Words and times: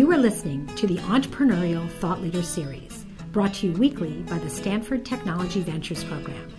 You 0.00 0.08
are 0.12 0.16
listening 0.16 0.66
to 0.76 0.86
the 0.86 0.96
Entrepreneurial 0.96 1.86
Thought 1.98 2.22
Leader 2.22 2.42
Series, 2.42 3.04
brought 3.32 3.52
to 3.56 3.66
you 3.66 3.74
weekly 3.74 4.22
by 4.22 4.38
the 4.38 4.48
Stanford 4.48 5.04
Technology 5.04 5.60
Ventures 5.60 6.02
Program. 6.04 6.50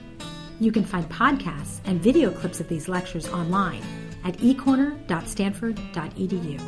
You 0.60 0.72
can 0.72 0.84
find 0.84 1.10
podcasts 1.10 1.80
and 1.86 2.00
video 2.00 2.30
clips 2.30 2.60
of 2.60 2.68
these 2.68 2.88
lectures 2.88 3.28
online 3.30 3.82
at 4.24 4.38
ecorner.stanford.edu. 4.38 6.62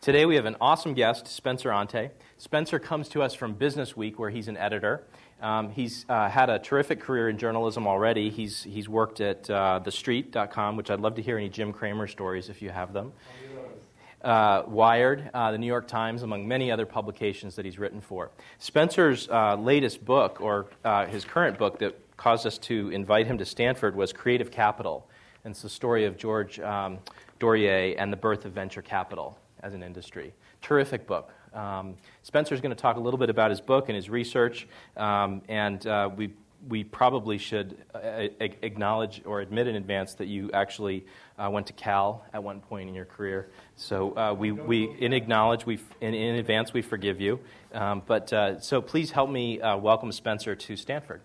Today 0.00 0.26
we 0.26 0.34
have 0.34 0.46
an 0.46 0.56
awesome 0.60 0.92
guest, 0.92 1.28
Spencer 1.28 1.72
Ante. 1.72 2.10
Spencer 2.38 2.80
comes 2.80 3.08
to 3.10 3.22
us 3.22 3.34
from 3.34 3.54
Business 3.54 3.96
Week, 3.96 4.18
where 4.18 4.30
he's 4.30 4.48
an 4.48 4.56
editor. 4.56 5.04
Um, 5.40 5.70
he's 5.70 6.04
uh, 6.08 6.28
had 6.28 6.50
a 6.50 6.58
terrific 6.58 7.00
career 7.00 7.28
in 7.28 7.38
journalism 7.38 7.86
already. 7.86 8.30
He's, 8.30 8.62
he's 8.62 8.88
worked 8.88 9.20
at 9.20 9.48
uh, 9.48 9.80
TheStreet.com, 9.84 10.76
which 10.76 10.90
I'd 10.90 11.00
love 11.00 11.14
to 11.14 11.22
hear 11.22 11.38
any 11.38 11.48
Jim 11.48 11.72
Cramer 11.72 12.06
stories 12.06 12.48
if 12.48 12.60
you 12.60 12.70
have 12.70 12.92
them. 12.92 13.12
Uh, 14.24 14.62
Wired, 14.66 15.30
uh, 15.34 15.52
the 15.52 15.58
New 15.58 15.66
York 15.66 15.86
Times, 15.86 16.22
among 16.22 16.48
many 16.48 16.70
other 16.70 16.86
publications 16.86 17.54
that 17.56 17.66
he's 17.66 17.78
written 17.78 18.00
for. 18.00 18.30
Spencer's 18.58 19.28
uh, 19.28 19.54
latest 19.56 20.02
book, 20.02 20.40
or 20.40 20.66
uh, 20.82 21.04
his 21.04 21.26
current 21.26 21.58
book 21.58 21.78
that 21.80 21.94
caused 22.16 22.46
us 22.46 22.56
to 22.56 22.88
invite 22.88 23.26
him 23.26 23.36
to 23.36 23.44
Stanford, 23.44 23.94
was 23.94 24.14
Creative 24.14 24.50
Capital. 24.50 25.06
And 25.44 25.52
it's 25.52 25.60
the 25.60 25.68
story 25.68 26.06
of 26.06 26.16
George 26.16 26.58
um, 26.60 27.00
Doriot 27.38 27.96
and 27.98 28.10
the 28.10 28.16
birth 28.16 28.46
of 28.46 28.52
venture 28.52 28.80
capital 28.80 29.38
as 29.62 29.74
an 29.74 29.82
industry. 29.82 30.32
Terrific 30.62 31.06
book. 31.06 31.30
Um, 31.52 31.96
Spencer's 32.22 32.62
going 32.62 32.74
to 32.74 32.80
talk 32.80 32.96
a 32.96 33.00
little 33.00 33.18
bit 33.18 33.28
about 33.28 33.50
his 33.50 33.60
book 33.60 33.90
and 33.90 33.96
his 33.96 34.08
research, 34.08 34.66
um, 34.96 35.42
and 35.48 35.86
uh, 35.86 36.08
we 36.16 36.32
we 36.68 36.84
probably 36.84 37.38
should 37.38 37.76
uh, 37.94 38.28
acknowledge 38.40 39.22
or 39.24 39.40
admit 39.40 39.66
in 39.66 39.76
advance 39.76 40.14
that 40.14 40.26
you 40.26 40.50
actually 40.52 41.04
uh, 41.38 41.48
went 41.50 41.66
to 41.66 41.72
Cal 41.72 42.24
at 42.32 42.42
one 42.42 42.60
point 42.60 42.88
in 42.88 42.94
your 42.94 43.04
career. 43.04 43.50
So 43.76 44.16
uh, 44.16 44.34
we, 44.34 44.52
we 44.52 44.84
in 44.98 45.12
acknowledge 45.12 45.66
we 45.66 45.78
in, 46.00 46.14
in 46.14 46.36
advance 46.36 46.72
we 46.72 46.82
forgive 46.82 47.20
you. 47.20 47.40
Um, 47.72 48.02
but 48.06 48.32
uh, 48.32 48.60
so 48.60 48.80
please 48.80 49.10
help 49.10 49.30
me 49.30 49.60
uh, 49.60 49.76
welcome 49.76 50.12
Spencer 50.12 50.54
to 50.54 50.76
Stanford. 50.76 51.20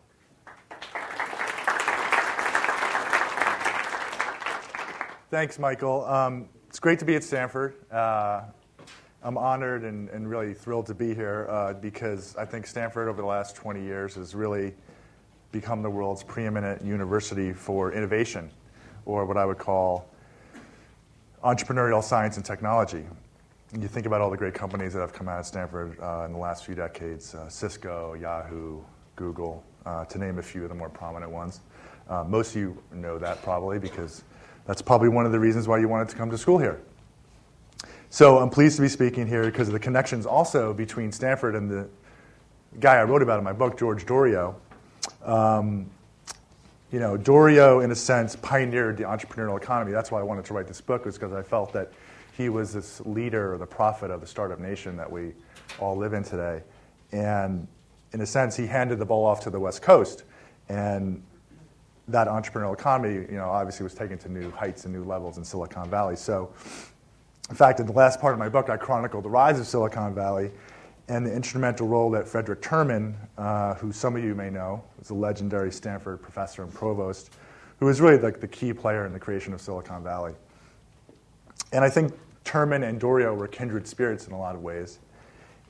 Thanks, 5.29 5.59
Michael. 5.59 6.05
Um, 6.05 6.49
it's 6.67 6.79
great 6.79 6.99
to 6.99 7.05
be 7.05 7.15
at 7.15 7.23
Stanford. 7.23 7.75
Uh, 7.91 8.41
I'm 9.21 9.37
honored 9.37 9.83
and, 9.83 10.09
and, 10.09 10.29
really 10.29 10.53
thrilled 10.53 10.85
to 10.87 10.93
be 10.93 11.13
here 11.13 11.75
because 11.81 12.37
I 12.37 12.45
think 12.45 12.65
Stanford 12.65 13.09
over 13.09 13.21
the 13.21 13.27
last 13.27 13.55
20 13.57 13.83
years 13.83 14.15
has 14.15 14.33
really 14.33 14.73
become 15.52 15.81
the 15.81 15.89
world's 15.89 16.23
preeminent 16.23 16.83
university 16.83 17.53
for 17.53 17.92
innovation, 17.92 18.50
or 19.05 19.25
what 19.25 19.38
I 19.38 19.45
would 19.45 19.58
call 19.58 20.09
entrepreneurial 21.44 22.03
science 22.03 22.38
and 22.38 22.45
technology. 22.45 23.05
And 23.72 23.81
you 23.81 23.88
think 23.88 24.05
about 24.05 24.22
all 24.22 24.30
the 24.30 24.38
great 24.38 24.53
companies 24.53 24.94
that 24.94 25.00
have 25.00 25.14
come 25.14 25.27
out 25.27 25.39
of 25.39 25.45
Stanford 25.45 26.00
uh, 26.00 26.23
in 26.25 26.33
the 26.33 26.39
last 26.39 26.66
few 26.66 26.75
decades 26.75 27.36
uh, 27.36 27.47
Cisco, 27.50 28.14
Yahoo, 28.16 28.81
Google, 29.16 29.64
uh, 29.86 30.05
to 30.05 30.17
name 30.17 30.39
a 30.39 30.44
few 30.44 30.64
of 30.64 30.70
the 30.70 30.75
more 30.75 30.89
prominent 30.89 31.31
ones. 31.31 31.61
Uh, 32.09 32.23
most 32.23 32.55
of 32.55 32.61
you 32.61 32.77
know 32.92 33.20
that 33.20 33.42
probably 33.44 33.77
because 33.77 34.23
that's 34.66 34.81
probably 34.81 35.09
one 35.09 35.25
of 35.25 35.31
the 35.31 35.39
reasons 35.39 35.67
why 35.67 35.77
you 35.77 35.88
wanted 35.88 36.09
to 36.09 36.16
come 36.16 36.30
to 36.31 36.38
school 36.38 36.58
here. 36.58 36.81
So 38.09 38.39
I'm 38.39 38.50
pleased 38.50 38.75
to 38.77 38.81
be 38.81 38.88
speaking 38.88 39.27
here 39.27 39.44
because 39.44 39.67
of 39.67 39.73
the 39.73 39.80
connections 39.80 40.25
also 40.25 40.73
between 40.73 41.11
Stanford 41.11 41.55
and 41.55 41.70
the 41.70 41.88
guy 42.80 42.95
I 42.95 43.03
wrote 43.03 43.22
about 43.22 43.38
in 43.38 43.44
my 43.44 43.53
book, 43.53 43.77
George 43.77 44.05
Doriot. 44.05 44.55
Um, 45.30 45.85
you 46.91 46.99
know, 46.99 47.16
Doriot, 47.16 47.83
in 47.83 47.91
a 47.91 47.95
sense, 47.95 48.35
pioneered 48.35 48.97
the 48.97 49.03
entrepreneurial 49.03 49.58
economy. 49.58 49.91
That's 49.91 50.09
why 50.09 50.19
I 50.19 50.23
wanted 50.23 50.45
to 50.45 50.55
write 50.55 50.67
this 50.67 50.81
book, 50.81 51.05
was 51.05 51.19
because 51.19 51.33
I 51.33 51.44
felt 51.44 51.71
that 51.73 51.91
he 52.36 52.49
was 52.49 52.73
this 52.73 52.99
leader 53.02 53.55
the 53.59 53.66
prophet 53.67 54.09
of 54.09 54.21
the 54.21 54.27
startup 54.27 54.59
nation 54.59 54.97
that 54.97 55.11
we 55.11 55.33
all 55.77 55.95
live 55.95 56.13
in 56.13 56.23
today. 56.23 56.63
And 57.11 57.67
in 58.11 58.21
a 58.21 58.26
sense, 58.26 58.58
he 58.58 58.65
handed 58.65 58.98
the 58.98 59.05
ball 59.05 59.23
off 59.23 59.39
to 59.42 59.52
the 59.52 59.59
West 59.59 59.83
Coast. 59.83 60.23
And 60.67 61.21
that 62.08 62.27
entrepreneurial 62.27 62.73
economy, 62.73 63.14
you 63.14 63.37
know, 63.37 63.49
obviously 63.49 63.83
was 63.83 63.93
taken 63.93 64.17
to 64.17 64.30
new 64.30 64.49
heights 64.49 64.86
and 64.86 64.93
new 64.93 65.03
levels 65.03 65.37
in 65.37 65.45
Silicon 65.45 65.92
Valley. 65.92 66.15
So, 66.15 66.52
in 67.52 67.55
fact, 67.55 67.80
in 67.80 67.86
the 67.86 67.93
last 67.93 68.20
part 68.20 68.33
of 68.33 68.39
my 68.39 68.49
book, 68.49 68.71
I 68.71 68.77
chronicle 68.77 69.21
the 69.21 69.30
rise 69.30 69.59
of 69.59 69.67
Silicon 69.67 70.15
Valley 70.15 70.49
and 71.09 71.25
the 71.25 71.33
instrumental 71.33 71.87
role 71.87 72.09
that 72.11 72.27
Frederick 72.27 72.61
Terman, 72.61 73.15
uh, 73.37 73.73
who 73.75 73.92
some 73.92 74.15
of 74.15 74.23
you 74.23 74.36
may 74.36 74.49
know, 74.49 74.83
was 74.97 75.09
a 75.09 75.14
legendary 75.14 75.71
Stanford 75.71 76.21
professor 76.21 76.64
and 76.64 76.73
provost, 76.73 77.31
who 77.80 77.87
was 77.87 77.99
really 77.99 78.17
like 78.17 78.39
the 78.39 78.47
key 78.47 78.71
player 78.71 79.05
in 79.05 79.11
the 79.11 79.20
creation 79.20 79.53
of 79.53 79.59
Silicon 79.59 80.03
Valley. 80.03 80.33
And 81.73 81.83
I 81.83 81.89
think 81.89 82.14
Terman 82.45 82.87
and 82.87 82.99
Doriot 82.99 83.36
were 83.36 83.47
kindred 83.47 83.87
spirits 83.87 84.27
in 84.27 84.33
a 84.33 84.39
lot 84.39 84.55
of 84.55 84.61
ways. 84.61 84.99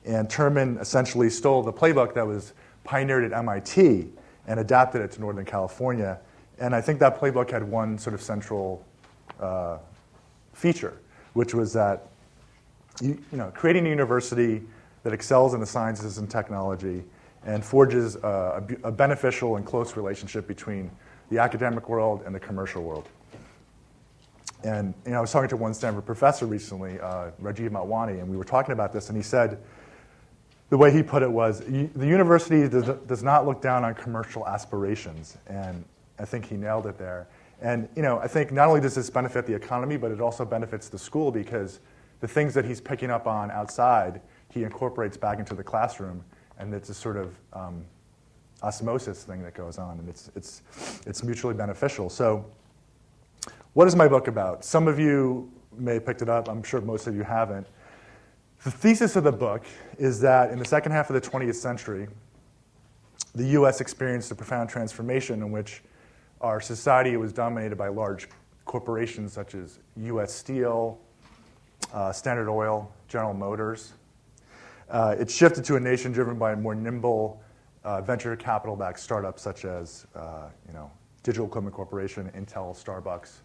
And 0.05 0.29
Terman 0.29 0.79
essentially 0.79 1.29
stole 1.29 1.63
the 1.63 1.73
playbook 1.73 2.13
that 2.13 2.25
was 2.25 2.53
pioneered 2.83 3.23
at 3.23 3.33
MIT 3.33 4.07
and 4.47 4.59
adapted 4.59 5.01
it 5.01 5.11
to 5.13 5.21
Northern 5.21 5.45
California 5.45 6.19
and 6.59 6.75
I 6.75 6.81
think 6.81 6.99
that 6.99 7.19
playbook 7.19 7.49
had 7.49 7.63
one 7.63 7.97
sort 7.97 8.13
of 8.13 8.21
central 8.21 8.85
uh, 9.39 9.77
feature, 10.53 10.97
which 11.33 11.53
was 11.53 11.73
that 11.73 12.07
you, 13.01 13.17
you, 13.31 13.37
know, 13.37 13.51
creating 13.55 13.87
a 13.87 13.89
university 13.89 14.61
that 15.03 15.13
excels 15.13 15.53
in 15.53 15.59
the 15.59 15.65
sciences 15.65 16.17
and 16.17 16.29
technology 16.29 17.03
and 17.45 17.63
forges 17.63 18.15
a, 18.17 18.63
a, 18.83 18.91
beneficial 18.91 19.55
and 19.55 19.65
close 19.65 19.95
relationship 19.95 20.45
between 20.47 20.91
the 21.29 21.37
academic 21.37 21.87
world 21.87 22.21
and 22.25 22.35
the 22.35 22.39
commercial 22.39 22.83
world. 22.83 23.07
And 24.63 24.93
you 25.05 25.11
know, 25.11 25.19
I 25.19 25.21
was 25.21 25.31
talking 25.31 25.47
to 25.49 25.57
one 25.57 25.73
Stanford 25.73 26.05
professor 26.05 26.45
recently, 26.45 26.99
uh, 26.99 27.31
Rajiv 27.41 27.69
Motwani, 27.69 28.19
and 28.19 28.27
we 28.27 28.35
were 28.35 28.43
talking 28.43 28.73
about 28.73 28.91
this, 28.91 29.07
and 29.07 29.17
he 29.17 29.23
said, 29.23 29.59
the 30.69 30.77
way 30.77 30.91
he 30.91 31.01
put 31.01 31.23
it 31.23 31.31
was, 31.31 31.61
the 31.61 32.07
university 32.07 32.67
does, 32.67 32.85
does 33.07 33.23
not 33.23 33.47
look 33.47 33.61
down 33.61 33.83
on 33.83 33.95
commercial 33.95 34.47
aspirations. 34.47 35.37
And 35.47 35.83
I 36.19 36.25
think 36.25 36.45
he 36.45 36.55
nailed 36.55 36.85
it 36.85 36.97
there. 36.97 37.27
And 37.61 37.89
you 37.95 38.01
know, 38.01 38.19
I 38.19 38.27
think 38.27 38.51
not 38.51 38.67
only 38.67 38.79
does 38.79 38.95
this 38.95 39.09
benefit 39.09 39.45
the 39.45 39.55
economy, 39.55 39.97
but 39.97 40.11
it 40.11 40.21
also 40.21 40.45
benefits 40.45 40.87
the 40.87 40.99
school 40.99 41.31
because 41.31 41.79
the 42.19 42.27
things 42.27 42.53
that 42.53 42.65
he's 42.65 42.79
picking 42.79 43.09
up 43.09 43.27
on 43.27 43.49
outside, 43.51 44.21
he 44.51 44.63
incorporates 44.63 45.17
back 45.17 45.39
into 45.39 45.55
the 45.55 45.63
classroom, 45.63 46.23
and 46.57 46.73
it's 46.73 46.89
a 46.89 46.93
sort 46.93 47.17
of 47.17 47.35
um, 47.53 47.85
osmosis 48.61 49.23
thing 49.23 49.41
that 49.43 49.53
goes 49.53 49.77
on, 49.77 49.99
and 49.99 50.09
it's, 50.09 50.31
it's, 50.35 50.61
it's 51.05 51.23
mutually 51.23 51.53
beneficial. 51.53 52.09
So, 52.09 52.45
what 53.73 53.87
is 53.87 53.95
my 53.95 54.07
book 54.07 54.27
about? 54.27 54.65
Some 54.65 54.87
of 54.87 54.99
you 54.99 55.51
may 55.77 55.95
have 55.95 56.05
picked 56.05 56.21
it 56.21 56.29
up, 56.29 56.49
I'm 56.49 56.63
sure 56.63 56.81
most 56.81 57.07
of 57.07 57.15
you 57.15 57.23
haven't. 57.23 57.67
The 58.63 58.71
thesis 58.71 59.15
of 59.15 59.23
the 59.23 59.31
book 59.31 59.63
is 59.97 60.19
that 60.21 60.51
in 60.51 60.59
the 60.59 60.65
second 60.65 60.91
half 60.91 61.09
of 61.09 61.13
the 61.13 61.21
20th 61.21 61.55
century, 61.55 62.07
the 63.35 63.45
US 63.59 63.79
experienced 63.79 64.31
a 64.31 64.35
profound 64.35 64.69
transformation 64.69 65.41
in 65.41 65.51
which 65.51 65.81
our 66.41 66.59
society 66.59 67.15
was 67.15 67.31
dominated 67.31 67.77
by 67.77 67.87
large 67.87 68.27
corporations 68.65 69.33
such 69.33 69.55
as 69.55 69.79
U.S. 69.97 70.33
Steel, 70.33 70.99
uh, 71.93 72.11
Standard 72.11 72.49
Oil, 72.49 72.91
General 73.07 73.33
Motors. 73.33 73.93
Uh, 74.89 75.15
it 75.19 75.29
shifted 75.29 75.63
to 75.63 75.75
a 75.75 75.79
nation 75.79 76.11
driven 76.11 76.37
by 76.37 76.55
more 76.55 76.73
nimble 76.73 77.41
uh, 77.83 78.01
venture 78.01 78.35
capital-backed 78.35 78.99
startups 78.99 79.41
such 79.41 79.65
as, 79.65 80.07
uh, 80.15 80.49
you 80.67 80.73
know, 80.73 80.91
Digital 81.23 81.45
Equipment 81.45 81.75
Corporation, 81.75 82.31
Intel, 82.35 82.75
Starbucks, 82.75 83.37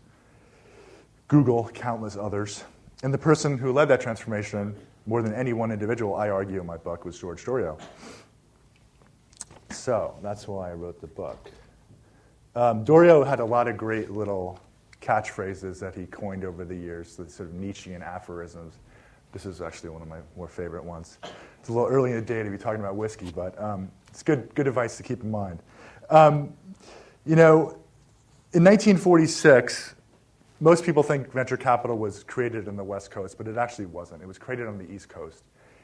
Google, 1.28 1.68
countless 1.74 2.16
others. 2.16 2.64
And 3.02 3.12
the 3.12 3.18
person 3.18 3.58
who 3.58 3.72
led 3.72 3.88
that 3.88 4.00
transformation, 4.00 4.74
more 5.06 5.20
than 5.20 5.34
any 5.34 5.52
one 5.52 5.70
individual, 5.70 6.14
I 6.14 6.30
argue 6.30 6.60
in 6.60 6.66
my 6.66 6.76
book, 6.76 7.04
was 7.04 7.18
George 7.18 7.44
Doriot. 7.44 7.78
So 9.70 10.16
that's 10.22 10.48
why 10.48 10.70
I 10.70 10.74
wrote 10.74 11.00
the 11.00 11.06
book. 11.06 11.50
Um, 12.54 12.84
Doriot 12.84 13.26
had 13.26 13.40
a 13.40 13.44
lot 13.44 13.68
of 13.68 13.76
great 13.76 14.10
little 14.10 14.60
catchphrases 15.02 15.78
that 15.80 15.94
he 15.94 16.06
coined 16.06 16.44
over 16.44 16.64
the 16.64 16.74
years, 16.74 17.16
the 17.16 17.28
sort 17.28 17.50
of 17.50 17.54
Nietzschean 17.56 18.02
aphorisms. 18.02 18.78
This 19.34 19.46
is 19.46 19.60
actually 19.60 19.90
one 19.90 20.00
of 20.00 20.06
my 20.06 20.20
more 20.36 20.46
favorite 20.46 20.84
ones. 20.84 21.18
It's 21.58 21.68
a 21.68 21.72
little 21.72 21.88
early 21.88 22.10
in 22.10 22.16
the 22.16 22.22
day 22.22 22.44
to 22.44 22.48
be 22.50 22.56
talking 22.56 22.78
about 22.78 22.94
whiskey, 22.94 23.32
but 23.34 23.60
um, 23.60 23.90
it's 24.06 24.22
good, 24.22 24.54
good 24.54 24.68
advice 24.68 24.96
to 24.98 25.02
keep 25.02 25.24
in 25.24 25.30
mind. 25.30 25.60
Um, 26.08 26.54
you 27.26 27.34
know, 27.34 27.76
in 28.52 28.62
1946, 28.62 29.96
most 30.60 30.84
people 30.84 31.02
think 31.02 31.32
venture 31.32 31.56
capital 31.56 31.98
was 31.98 32.22
created 32.22 32.68
in 32.68 32.76
the 32.76 32.84
West 32.84 33.10
Coast, 33.10 33.36
but 33.36 33.48
it 33.48 33.56
actually 33.56 33.86
wasn't. 33.86 34.22
It 34.22 34.28
was 34.28 34.38
created 34.38 34.68
on 34.68 34.78
the 34.78 34.88
East 34.88 35.08
Coast, 35.08 35.42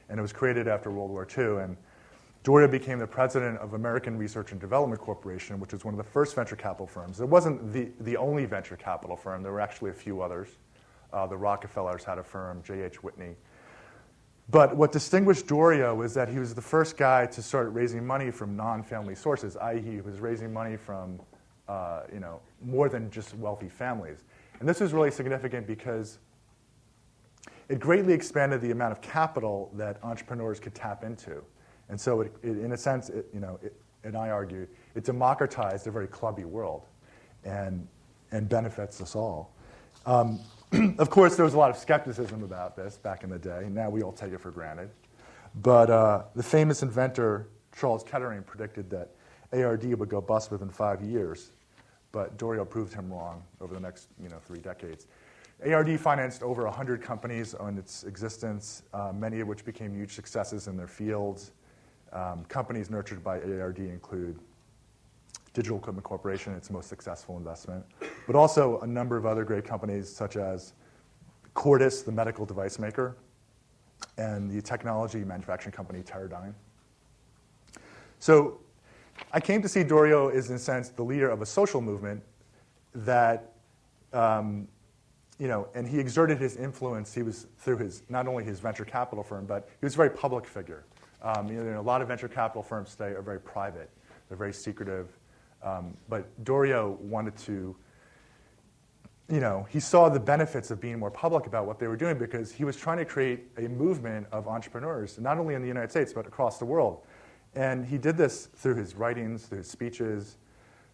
and 0.08 0.16
it 0.16 0.22
was 0.22 0.32
created 0.32 0.68
after 0.68 0.92
World 0.92 1.10
War 1.10 1.26
II. 1.26 1.64
And 1.64 1.76
Doriot 2.44 2.70
became 2.70 3.00
the 3.00 3.06
president 3.08 3.58
of 3.58 3.74
American 3.74 4.16
Research 4.16 4.52
and 4.52 4.60
Development 4.60 5.00
Corporation, 5.00 5.58
which 5.58 5.72
was 5.72 5.84
one 5.84 5.92
of 5.92 5.98
the 5.98 6.04
first 6.04 6.36
venture 6.36 6.54
capital 6.54 6.86
firms. 6.86 7.20
It 7.20 7.28
wasn't 7.28 7.72
the, 7.72 7.88
the 7.98 8.16
only 8.16 8.44
venture 8.44 8.76
capital 8.76 9.16
firm, 9.16 9.42
there 9.42 9.50
were 9.50 9.60
actually 9.60 9.90
a 9.90 9.94
few 9.94 10.22
others. 10.22 10.50
Uh, 11.12 11.26
the 11.26 11.36
Rockefellers 11.36 12.04
had 12.04 12.18
a 12.18 12.22
firm, 12.22 12.62
J.H. 12.62 13.02
Whitney. 13.02 13.36
But 14.50 14.76
what 14.76 14.90
distinguished 14.90 15.46
Doriot 15.46 15.96
was 15.96 16.12
that 16.14 16.28
he 16.28 16.38
was 16.38 16.54
the 16.54 16.62
first 16.62 16.96
guy 16.96 17.26
to 17.26 17.42
start 17.42 17.72
raising 17.72 18.04
money 18.04 18.30
from 18.30 18.56
non 18.56 18.82
family 18.82 19.14
sources, 19.14 19.56
i.e., 19.56 19.80
he 19.80 20.00
was 20.00 20.18
raising 20.18 20.52
money 20.52 20.76
from 20.76 21.20
uh, 21.70 22.02
you 22.12 22.18
know, 22.18 22.40
more 22.60 22.88
than 22.88 23.08
just 23.12 23.32
wealthy 23.36 23.68
families. 23.68 24.24
And 24.58 24.68
this 24.68 24.80
is 24.80 24.92
really 24.92 25.12
significant 25.12 25.68
because 25.68 26.18
it 27.68 27.78
greatly 27.78 28.12
expanded 28.12 28.60
the 28.60 28.72
amount 28.72 28.90
of 28.90 29.00
capital 29.00 29.70
that 29.74 30.02
entrepreneurs 30.02 30.58
could 30.58 30.74
tap 30.74 31.04
into. 31.04 31.42
And 31.88 32.00
so, 32.00 32.22
it, 32.22 32.34
it, 32.42 32.58
in 32.58 32.72
a 32.72 32.76
sense, 32.76 33.08
it, 33.08 33.28
you 33.32 33.38
know, 33.38 33.60
and 34.02 34.16
I 34.16 34.30
argue, 34.30 34.66
it 34.96 35.04
democratized 35.04 35.86
a 35.86 35.92
very 35.92 36.08
clubby 36.08 36.44
world 36.44 36.88
and, 37.44 37.86
and 38.32 38.48
benefits 38.48 39.00
us 39.00 39.14
all. 39.14 39.54
Um, 40.06 40.40
of 40.98 41.10
course, 41.10 41.34
there 41.34 41.44
was 41.44 41.54
a 41.54 41.58
lot 41.58 41.70
of 41.70 41.76
skepticism 41.76 42.44
about 42.44 42.76
this 42.76 42.96
back 42.96 43.24
in 43.24 43.30
the 43.30 43.38
day. 43.38 43.68
Now 43.70 43.90
we 43.90 44.02
all 44.02 44.12
take 44.12 44.32
it 44.32 44.40
for 44.40 44.50
granted. 44.52 44.90
But 45.62 45.90
uh, 45.90 46.22
the 46.36 46.44
famous 46.44 46.82
inventor, 46.82 47.48
Charles 47.76 48.04
Kettering, 48.04 48.44
predicted 48.44 48.88
that 48.90 49.10
ARD 49.52 49.84
would 49.98 50.08
go 50.08 50.20
bust 50.20 50.52
within 50.52 50.70
five 50.70 51.02
years. 51.02 51.50
But 52.12 52.38
Doriot 52.38 52.70
proved 52.70 52.92
him 52.92 53.12
wrong 53.12 53.42
over 53.60 53.74
the 53.74 53.80
next 53.80 54.08
you 54.22 54.28
know, 54.28 54.38
three 54.46 54.60
decades. 54.60 55.06
ARD 55.66 55.98
financed 55.98 56.42
over 56.42 56.64
100 56.64 57.02
companies 57.02 57.54
on 57.54 57.76
its 57.76 58.04
existence, 58.04 58.84
uh, 58.94 59.12
many 59.12 59.40
of 59.40 59.48
which 59.48 59.64
became 59.64 59.94
huge 59.94 60.14
successes 60.14 60.68
in 60.68 60.76
their 60.76 60.86
fields. 60.86 61.52
Um, 62.12 62.44
companies 62.44 62.90
nurtured 62.90 63.22
by 63.22 63.40
ARD 63.40 63.78
include 63.80 64.38
Digital 65.52 65.78
Equipment 65.78 66.04
Corporation, 66.04 66.54
its 66.54 66.70
most 66.70 66.88
successful 66.88 67.36
investment, 67.36 67.84
but 68.26 68.36
also 68.36 68.78
a 68.80 68.86
number 68.86 69.16
of 69.16 69.26
other 69.26 69.44
great 69.44 69.64
companies 69.64 70.08
such 70.08 70.36
as 70.36 70.74
Cordis, 71.54 72.02
the 72.02 72.12
medical 72.12 72.46
device 72.46 72.78
maker, 72.78 73.16
and 74.16 74.50
the 74.50 74.62
technology 74.62 75.24
manufacturing 75.24 75.72
company 75.72 76.02
Teradyne. 76.02 76.54
So 78.18 78.60
I 79.32 79.40
came 79.40 79.60
to 79.62 79.68
see 79.68 79.82
Doriot 79.82 80.34
as, 80.34 80.50
in 80.50 80.56
a 80.56 80.58
sense, 80.58 80.90
the 80.90 81.02
leader 81.02 81.28
of 81.28 81.42
a 81.42 81.46
social 81.46 81.80
movement 81.80 82.22
that, 82.94 83.52
um, 84.12 84.68
you 85.38 85.48
know, 85.48 85.68
and 85.74 85.86
he 85.86 85.98
exerted 85.98 86.38
his 86.38 86.56
influence. 86.56 87.14
He 87.14 87.22
was 87.22 87.46
through 87.58 87.78
his 87.78 88.02
not 88.08 88.28
only 88.28 88.44
his 88.44 88.60
venture 88.60 88.84
capital 88.84 89.24
firm, 89.24 89.46
but 89.46 89.68
he 89.80 89.86
was 89.86 89.94
a 89.94 89.96
very 89.96 90.10
public 90.10 90.46
figure. 90.46 90.84
Um, 91.22 91.48
you 91.48 91.62
know, 91.62 91.80
a 91.80 91.82
lot 91.82 92.02
of 92.02 92.08
venture 92.08 92.28
capital 92.28 92.62
firms 92.62 92.94
today 92.94 93.10
are 93.10 93.22
very 93.22 93.40
private. 93.40 93.90
They're 94.28 94.38
very 94.38 94.52
secretive. 94.52 95.08
Um, 95.62 95.96
but 96.08 96.26
Doriot 96.44 97.00
wanted 97.00 97.36
to, 97.38 97.76
you 99.28 99.40
know, 99.40 99.66
he 99.70 99.78
saw 99.78 100.08
the 100.08 100.20
benefits 100.20 100.70
of 100.70 100.80
being 100.80 100.98
more 100.98 101.10
public 101.10 101.46
about 101.46 101.66
what 101.66 101.78
they 101.78 101.86
were 101.86 101.96
doing 101.96 102.18
because 102.18 102.52
he 102.52 102.64
was 102.64 102.76
trying 102.76 102.98
to 102.98 103.04
create 103.04 103.44
a 103.58 103.68
movement 103.68 104.26
of 104.32 104.48
entrepreneurs, 104.48 105.18
not 105.18 105.38
only 105.38 105.54
in 105.54 105.62
the 105.62 105.68
United 105.68 105.90
States, 105.90 106.12
but 106.12 106.26
across 106.26 106.58
the 106.58 106.64
world. 106.64 107.02
And 107.54 107.84
he 107.84 107.98
did 107.98 108.16
this 108.16 108.46
through 108.56 108.76
his 108.76 108.94
writings, 108.94 109.46
through 109.46 109.58
his 109.58 109.70
speeches, 109.70 110.36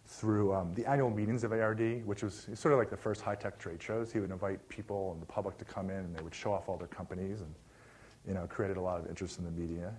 through 0.07 0.53
um, 0.53 0.73
the 0.73 0.85
annual 0.85 1.09
meetings 1.09 1.43
of 1.43 1.51
ARD, 1.51 2.05
which 2.05 2.23
was 2.23 2.47
sort 2.53 2.73
of 2.73 2.79
like 2.79 2.89
the 2.89 2.97
first 2.97 3.21
high 3.21 3.35
tech 3.35 3.59
trade 3.59 3.81
shows. 3.81 4.11
He 4.11 4.19
would 4.19 4.31
invite 4.31 4.67
people 4.69 5.11
and 5.11 5.21
the 5.21 5.25
public 5.25 5.57
to 5.57 5.65
come 5.65 5.89
in, 5.89 5.97
and 5.97 6.15
they 6.15 6.21
would 6.21 6.33
show 6.33 6.53
off 6.53 6.69
all 6.69 6.77
their 6.77 6.87
companies, 6.87 7.41
and 7.41 7.53
you 8.27 8.33
know, 8.33 8.47
created 8.47 8.77
a 8.77 8.81
lot 8.81 8.99
of 8.99 9.07
interest 9.07 9.37
in 9.37 9.45
the 9.45 9.51
media. 9.51 9.93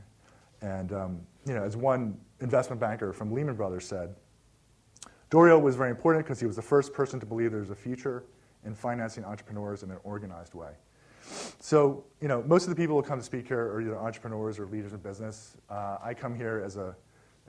And 0.60 0.92
um, 0.92 1.20
you 1.46 1.54
know, 1.54 1.62
as 1.62 1.76
one 1.76 2.18
investment 2.40 2.80
banker 2.80 3.12
from 3.12 3.32
Lehman 3.32 3.54
Brothers 3.54 3.86
said, 3.86 4.14
Doriot 5.30 5.60
was 5.60 5.76
very 5.76 5.90
important 5.90 6.24
because 6.24 6.40
he 6.40 6.46
was 6.46 6.56
the 6.56 6.62
first 6.62 6.92
person 6.92 7.20
to 7.20 7.26
believe 7.26 7.52
there's 7.52 7.70
a 7.70 7.74
future 7.74 8.24
in 8.64 8.74
financing 8.74 9.24
entrepreneurs 9.24 9.82
in 9.82 9.90
an 9.90 9.98
organized 10.04 10.54
way. 10.54 10.70
So, 11.60 12.04
you 12.20 12.28
know, 12.28 12.42
most 12.44 12.64
of 12.64 12.70
the 12.70 12.76
people 12.76 13.00
who 13.00 13.06
come 13.06 13.18
to 13.18 13.24
speak 13.24 13.48
here 13.48 13.60
are 13.60 13.80
either 13.80 13.98
entrepreneurs 13.98 14.58
or 14.58 14.66
leaders 14.66 14.94
in 14.94 15.00
business. 15.00 15.56
Uh, 15.68 15.98
I 16.02 16.14
come 16.14 16.34
here 16.34 16.62
as 16.64 16.76
a 16.76 16.96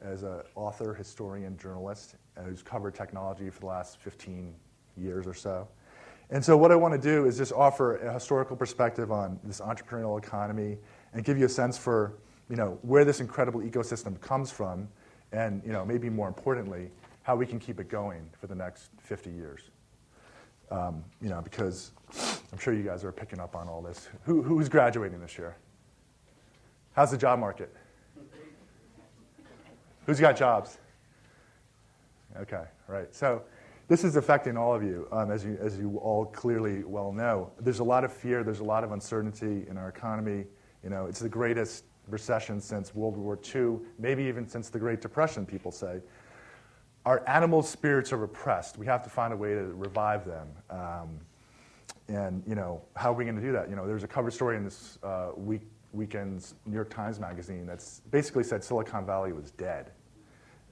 as 0.02 0.24
an 0.24 0.42
author, 0.56 0.94
historian, 0.94 1.58
journalist 1.58 2.16
who's 2.46 2.62
covered 2.62 2.96
technology 2.96 3.50
for 3.50 3.60
the 3.60 3.66
last 3.66 4.00
15 4.00 4.54
years 4.96 5.28
or 5.28 5.34
so. 5.34 5.68
And 6.30 6.44
so, 6.44 6.56
what 6.56 6.72
I 6.72 6.76
want 6.76 6.94
to 6.94 7.00
do 7.00 7.26
is 7.26 7.38
just 7.38 7.52
offer 7.52 7.98
a 7.98 8.14
historical 8.14 8.56
perspective 8.56 9.12
on 9.12 9.40
this 9.44 9.62
entrepreneurial 9.62 10.18
economy 10.18 10.78
and 11.14 11.24
give 11.24 11.38
you 11.38 11.46
a 11.46 11.50
sense 11.50 11.78
for, 11.78 12.14
you 12.50 12.56
know, 12.56 12.78
where 12.84 13.04
this 13.04 13.20
incredible 13.20 13.62
ecosystem 13.62 14.20
comes 14.22 14.52
from, 14.52 14.88
and 15.32 15.62
you 15.66 15.72
know, 15.72 15.84
maybe 15.84 16.10
more 16.10 16.28
importantly, 16.28 16.92
how 17.24 17.36
we 17.36 17.46
can 17.46 17.60
keep 17.60 17.80
it 17.80 17.90
going 17.90 18.30
for 18.40 18.48
the 18.48 18.56
next 18.56 18.90
50 19.02 19.30
years. 19.30 19.62
Um, 20.72 21.04
you 21.22 21.30
know, 21.30 21.42
because 21.42 21.92
I'm 22.52 22.60
sure 22.60 22.74
you 22.74 22.84
guys 22.84 23.04
are 23.04 23.12
picking 23.12 23.40
up 23.40 23.56
on 23.56 23.68
all 23.68 23.82
this. 23.82 24.10
Who, 24.24 24.42
who's 24.42 24.70
graduating 24.70 25.20
this 25.20 25.38
year? 25.38 25.56
How's 26.94 27.12
the 27.12 27.18
job 27.18 27.40
market? 27.40 27.74
Who's 30.06 30.20
got 30.20 30.36
jobs? 30.36 30.80
Okay, 32.38 32.64
right. 32.88 33.14
So 33.14 33.44
this 33.88 34.04
is 34.04 34.16
affecting 34.16 34.58
all 34.58 34.74
of 34.74 34.84
you, 34.84 35.08
um, 35.12 35.32
as 35.32 35.44
you, 35.44 35.58
as 35.62 35.78
you 35.78 35.98
all 35.98 36.26
clearly 36.26 36.84
well 36.84 37.12
know. 37.12 37.52
There's 37.60 37.80
a 37.80 37.84
lot 37.84 38.04
of 38.04 38.14
fear. 38.14 38.44
There's 38.44 38.60
a 38.60 38.64
lot 38.64 38.84
of 38.84 38.92
uncertainty 38.92 39.66
in 39.70 39.78
our 39.78 39.90
economy. 39.90 40.46
You 40.84 40.90
know, 40.90 41.06
it's 41.06 41.20
the 41.20 41.30
greatest 41.30 41.86
recession 42.08 42.62
since 42.62 42.94
World 42.96 43.18
War 43.18 43.38
II, 43.56 43.80
maybe 43.98 44.24
even 44.24 44.48
since 44.48 44.70
the 44.70 44.80
Great 44.80 45.02
Depression. 45.02 45.46
People 45.46 45.72
say 45.72 46.02
our 47.06 47.28
animal 47.28 47.62
spirits 47.62 48.12
are 48.14 48.18
repressed. 48.18 48.78
We 48.78 48.86
have 48.86 49.04
to 49.04 49.10
find 49.10 49.34
a 49.34 49.38
way 49.38 49.54
to 49.54 49.64
revive 49.74 50.26
them. 50.26 50.48
Um, 50.70 51.20
and 52.08 52.44
you 52.48 52.56
know, 52.56 52.82
how 52.96 53.12
are 53.12 53.16
we 53.16 53.24
going 53.24 53.36
to 53.36 53.42
do 53.42 53.52
that? 53.54 53.70
You 53.70 53.76
know, 53.76 53.88
there's 53.88 54.04
a 54.04 54.08
cover 54.08 54.32
story 54.32 54.58
in 54.58 54.64
this 54.64 54.98
uh, 55.04 55.30
week, 55.36 55.62
weekend's 55.94 56.56
New 56.66 56.76
York 56.76 56.90
Times 56.90 57.20
magazine 57.20 57.66
that's 57.66 58.02
basically 58.12 58.44
said 58.44 58.64
Silicon 58.64 59.06
Valley 59.06 59.32
was 59.32 59.52
dead, 59.52 59.92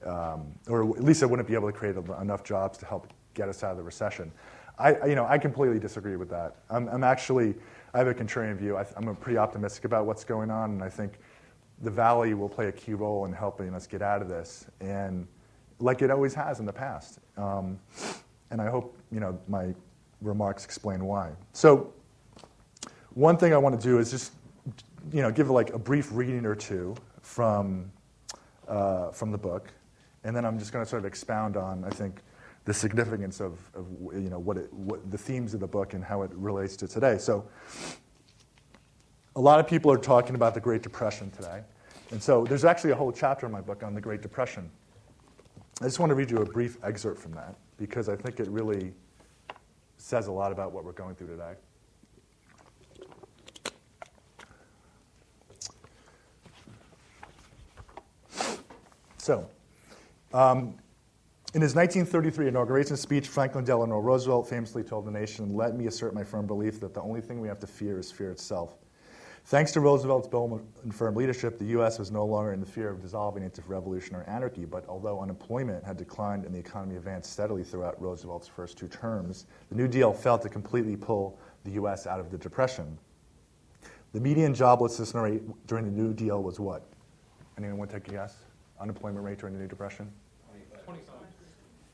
um, 0.06 0.47
or 0.68 0.83
at 0.95 1.03
least 1.03 1.21
it 1.24 1.29
wouldn't 1.29 1.47
be 1.47 1.53
able 1.53 1.71
to 1.71 1.77
create 1.77 1.95
enough 1.95 2.44
jobs 2.44 2.77
to 2.80 2.85
help 2.85 3.13
get 3.33 3.50
us 3.50 3.63
out 3.63 3.71
of 3.71 3.77
the 3.77 3.83
recession. 3.83 4.31
I, 4.80 5.07
you 5.07 5.15
know, 5.15 5.25
I 5.25 5.38
completely 5.38 5.80
disagree 5.80 6.18
with 6.18 6.30
that. 6.30 6.57
I'm, 6.69 6.88
I'm 6.89 7.03
actually, 7.03 7.56
I 7.94 8.00
have 8.00 8.07
a 8.07 8.13
contrarian 8.13 8.57
view. 8.57 8.77
I, 8.77 8.85
am 8.95 9.15
pretty 9.15 9.38
optimistic 9.38 9.85
about 9.85 10.06
what's 10.06 10.23
going 10.23 10.51
on, 10.51 10.71
and 10.71 10.83
I 10.83 10.89
think 10.89 11.13
the 11.81 11.89
Valley 11.89 12.33
will 12.33 12.50
play 12.50 12.68
a 12.68 12.71
key 12.71 12.94
role 12.94 13.25
in 13.25 13.33
helping 13.33 13.73
us 13.73 13.88
get 13.88 14.01
out 14.01 14.21
of 14.21 14.30
this. 14.30 14.68
And 14.80 15.27
like 15.79 16.01
it 16.01 16.12
always 16.12 16.33
has 16.33 16.59
in 16.59 16.65
the 16.65 16.74
past. 16.74 17.19
Um, 17.38 17.79
and 18.51 18.62
I 18.62 18.69
hope 18.69 18.97
you 19.12 19.19
know 19.19 19.39
my 19.47 19.74
remarks 20.21 20.65
explain 20.65 21.06
why. 21.06 21.31
So, 21.53 21.94
one 23.13 23.38
thing 23.38 23.53
I 23.53 23.57
want 23.57 23.79
to 23.79 23.88
do 23.88 24.00
is 24.00 24.12
just 24.12 24.33
you 25.12 25.21
know 25.21 25.31
give 25.31 25.50
like 25.50 25.74
a 25.74 25.79
brief 25.79 26.09
reading 26.12 26.45
or 26.45 26.56
two 26.56 26.95
from 27.21 27.91
uh, 28.68 29.12
from 29.12 29.31
the 29.31 29.38
book, 29.38 29.69
and 30.24 30.35
then 30.35 30.45
I'm 30.45 30.57
just 30.59 30.71
going 30.71 30.83
to 30.83 30.89
sort 30.89 31.01
of 31.01 31.06
expound 31.06 31.57
on 31.57 31.83
I 31.83 31.89
think 31.89 32.21
the 32.65 32.73
significance 32.73 33.39
of, 33.39 33.59
of 33.75 33.85
you 34.13 34.30
know 34.30 34.39
what, 34.39 34.57
it, 34.57 34.73
what 34.73 35.09
the 35.09 35.18
themes 35.18 35.53
of 35.53 35.62
the 35.62 35.68
book 35.68 35.94
and 35.94 36.03
how 36.03 36.23
it 36.23 36.31
relates 36.33 36.75
to 36.77 36.88
today. 36.88 37.18
So, 37.18 37.47
a 39.35 39.42
lot 39.42 39.59
of 39.59 39.68
people 39.68 39.92
are 39.92 39.97
talking 39.97 40.35
about 40.35 40.54
the 40.54 40.59
Great 40.59 40.81
Depression 40.81 41.31
today, 41.31 41.61
and 42.11 42.21
so 42.21 42.44
there's 42.45 42.66
actually 42.66 42.92
a 42.92 42.95
whole 42.95 43.11
chapter 43.11 43.45
in 43.45 43.51
my 43.51 43.61
book 43.61 43.83
on 43.83 43.94
the 43.94 44.01
Great 44.01 44.21
Depression. 44.21 44.69
I 45.79 45.83
just 45.83 45.99
want 45.99 46.09
to 46.09 46.15
read 46.15 46.31
you 46.31 46.37
a 46.37 46.45
brief 46.45 46.77
excerpt 46.83 47.19
from 47.19 47.33
that 47.33 47.55
because 47.77 48.09
I 48.09 48.15
think 48.15 48.39
it 48.39 48.47
really 48.47 48.93
says 49.97 50.25
a 50.25 50.31
lot 50.31 50.51
about 50.51 50.71
what 50.71 50.83
we're 50.83 50.91
going 50.91 51.13
through 51.13 51.27
today. 51.27 51.53
So, 59.17 59.47
um, 60.33 60.73
in 61.53 61.61
his 61.61 61.75
1933 61.75 62.47
inauguration 62.47 62.97
speech, 62.97 63.27
Franklin 63.27 63.63
Delano 63.63 63.99
Roosevelt 63.99 64.49
famously 64.49 64.83
told 64.83 65.05
the 65.05 65.11
nation, 65.11 65.53
Let 65.53 65.75
me 65.75 65.85
assert 65.85 66.15
my 66.15 66.23
firm 66.23 66.47
belief 66.47 66.79
that 66.79 66.95
the 66.95 67.01
only 67.01 67.21
thing 67.21 67.39
we 67.39 67.47
have 67.47 67.59
to 67.59 67.67
fear 67.67 67.99
is 67.99 68.11
fear 68.11 68.31
itself. 68.31 68.77
Thanks 69.47 69.71
to 69.71 69.80
Roosevelt's 69.80 70.27
bold 70.27 70.61
and 70.83 70.94
firm 70.94 71.16
leadership, 71.16 71.57
the 71.57 71.68
U.S. 71.68 71.97
was 71.97 72.11
no 72.11 72.25
longer 72.25 72.51
in 72.51 72.59
the 72.59 72.66
fear 72.66 72.89
of 72.89 73.01
dissolving 73.01 73.44
into 73.44 73.61
revolution 73.61 74.13
or 74.13 74.23
anarchy. 74.23 74.66
But 74.66 74.85
although 74.89 75.21
unemployment 75.21 75.85
had 75.85 75.95
declined 75.95 76.44
and 76.44 76.54
the 76.54 76.59
economy 76.59 76.97
advanced 76.97 77.31
steadily 77.31 77.63
throughout 77.63 77.95
Roosevelt's 78.01 78.45
first 78.45 78.77
two 78.77 78.89
terms, 78.89 79.45
the 79.69 79.75
New 79.75 79.87
Deal 79.87 80.11
failed 80.11 80.42
to 80.42 80.49
completely 80.49 80.97
pull 80.97 81.39
the 81.63 81.71
U.S. 81.71 82.07
out 82.07 82.19
of 82.19 82.30
the 82.30 82.37
Depression. 82.37 82.97
The 84.11 84.19
median 84.19 84.54
joblessness 84.54 85.13
rate 85.13 85.44
during 85.66 85.85
the 85.85 85.92
New 85.92 86.13
Deal 86.13 86.44
was 86.44 86.59
what? 86.59 86.83
Anyone 87.57 87.77
want 87.77 87.92
to 87.92 88.01
take 88.01 88.09
a 88.09 88.11
guess? 88.11 88.35
Unemployment 88.81 89.23
rate 89.23 89.37
during 89.37 89.56
the 89.56 89.61
New 89.61 89.69
Depression? 89.69 90.11
20. 90.83 90.99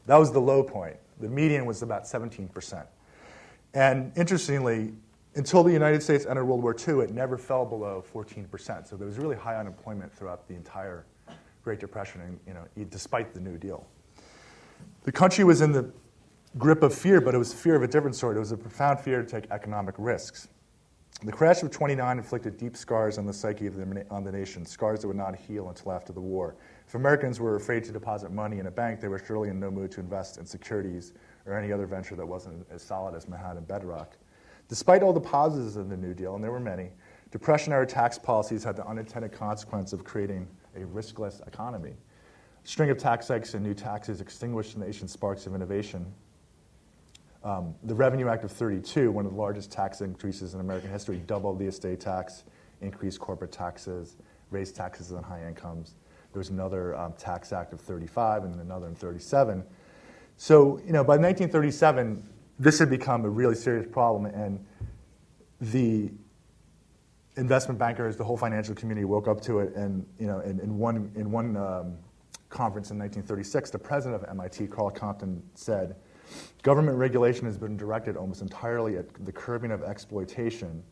That 0.07 0.17
was 0.17 0.31
the 0.31 0.41
low 0.41 0.63
point. 0.63 0.98
The 1.19 1.29
median 1.29 1.67
was 1.67 1.83
about 1.83 2.05
17%. 2.05 2.83
And 3.75 4.12
interestingly, 4.17 4.93
until 5.35 5.63
the 5.63 5.71
United 5.71 6.03
States 6.03 6.25
entered 6.25 6.45
World 6.45 6.61
War 6.61 6.75
II, 6.75 6.99
it 6.99 7.11
never 7.11 7.37
fell 7.37 7.65
below 7.65 8.03
14%. 8.13 8.87
So 8.87 8.95
there 8.95 9.07
was 9.07 9.17
really 9.17 9.35
high 9.35 9.55
unemployment 9.55 10.13
throughout 10.13 10.47
the 10.47 10.53
entire 10.53 11.05
Great 11.63 11.79
Depression, 11.79 12.21
and, 12.21 12.39
you 12.45 12.53
know, 12.53 12.65
despite 12.89 13.33
the 13.33 13.39
New 13.39 13.57
Deal. 13.57 13.87
The 15.03 15.11
country 15.11 15.43
was 15.43 15.61
in 15.61 15.71
the 15.71 15.89
grip 16.57 16.83
of 16.83 16.93
fear, 16.93 17.21
but 17.21 17.33
it 17.33 17.37
was 17.37 17.53
fear 17.53 17.75
of 17.75 17.83
a 17.83 17.87
different 17.87 18.15
sort. 18.15 18.35
It 18.35 18.41
was 18.41 18.51
a 18.51 18.57
profound 18.57 18.99
fear 18.99 19.23
to 19.23 19.27
take 19.27 19.49
economic 19.49 19.95
risks. 19.97 20.49
The 21.23 21.31
crash 21.31 21.63
of 21.63 21.71
29 21.71 22.17
inflicted 22.17 22.57
deep 22.57 22.75
scars 22.75 23.17
on 23.17 23.25
the 23.25 23.31
psyche 23.31 23.65
of 23.65 23.75
the, 23.75 24.05
on 24.09 24.25
the 24.25 24.31
nation, 24.31 24.65
scars 24.65 25.01
that 25.01 25.07
would 25.07 25.15
not 25.15 25.35
heal 25.35 25.69
until 25.69 25.93
after 25.93 26.11
the 26.11 26.19
war. 26.19 26.55
If 26.85 26.95
Americans 26.95 27.39
were 27.39 27.55
afraid 27.55 27.85
to 27.85 27.93
deposit 27.93 28.31
money 28.31 28.59
in 28.59 28.67
a 28.67 28.71
bank, 28.71 28.99
they 28.99 29.07
were 29.07 29.19
surely 29.19 29.49
in 29.49 29.59
no 29.59 29.71
mood 29.71 29.91
to 29.91 30.01
invest 30.01 30.37
in 30.37 30.45
securities 30.45 31.13
or 31.45 31.57
any 31.57 31.71
other 31.71 31.85
venture 31.85 32.15
that 32.15 32.25
wasn't 32.25 32.65
as 32.69 32.81
solid 32.81 33.15
as 33.15 33.29
Manhattan 33.29 33.63
bedrock. 33.63 34.17
Despite 34.74 35.03
all 35.03 35.13
the 35.13 35.22
positives 35.22 35.75
of 35.75 35.88
the 35.89 35.96
New 35.96 36.15
Deal, 36.15 36.34
and 36.34 36.44
there 36.44 36.50
were 36.50 36.60
many, 36.60 36.89
Depression 37.30 37.72
era 37.72 37.86
tax 37.86 38.18
policies 38.18 38.63
had 38.63 38.75
the 38.75 38.84
unintended 38.88 39.32
consequence 39.32 39.94
of 39.94 40.03
creating 40.03 40.48
a 40.75 40.80
riskless 40.80 41.48
economy. 41.48 41.94
A 42.65 42.68
string 42.68 42.89
of 42.89 42.98
tax 42.98 43.27
hikes 43.27 43.53
and 43.53 43.63
new 43.63 43.75
taxes 43.75 44.20
extinguished 44.20 44.74
the 44.74 44.84
nation's 44.84 45.12
sparks 45.12 45.46
of 45.46 45.53
innovation. 45.53 46.12
Um, 47.44 47.75
the 47.84 47.94
Revenue 47.94 48.30
Act 48.30 48.46
of 48.46 48.51
32, 48.51 49.12
one 49.12 49.27
of 49.27 49.34
the 49.34 49.38
largest 49.38 49.72
tax 49.72 50.01
increases 50.01 50.56
in 50.56 50.60
American 50.60 50.89
history, 50.89 51.18
doubled 51.27 51.60
the 51.60 51.65
estate 51.65 52.00
tax, 52.00 52.44
increased 52.82 53.20
corporate 53.20 53.51
taxes, 53.51 54.15
raised 54.50 54.75
taxes 54.75 55.12
on 55.12 55.22
high 55.22 55.48
incomes. 55.48 55.94
There 56.32 56.39
was 56.39 56.50
another 56.50 56.98
um, 56.98 57.13
tax 57.13 57.53
act 57.53 57.74
of 57.74 57.80
35 57.80 58.46
and 58.46 58.60
another 58.60 58.88
in 58.88 58.96
37. 58.96 59.63
So, 60.38 60.80
you 60.84 60.94
know, 60.94 61.03
by 61.03 61.18
1937, 61.18 62.27
this 62.63 62.79
had 62.79 62.89
become 62.89 63.25
a 63.25 63.29
really 63.29 63.55
serious 63.55 63.86
problem, 63.91 64.25
and 64.25 64.63
the 65.60 66.12
investment 67.36 67.79
bankers, 67.79 68.15
the 68.15 68.24
whole 68.24 68.38
financial 68.38 68.74
community 68.74 69.05
woke 69.05 69.27
up 69.27 69.41
to 69.41 69.60
it. 69.60 69.75
And 69.75 70.05
you 70.17 70.27
know, 70.27 70.39
in, 70.39 70.60
in 70.60 70.77
one 70.77 71.12
in 71.15 71.32
one 71.32 71.58
um, 71.58 71.98
conference 72.50 72.91
in 72.91 72.98
1936, 72.98 73.72
the 73.72 73.79
president 73.79 74.24
of 74.24 74.29
MIT, 74.29 74.67
Karl 74.67 74.89
Compton, 74.89 75.43
said, 75.55 75.98
"Government 76.62 76.98
regulation 76.98 77.46
has 77.46 77.58
been 77.58 77.75
directed 77.75 78.15
almost 78.15 78.41
entirely 78.41 78.98
at 78.98 79.13
the 79.25 79.32
curbing 79.32 79.72
of 79.72 79.84
exploitation, 79.84 80.84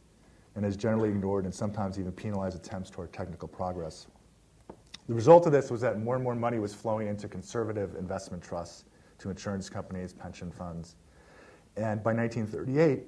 and 0.56 0.66
has 0.66 0.76
generally 0.76 1.10
ignored 1.10 1.46
and 1.46 1.54
sometimes 1.54 1.98
even 1.98 2.12
penalized 2.12 2.58
attempts 2.58 2.90
toward 2.90 3.14
technical 3.14 3.48
progress." 3.48 4.08
The 5.08 5.14
result 5.14 5.46
of 5.46 5.52
this 5.52 5.72
was 5.72 5.82
that 5.82 6.00
more 6.00 6.16
and 6.16 6.24
more 6.24 6.36
money 6.36 6.60
was 6.60 6.74
flowing 6.74 7.08
into 7.08 7.28
conservative 7.28 7.96
investment 7.96 8.44
trusts, 8.44 8.86
to 9.20 9.30
insurance 9.30 9.70
companies, 9.70 10.14
pension 10.14 10.52
funds, 10.52 10.96
and 11.78 12.04
by 12.04 12.14
1938. 12.14 13.04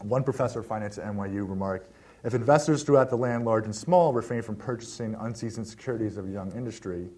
One 0.00 0.24
professor 0.24 0.60
of 0.60 0.66
finance 0.66 0.98
at 0.98 1.06
NYU 1.06 1.48
remarked, 1.48 1.90
if 2.24 2.34
investors 2.34 2.82
throughout 2.82 3.10
the 3.10 3.16
land, 3.16 3.44
large 3.44 3.64
and 3.64 3.74
small, 3.74 4.12
refrain 4.12 4.42
from 4.42 4.56
purchasing 4.56 5.14
unseasoned 5.20 5.66
securities 5.66 6.16
of 6.16 6.28
a 6.28 6.30
young 6.30 6.52
industry 6.52 7.08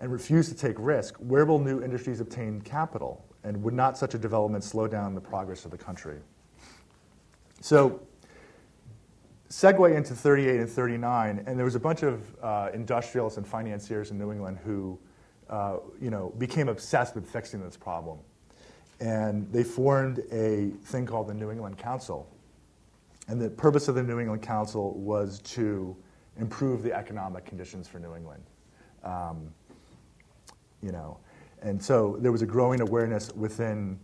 and 0.00 0.10
refuse 0.10 0.48
to 0.48 0.54
take 0.54 0.76
risk, 0.78 1.16
where 1.16 1.44
will 1.44 1.60
new 1.60 1.82
industries 1.82 2.20
obtain 2.20 2.60
capital? 2.60 3.24
And 3.44 3.62
would 3.62 3.74
not 3.74 3.98
such 3.98 4.14
a 4.14 4.18
development 4.18 4.62
slow 4.64 4.86
down 4.86 5.14
the 5.14 5.20
progress 5.20 5.64
of 5.64 5.70
the 5.70 5.78
country? 5.78 6.18
So, 7.60 8.00
segue 9.48 9.96
into 9.96 10.14
38 10.14 10.60
and 10.60 10.70
39, 10.70 11.44
and 11.46 11.58
there 11.58 11.64
was 11.64 11.74
a 11.74 11.80
bunch 11.80 12.02
of 12.02 12.22
uh, 12.42 12.70
industrialists 12.72 13.36
and 13.36 13.46
financiers 13.46 14.10
in 14.10 14.18
New 14.18 14.32
England 14.32 14.58
who 14.64 14.98
uh, 15.52 15.76
you 16.00 16.10
know, 16.10 16.32
became 16.38 16.68
obsessed 16.68 17.14
with 17.14 17.28
fixing 17.28 17.62
this 17.62 17.76
problem. 17.76 18.18
And 19.02 19.52
they 19.52 19.64
formed 19.64 20.20
a 20.30 20.70
thing 20.84 21.06
called 21.06 21.26
the 21.26 21.34
New 21.34 21.50
England 21.50 21.76
Council, 21.76 22.32
and 23.26 23.40
the 23.40 23.50
purpose 23.50 23.88
of 23.88 23.96
the 23.96 24.02
New 24.02 24.20
England 24.20 24.42
Council 24.42 24.94
was 24.94 25.40
to 25.40 25.96
improve 26.38 26.84
the 26.84 26.92
economic 26.92 27.44
conditions 27.44 27.88
for 27.88 27.98
New 27.98 28.14
England. 28.14 28.44
Um, 29.02 29.52
you 30.82 30.92
know, 30.92 31.18
and 31.62 31.82
so 31.82 32.16
there 32.20 32.30
was 32.30 32.42
a 32.42 32.46
growing 32.46 32.80
awareness 32.80 33.32
within 33.32 33.98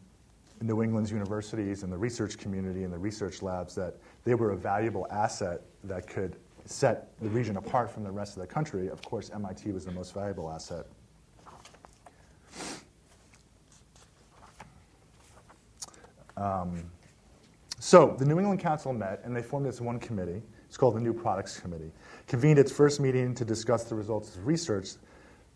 New 0.60 0.82
England's 0.82 1.12
universities 1.12 1.84
and 1.84 1.92
the 1.92 1.96
research 1.96 2.36
community 2.36 2.82
and 2.82 2.92
the 2.92 2.98
research 2.98 3.40
labs 3.40 3.76
that 3.76 3.98
they 4.24 4.34
were 4.34 4.50
a 4.50 4.56
valuable 4.56 5.06
asset 5.12 5.60
that 5.84 6.08
could 6.08 6.34
set 6.64 7.16
the 7.20 7.28
region 7.28 7.56
apart 7.56 7.88
from 7.88 8.02
the 8.02 8.10
rest 8.10 8.36
of 8.36 8.40
the 8.40 8.48
country. 8.48 8.88
Of 8.88 9.00
course, 9.02 9.30
MIT 9.32 9.70
was 9.70 9.84
the 9.84 9.92
most 9.92 10.12
valuable 10.12 10.50
asset. 10.50 10.86
Um, 16.38 16.84
so 17.80 18.14
the 18.18 18.24
New 18.24 18.38
England 18.38 18.60
Council 18.60 18.92
met 18.92 19.20
and 19.24 19.34
they 19.34 19.42
formed 19.42 19.66
this 19.66 19.80
one 19.80 19.98
committee. 19.98 20.42
It's 20.66 20.76
called 20.76 20.96
the 20.96 21.00
New 21.00 21.12
Products 21.12 21.58
Committee. 21.58 21.90
Convened 22.26 22.58
its 22.58 22.70
first 22.70 23.00
meeting 23.00 23.34
to 23.34 23.44
discuss 23.44 23.84
the 23.84 23.94
results 23.94 24.36
of 24.36 24.46
research. 24.46 24.90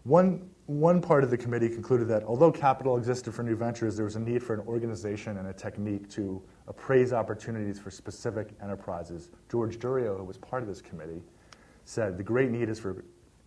One, 0.05 0.49
one 0.67 1.01
part 1.01 1.23
of 1.23 1.31
the 1.31 1.37
committee 1.37 1.69
concluded 1.69 2.09
that 2.09 2.25
although 2.25 2.51
capital 2.51 2.97
existed 2.97 3.33
for 3.35 3.43
new 3.43 3.55
ventures, 3.55 3.95
there 3.95 4.05
was 4.05 4.17
a 4.17 4.21
need 4.21 4.43
for 4.43 4.55
an 4.55 4.61
organization 4.67 5.37
and 5.37 5.49
a 5.49 5.53
technique 5.53 6.09
to 6.11 6.43
appraise 6.67 7.12
opportunities 7.12 7.79
for 7.79 7.91
specific 7.91 8.49
enterprises. 8.62 9.31
George 9.51 9.79
Doriot, 9.79 10.17
who 10.17 10.25
was 10.25 10.39
part 10.39 10.62
of 10.62 10.69
this 10.69 10.81
committee, 10.81 11.23
said 11.85 12.17
the 12.17 12.25
great 12.25 12.51
need 12.51 12.69
is 12.69 12.81
for 12.81 13.05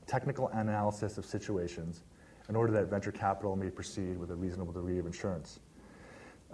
technical 0.07 0.49
analysis 0.49 1.17
of 1.17 1.25
situations 1.25 2.03
in 2.47 2.55
order 2.55 2.71
that 2.71 2.85
venture 2.85 3.11
capital 3.11 3.55
may 3.55 3.69
proceed 3.69 4.17
with 4.17 4.29
a 4.31 4.35
reasonable 4.35 4.71
degree 4.71 4.99
of 4.99 5.05
insurance. 5.05 5.59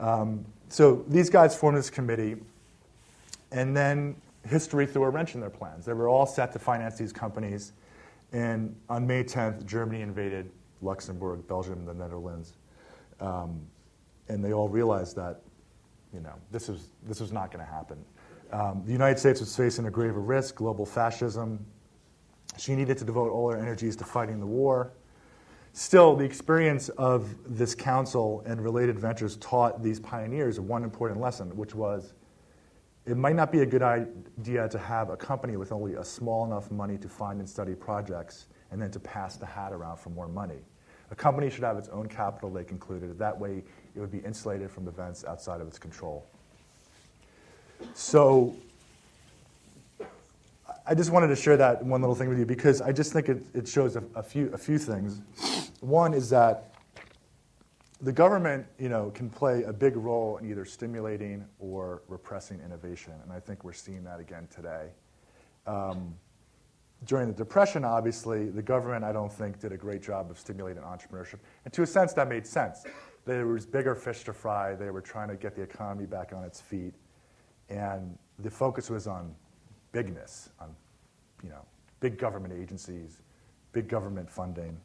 Um, 0.02 0.44
so 0.68 1.06
these 1.08 1.30
guys 1.30 1.56
formed 1.56 1.78
this 1.78 1.90
committee, 1.90 2.36
and 3.52 3.78
then 3.78 4.16
history 4.46 4.86
threw 4.88 5.04
a 5.04 5.10
wrench 5.10 5.36
in 5.36 5.40
their 5.40 5.50
plans. 5.50 5.86
They 5.86 5.94
were 5.94 6.10
all 6.10 6.26
set 6.26 6.52
to 6.54 6.60
finance 6.60 6.98
these 6.98 7.14
companies, 7.14 7.74
and 8.34 8.76
on 8.90 9.06
May 9.06 9.24
10th, 9.24 9.66
Germany 9.66 10.02
invaded 10.02 10.50
Luxembourg, 10.82 11.48
Belgium, 11.48 11.86
the 11.86 11.94
Netherlands, 11.94 12.54
um, 13.20 13.62
and 14.28 14.44
they 14.44 14.54
all 14.54 14.68
realized 14.68 15.16
that, 15.18 15.42
you 16.14 16.20
know, 16.20 16.34
this 16.52 16.68
was 16.68 16.90
this 17.08 17.20
was 17.20 17.32
not 17.32 17.52
going 17.52 17.64
to 17.64 17.72
happen. 17.72 18.04
Um, 18.52 18.82
the 18.86 18.92
United 18.92 19.20
States 19.20 19.40
was 19.40 19.56
facing 19.56 19.86
a 19.86 19.92
graver 19.92 20.20
risk, 20.20 20.56
global 20.56 20.86
fascism. 20.86 21.64
She 22.58 22.76
needed 22.76 22.98
to 22.98 23.06
devote 23.06 23.32
all 23.32 23.52
her 23.52 23.58
energies 23.58 23.96
to 23.98 24.04
fighting 24.04 24.40
the 24.40 24.46
war. 24.46 24.92
Still, 25.74 26.16
the 26.16 26.26
experience 26.26 26.90
of 26.90 27.34
this 27.48 27.74
council 27.74 28.44
and 28.46 28.62
related 28.62 29.00
ventures 29.00 29.38
taught 29.38 29.82
these 29.82 30.00
pioneers 30.00 30.60
one 30.60 30.84
important 30.84 31.22
lesson, 31.22 31.56
which 31.56 31.74
was 31.74 32.14
it 33.06 33.18
might 33.18 33.36
not 33.36 33.52
be 33.52 33.62
a 33.62 33.66
good 33.66 33.82
idea 33.82 34.70
to 34.70 34.78
have 34.78 35.10
a 35.10 35.18
company 35.18 35.58
with 35.58 35.72
only 35.72 35.96
a 35.96 36.04
small 36.04 36.46
enough 36.46 36.70
money 36.70 36.98
to 36.98 37.10
find 37.10 37.40
and 37.40 37.50
study 37.50 37.74
projects 37.74 38.46
and 38.70 38.82
then 38.82 38.92
to 38.92 39.00
pass 39.00 39.38
the 39.38 39.46
hat 39.46 39.74
around 39.74 39.98
for 39.98 40.10
more 40.10 40.28
money. 40.28 40.60
A 41.10 41.16
company 41.16 41.50
should 41.50 41.64
have 41.64 41.78
its 41.78 41.90
own 41.90 42.08
capital, 42.08 42.50
they 42.50 42.64
concluded. 42.64 43.18
That 43.18 43.38
way, 43.38 43.64
it 43.96 44.00
would 44.00 44.12
be 44.12 44.20
insulated 44.20 44.70
from 44.70 44.88
events 44.88 45.26
outside 45.26 45.62
of 45.62 45.68
its 45.68 45.80
control. 45.80 46.26
So, 47.94 48.56
I 50.86 50.96
just 50.96 51.12
wanted 51.12 51.28
to 51.28 51.36
share 51.36 51.58
that 51.58 51.84
one 51.84 52.02
little 52.02 52.16
thing 52.16 52.30
with 52.30 52.40
you 52.40 52.46
because 52.46 52.82
I 52.82 52.92
just 52.92 53.14
think 53.14 53.30
it, 53.30 53.44
it 53.54 53.68
shows 53.68 53.96
a, 53.96 54.04
a, 54.16 54.24
few, 54.24 54.50
a 54.54 54.58
few 54.58 54.78
things. 54.78 55.22
One 55.80 56.14
is 56.14 56.30
that 56.32 56.74
the 58.02 58.12
government 58.12 58.66
you 58.80 58.90
know, 58.90 59.12
can 59.12 59.30
play 59.30 59.64
a 59.64 59.74
big 59.74 59.96
role 59.96 60.38
in 60.38 60.50
either 60.50 60.66
stimulating 60.66 61.46
or 61.60 62.02
repressing 62.08 62.60
innovation, 62.66 63.14
and 63.24 63.32
I 63.32 63.40
think 63.40 63.64
we're 63.64 63.74
seeing 63.74 64.04
that 64.06 64.20
again 64.20 64.48
today. 64.54 64.88
Um, 65.68 66.16
during 67.06 67.28
the 67.28 67.34
Depression, 67.34 67.84
obviously, 67.84 68.50
the 68.50 68.62
government, 68.62 69.04
I 69.04 69.12
don't 69.12 69.32
think, 69.32 69.60
did 69.60 69.72
a 69.72 69.78
great 69.78 70.02
job 70.02 70.30
of 70.30 70.38
stimulating 70.38 70.84
entrepreneurship. 70.84 71.40
And 71.66 71.74
to 71.74 71.84
a 71.84 71.88
sense, 71.88 72.14
that 72.14 72.28
made 72.28 72.46
sense. 72.46 72.86
There 73.26 73.48
was 73.48 73.66
bigger 73.66 73.96
fish 73.96 74.24
to 74.26 74.34
fry. 74.34 74.76
They 74.76 74.90
were 74.92 75.02
trying 75.02 75.30
to 75.30 75.36
get 75.36 75.56
the 75.56 75.62
economy 75.62 76.06
back 76.06 76.32
on 76.34 76.44
its 76.44 76.62
feet. 76.62 76.94
And 77.70 78.18
the 78.40 78.52
focus 78.52 78.90
was 78.90 79.08
on 79.08 79.34
bigness, 79.92 80.50
on 80.60 80.76
you 81.44 81.50
know, 81.50 81.66
big 82.00 82.18
government 82.18 82.54
agencies, 82.54 83.22
big 83.74 83.88
government 83.88 84.30
funding, 84.30 84.78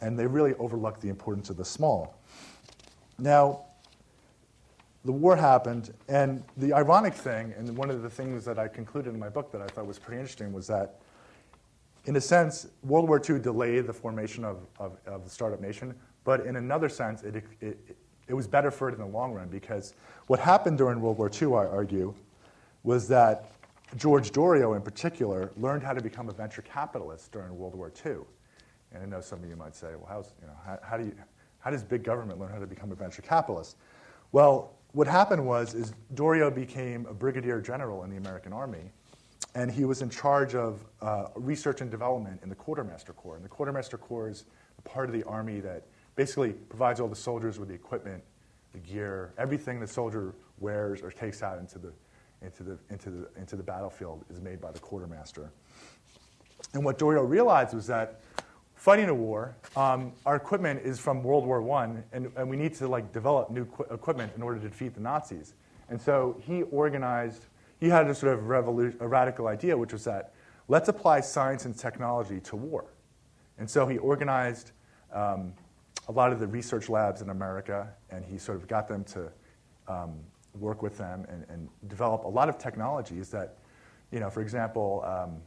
and 0.00 0.18
they 0.18 0.26
really 0.26 0.54
overlooked 0.54 1.00
the 1.00 1.08
importance 1.08 1.50
of 1.50 1.56
the 1.56 1.64
small. 1.64 2.18
Now, 3.18 3.62
the 5.04 5.12
war 5.12 5.36
happened, 5.36 5.92
and 6.08 6.44
the 6.56 6.72
ironic 6.72 7.14
thing, 7.14 7.54
and 7.56 7.76
one 7.76 7.90
of 7.90 8.02
the 8.02 8.10
things 8.10 8.44
that 8.44 8.58
I 8.58 8.68
concluded 8.68 9.12
in 9.12 9.18
my 9.18 9.28
book 9.28 9.50
that 9.52 9.60
I 9.60 9.66
thought 9.66 9.86
was 9.86 9.98
pretty 9.98 10.20
interesting, 10.20 10.52
was 10.52 10.66
that, 10.68 11.00
in 12.04 12.16
a 12.16 12.20
sense, 12.20 12.66
World 12.82 13.08
War 13.08 13.20
II 13.20 13.38
delayed 13.40 13.86
the 13.86 13.92
formation 13.92 14.44
of, 14.44 14.66
of, 14.78 14.96
of 15.06 15.24
the 15.24 15.30
startup 15.30 15.60
nation, 15.60 15.94
but 16.24 16.46
in 16.46 16.56
another 16.56 16.88
sense, 16.88 17.22
it, 17.22 17.44
it, 17.60 17.96
it 18.28 18.34
was 18.34 18.46
better 18.46 18.70
for 18.70 18.88
it 18.88 18.92
in 18.92 19.00
the 19.00 19.06
long 19.06 19.32
run 19.32 19.48
because 19.48 19.94
what 20.28 20.38
happened 20.38 20.78
during 20.78 21.00
World 21.00 21.18
War 21.18 21.30
II, 21.30 21.48
I 21.48 21.66
argue, 21.66 22.14
was 22.84 23.08
that 23.08 23.50
George 23.96 24.30
Doriot, 24.30 24.74
in 24.76 24.82
particular, 24.82 25.52
learned 25.56 25.82
how 25.82 25.92
to 25.92 26.00
become 26.00 26.28
a 26.28 26.32
venture 26.32 26.62
capitalist 26.62 27.32
during 27.32 27.56
World 27.56 27.74
War 27.74 27.92
II. 28.04 28.16
And 28.92 29.02
I 29.02 29.06
know 29.06 29.20
some 29.20 29.42
of 29.42 29.48
you 29.48 29.56
might 29.56 29.74
say, 29.74 29.88
well, 29.96 30.06
how's, 30.08 30.32
you 30.40 30.46
know, 30.46 30.54
how, 30.64 30.78
how, 30.82 30.96
do 30.96 31.04
you, 31.04 31.14
how 31.58 31.70
does 31.70 31.82
big 31.82 32.02
government 32.02 32.38
learn 32.38 32.52
how 32.52 32.58
to 32.58 32.66
become 32.66 32.92
a 32.92 32.94
venture 32.94 33.22
capitalist? 33.22 33.76
Well, 34.32 34.74
what 34.92 35.06
happened 35.06 35.44
was 35.44 35.74
is 35.74 35.92
Doriot 36.14 36.54
became 36.54 37.06
a 37.06 37.14
brigadier 37.14 37.60
general 37.60 38.04
in 38.04 38.10
the 38.10 38.16
American 38.16 38.52
Army, 38.52 38.90
and 39.54 39.70
he 39.70 39.84
was 39.84 40.02
in 40.02 40.10
charge 40.10 40.54
of 40.54 40.84
uh, 41.00 41.26
research 41.34 41.80
and 41.80 41.90
development 41.90 42.40
in 42.42 42.48
the 42.48 42.54
Quartermaster 42.54 43.12
Corps. 43.12 43.36
And 43.36 43.44
the 43.44 43.48
Quartermaster 43.48 43.98
Corps 43.98 44.28
is 44.28 44.44
a 44.78 44.82
part 44.82 45.08
of 45.08 45.14
the 45.14 45.24
Army 45.24 45.60
that 45.60 45.86
basically 46.16 46.52
provides 46.52 47.00
all 47.00 47.08
the 47.08 47.16
soldiers 47.16 47.58
with 47.58 47.68
the 47.68 47.74
equipment, 47.74 48.22
the 48.72 48.78
gear, 48.78 49.32
everything 49.38 49.80
the 49.80 49.86
soldier 49.86 50.34
wears 50.58 51.02
or 51.02 51.10
takes 51.10 51.42
out 51.42 51.58
into 51.58 51.78
the 51.78 51.92
into 52.44 52.62
the, 52.62 52.78
into 52.90 53.10
the, 53.10 53.28
into 53.36 53.56
the 53.56 53.62
battlefield 53.62 54.24
is 54.30 54.40
made 54.40 54.60
by 54.60 54.70
the 54.70 54.78
quartermaster. 54.78 55.50
And 56.74 56.84
what 56.84 56.98
Doriot 56.98 57.28
realized 57.28 57.74
was 57.74 57.86
that 57.86 58.20
fighting 58.74 59.08
a 59.08 59.14
war, 59.14 59.56
um, 59.76 60.12
our 60.26 60.36
equipment 60.36 60.80
is 60.84 60.98
from 60.98 61.22
World 61.22 61.46
War 61.46 61.70
I, 61.70 61.84
and, 62.12 62.32
and 62.36 62.48
we 62.48 62.56
need 62.56 62.74
to 62.74 62.88
like, 62.88 63.12
develop 63.12 63.50
new 63.50 63.64
qu- 63.64 63.84
equipment 63.94 64.32
in 64.36 64.42
order 64.42 64.58
to 64.58 64.68
defeat 64.68 64.94
the 64.94 65.00
Nazis. 65.00 65.54
And 65.88 66.00
so 66.00 66.40
he 66.40 66.62
organized, 66.64 67.46
he 67.80 67.88
had 67.88 68.08
a 68.08 68.14
sort 68.14 68.34
of 68.34 68.44
revolu- 68.44 69.00
a 69.00 69.06
radical 69.06 69.46
idea, 69.48 69.76
which 69.76 69.92
was 69.92 70.04
that 70.04 70.34
let's 70.68 70.88
apply 70.88 71.20
science 71.20 71.64
and 71.64 71.76
technology 71.76 72.40
to 72.40 72.56
war. 72.56 72.86
And 73.58 73.68
so 73.68 73.86
he 73.86 73.98
organized 73.98 74.72
um, 75.12 75.52
a 76.08 76.12
lot 76.12 76.32
of 76.32 76.40
the 76.40 76.46
research 76.46 76.88
labs 76.88 77.22
in 77.22 77.30
America, 77.30 77.88
and 78.10 78.24
he 78.24 78.38
sort 78.38 78.58
of 78.58 78.66
got 78.66 78.88
them 78.88 79.04
to 79.04 79.30
um, 79.86 80.18
work 80.58 80.82
with 80.82 80.98
them 80.98 81.26
and, 81.28 81.44
and, 81.48 81.68
develop 81.88 82.24
a 82.24 82.28
lot 82.28 82.48
of 82.48 82.58
technologies 82.58 83.30
that, 83.30 83.56
you 84.10 84.20
know, 84.20 84.28
for 84.28 84.42
example, 84.42 85.02
um, 85.06 85.40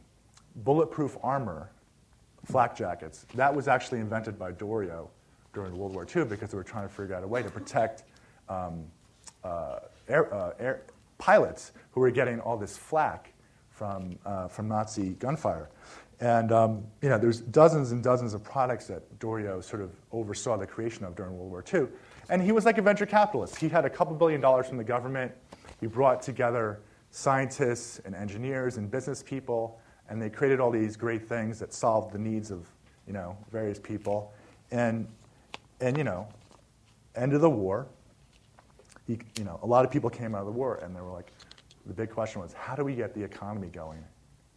bulletproof 0.56 1.16
armor, 1.22 1.70
flak 2.44 2.76
jackets, 2.76 3.24
that 3.34 3.54
was 3.54 3.68
actually 3.68 4.00
invented 4.00 4.38
by 4.38 4.50
Doriot 4.50 5.06
during 5.52 5.76
World 5.76 5.94
War 5.94 6.06
II 6.14 6.24
because 6.24 6.50
they 6.50 6.56
were 6.56 6.64
trying 6.64 6.88
to 6.88 6.92
figure 6.92 7.14
out 7.14 7.22
a 7.22 7.28
way 7.28 7.42
to 7.42 7.50
protect 7.50 8.02
um, 8.48 8.84
uh, 9.44 9.78
air, 10.08 10.32
uh, 10.34 10.52
air, 10.58 10.82
pilots 11.18 11.72
who 11.92 12.00
were 12.00 12.10
getting 12.10 12.40
all 12.40 12.56
this 12.56 12.76
flak 12.76 13.32
from, 13.70 14.18
uh, 14.26 14.48
from 14.48 14.68
Nazi 14.68 15.10
gunfire. 15.14 15.70
And 16.20 16.50
um, 16.50 16.84
you 17.02 17.08
know, 17.08 17.18
there's 17.18 17.40
dozens 17.40 17.92
and 17.92 18.02
dozens 18.02 18.34
of 18.34 18.42
products 18.42 18.86
that 18.86 19.18
Doriot 19.18 19.64
sort 19.64 19.82
of 19.82 19.90
oversaw 20.12 20.56
the 20.56 20.66
creation 20.66 21.04
of 21.04 21.14
during 21.14 21.36
World 21.36 21.50
War 21.50 21.64
II. 21.72 21.88
And 22.28 22.42
he 22.42 22.52
was 22.52 22.64
like 22.64 22.78
a 22.78 22.82
venture 22.82 23.06
capitalist. 23.06 23.56
He 23.56 23.68
had 23.68 23.84
a 23.84 23.90
couple 23.90 24.14
billion 24.16 24.40
dollars 24.40 24.66
from 24.66 24.78
the 24.78 24.84
government. 24.84 25.32
He 25.80 25.86
brought 25.86 26.22
together 26.22 26.80
scientists 27.10 28.00
and 28.04 28.14
engineers 28.14 28.76
and 28.76 28.90
business 28.90 29.22
people, 29.22 29.80
and 30.08 30.20
they 30.20 30.28
created 30.28 30.60
all 30.60 30.70
these 30.70 30.96
great 30.96 31.28
things 31.28 31.58
that 31.60 31.72
solved 31.72 32.12
the 32.12 32.18
needs 32.18 32.50
of 32.50 32.66
you 33.06 33.12
know, 33.12 33.36
various 33.50 33.78
people. 33.78 34.32
And, 34.70 35.06
and 35.80 35.96
you 35.96 36.04
know, 36.04 36.28
end 37.14 37.32
of 37.32 37.40
the 37.40 37.50
war, 37.50 37.86
he, 39.06 39.18
you 39.38 39.44
know, 39.44 39.60
a 39.62 39.66
lot 39.66 39.84
of 39.84 39.90
people 39.90 40.10
came 40.10 40.34
out 40.34 40.40
of 40.40 40.46
the 40.46 40.52
war, 40.52 40.80
and 40.82 40.94
they 40.94 41.00
were 41.00 41.12
like, 41.12 41.32
the 41.86 41.94
big 41.94 42.10
question 42.10 42.40
was, 42.40 42.52
how 42.52 42.74
do 42.74 42.84
we 42.84 42.94
get 42.94 43.14
the 43.14 43.22
economy 43.22 43.68
going? 43.68 44.02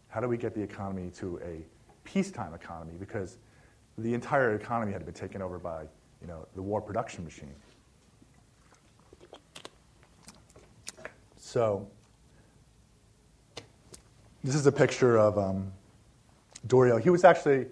How 0.08 0.20
do 0.20 0.26
we 0.26 0.36
get 0.36 0.54
the 0.54 0.62
economy 0.62 1.10
to 1.18 1.40
a 1.44 1.64
peacetime 2.02 2.52
economy? 2.52 2.94
Because 2.98 3.38
the 3.96 4.12
entire 4.12 4.54
economy 4.56 4.92
had 4.92 5.04
been 5.04 5.14
taken 5.14 5.40
over 5.40 5.58
by 5.58 5.84
you 6.20 6.26
know, 6.26 6.46
the 6.54 6.62
war 6.62 6.80
production 6.80 7.24
machine. 7.24 7.54
So 11.36 11.88
this 14.44 14.54
is 14.54 14.66
a 14.66 14.72
picture 14.72 15.18
of 15.18 15.36
um, 15.38 15.72
Doriot. 16.66 17.02
He 17.02 17.10
was 17.10 17.24
actually, 17.24 17.66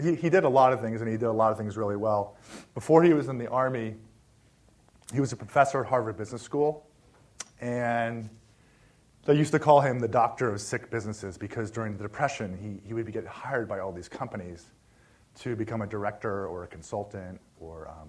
he, 0.00 0.14
he 0.14 0.30
did 0.30 0.44
a 0.44 0.48
lot 0.48 0.72
of 0.72 0.80
things, 0.80 1.00
and 1.00 1.10
he 1.10 1.16
did 1.16 1.26
a 1.26 1.32
lot 1.32 1.50
of 1.50 1.58
things 1.58 1.76
really 1.76 1.96
well. 1.96 2.36
Before 2.74 3.02
he 3.02 3.12
was 3.12 3.28
in 3.28 3.38
the 3.38 3.48
Army, 3.48 3.96
he 5.12 5.20
was 5.20 5.32
a 5.32 5.36
professor 5.36 5.80
at 5.80 5.88
Harvard 5.88 6.16
Business 6.16 6.42
School, 6.42 6.86
and 7.60 8.30
they 9.24 9.34
used 9.34 9.52
to 9.52 9.58
call 9.58 9.80
him 9.80 9.98
the 9.98 10.08
doctor 10.08 10.48
of 10.48 10.60
sick 10.60 10.90
businesses 10.90 11.36
because 11.36 11.70
during 11.70 11.96
the 11.96 12.02
Depression, 12.02 12.56
he, 12.56 12.86
he 12.86 12.94
would 12.94 13.12
get 13.12 13.26
hired 13.26 13.68
by 13.68 13.80
all 13.80 13.92
these 13.92 14.08
companies 14.08 14.66
to 15.40 15.56
become 15.56 15.82
a 15.82 15.86
director 15.86 16.46
or 16.46 16.64
a 16.64 16.66
consultant 16.66 17.40
or, 17.60 17.88
um, 17.88 18.08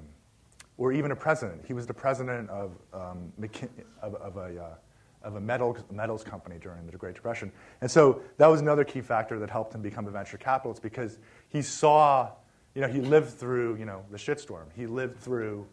or 0.78 0.92
even 0.92 1.12
a 1.12 1.16
president. 1.16 1.64
He 1.66 1.74
was 1.74 1.86
the 1.86 1.94
president 1.94 2.50
of, 2.50 2.72
um, 2.94 3.32
of, 4.02 4.16
of, 4.16 4.38
a, 4.38 4.64
uh, 4.64 4.76
of 5.24 5.36
a 5.36 5.42
metals, 5.42 5.78
metals 5.92 6.24
company 6.24 6.58
during 6.60 6.88
the 6.88 6.98
Great 6.98 7.14
Depression. 7.14 7.52
And 7.82 7.92
so 7.92 8.22
that 8.38 8.48
was 8.48 8.62
another 8.62 8.84
key 8.84 9.02
factor 9.02 9.38
that 9.38 9.50
helped 9.50 9.76
him 9.76 9.82
become 9.82 10.08
a 10.08 10.12
venture 10.12 10.38
capitalist 10.38 10.82
because 10.82 11.20
he 11.50 11.62
saw, 11.62 12.32
you 12.74 12.82
know, 12.82 12.88
he 12.88 13.02
lived 13.02 13.30
through, 13.30 13.76
you 13.76 13.86
know, 13.86 14.04
the 14.10 14.18
shitstorm. 14.18 14.66
He 14.76 14.88
lived 14.88 15.20
through 15.20 15.68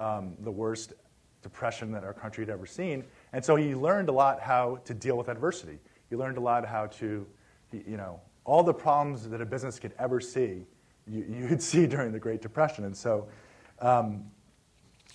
um, 0.00 0.34
the 0.40 0.50
worst 0.50 0.94
depression 1.42 1.92
that 1.92 2.04
our 2.04 2.14
country 2.14 2.42
had 2.42 2.50
ever 2.50 2.64
seen. 2.64 3.04
And 3.32 3.44
so 3.44 3.56
he 3.56 3.74
learned 3.74 4.08
a 4.08 4.12
lot 4.12 4.40
how 4.40 4.78
to 4.84 4.94
deal 4.94 5.18
with 5.18 5.28
adversity. 5.28 5.78
He 6.08 6.16
learned 6.16 6.38
a 6.38 6.40
lot 6.40 6.64
how 6.64 6.86
to, 6.86 7.26
you 7.72 7.96
know, 7.96 8.20
all 8.44 8.62
the 8.62 8.74
problems 8.74 9.28
that 9.28 9.40
a 9.40 9.46
business 9.46 9.78
could 9.78 9.92
ever 9.98 10.20
see, 10.20 10.64
you, 11.10 11.24
you'd 11.50 11.62
see 11.62 11.86
during 11.86 12.12
the 12.12 12.18
Great 12.18 12.42
Depression. 12.42 12.84
And 12.84 12.96
so 12.96 13.28
um, 13.80 14.24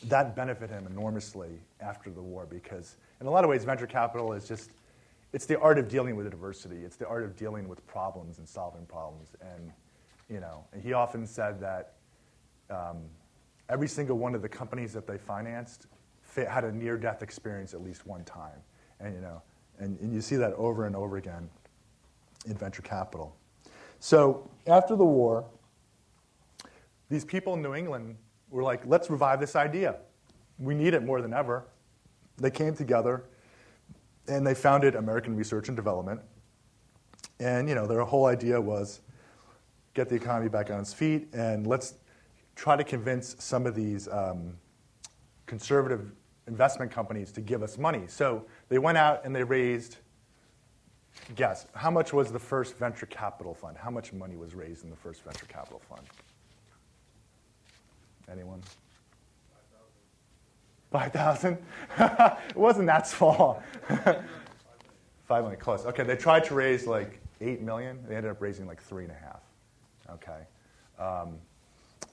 that 0.04 0.36
benefited 0.36 0.69
him 0.69 0.88
enormously 0.88 1.60
after 1.82 2.10
the 2.10 2.21
war 2.21 2.45
because, 2.49 2.97
in 3.21 3.28
a 3.28 3.32
lot 3.32 3.43
of 3.43 3.49
ways, 3.49 3.63
venture 3.63 3.88
capital 3.88 4.34
is 4.34 4.47
just, 4.47 4.71
it's 5.34 5.45
the 5.45 5.60
art 5.60 5.78
of 5.78 5.88
dealing 5.88 6.15
with 6.15 6.28
adversity. 6.28 6.78
It's 6.78 6.95
the 6.95 7.08
art 7.08 7.23
of 7.23 7.36
dealing 7.36 7.67
with 7.67 7.86
problems 7.88 8.38
and 8.38 8.47
solving 8.47 8.86
problems. 8.86 9.36
And, 9.41 9.71
you 10.30 10.39
know, 10.39 10.65
he 10.82 10.93
often 10.93 11.28
said 11.28 11.60
that 11.62 11.93
um, 12.69 12.97
every 13.69 13.88
single 13.88 14.17
one 14.17 14.36
of 14.36 14.41
the 14.41 14.49
companies 14.49 14.93
that 14.93 15.08
they 15.08 15.17
financed 15.17 15.88
had 16.36 16.63
a 16.63 16.71
near-death 16.71 17.21
experience 17.21 17.73
at 17.73 17.82
least 17.82 18.06
one 18.08 18.23
time. 18.23 18.62
And, 18.99 19.13
you 19.13 19.21
know, 19.21 19.41
and, 19.80 19.99
and 19.99 20.13
you 20.13 20.21
see 20.21 20.36
that 20.38 20.54
over 20.54 20.86
and 20.86 20.95
over 20.95 21.17
again 21.17 21.49
in 22.45 22.56
venture 22.56 22.82
capital. 22.82 23.36
So 23.99 24.49
after 24.67 24.95
the 24.95 25.06
war, 25.06 25.45
these 27.09 27.25
people 27.25 27.53
in 27.53 27.61
New 27.61 27.73
England 27.73 28.15
were 28.49 28.63
like, 28.63 28.85
let's 28.85 29.09
revive 29.09 29.39
this 29.39 29.55
idea. 29.55 29.97
We 30.57 30.75
need 30.75 30.93
it 30.93 31.03
more 31.03 31.21
than 31.21 31.33
ever. 31.33 31.65
They 32.37 32.51
came 32.51 32.75
together 32.75 33.25
and 34.27 34.45
they 34.45 34.53
founded 34.53 34.95
American 34.95 35.35
Research 35.35 35.67
and 35.67 35.75
Development. 35.75 36.21
And 37.39 37.67
you 37.67 37.75
know, 37.75 37.87
their 37.87 38.01
whole 38.01 38.25
idea 38.25 38.59
was 38.59 39.01
get 39.93 40.09
the 40.09 40.15
economy 40.15 40.49
back 40.49 40.69
on 40.69 40.79
its 40.79 40.93
feet 40.93 41.27
and 41.33 41.65
let's 41.65 41.95
try 42.55 42.75
to 42.75 42.83
convince 42.83 43.35
some 43.39 43.65
of 43.65 43.73
these 43.73 44.07
um, 44.09 44.57
conservative 45.45 46.11
investment 46.47 46.91
companies 46.91 47.31
to 47.31 47.41
give 47.41 47.63
us 47.63 47.77
money. 47.77 48.03
So 48.07 48.45
they 48.67 48.79
went 48.79 48.97
out 48.97 49.25
and 49.25 49.35
they 49.35 49.43
raised, 49.43 49.97
guess, 51.35 51.67
how 51.73 51.89
much 51.89 52.11
was 52.11 52.31
the 52.31 52.39
first 52.39 52.77
venture 52.77 53.05
capital 53.05 53.53
fund? 53.53 53.77
How 53.77 53.89
much 53.89 54.13
money 54.13 54.35
was 54.35 54.55
raised 54.55 54.83
in 54.83 54.89
the 54.89 54.95
first 54.95 55.23
venture 55.23 55.45
capital 55.45 55.81
fund? 55.87 56.01
Anyone? 58.31 58.61
5,000? 60.91 61.57
it 61.99 62.55
wasn't 62.55 62.87
that 62.87 63.07
small. 63.07 63.61
5 65.27 65.43
million, 65.43 65.59
close. 65.59 65.85
Okay, 65.85 66.03
they 66.03 66.15
tried 66.15 66.43
to 66.45 66.55
raise 66.55 66.87
like 66.87 67.21
8 67.41 67.61
million. 67.61 67.99
They 68.07 68.15
ended 68.15 68.31
up 68.31 68.41
raising 68.41 68.65
like 68.65 68.87
3.5. 68.87 69.37
Okay. 70.13 70.39
Um, 70.97 71.37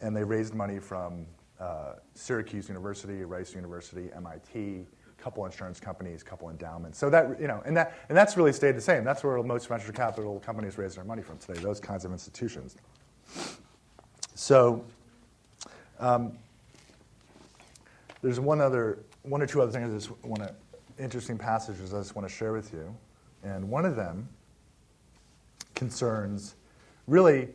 and 0.03 0.15
they 0.15 0.23
raised 0.23 0.55
money 0.55 0.79
from 0.79 1.27
uh, 1.59 1.95
Syracuse 2.15 2.69
University, 2.69 3.25
Rice 3.25 3.55
University, 3.55 4.11
MIT, 4.15 4.85
a 5.19 5.23
couple 5.23 5.45
insurance 5.47 5.81
companies, 5.81 6.21
a 6.21 6.25
couple 6.25 6.51
endowments. 6.51 6.99
So 6.99 7.09
that, 7.09 7.41
you 7.41 7.49
know, 7.49 7.63
and, 7.65 7.75
that, 7.77 7.95
and 8.11 8.17
that's 8.17 8.37
really 8.37 8.53
stayed 8.53 8.77
the 8.77 8.83
same. 8.83 9.05
That's 9.05 9.25
where 9.25 9.43
most 9.43 9.67
venture 9.69 9.93
capital 9.93 10.39
companies 10.41 10.77
raise 10.77 10.95
their 10.95 11.05
money 11.05 11.23
from 11.23 11.39
today, 11.39 11.59
those 11.61 11.81
kinds 11.81 12.05
of 12.05 12.13
institutions. 12.13 12.77
So 14.35 14.85
um, 15.99 16.33
there's 18.23 18.41
one 18.41 18.61
other, 18.61 18.99
one 19.23 19.43
or 19.43 19.47
two 19.47 19.63
other 19.63 19.73
things 19.73 19.91
I 19.91 19.95
just 19.95 20.25
want 20.25 20.43
to, 20.43 20.55
interesting 21.03 21.39
passages 21.39 21.95
I 21.95 21.99
just 21.99 22.17
want 22.17 22.29
to 22.29 22.35
share 22.35 22.53
with 22.53 22.73
you. 22.73 22.95
And 23.43 23.69
one 23.69 23.85
of 23.85 23.97
them 23.97 24.29
concerns 25.75 26.57
really, 27.07 27.49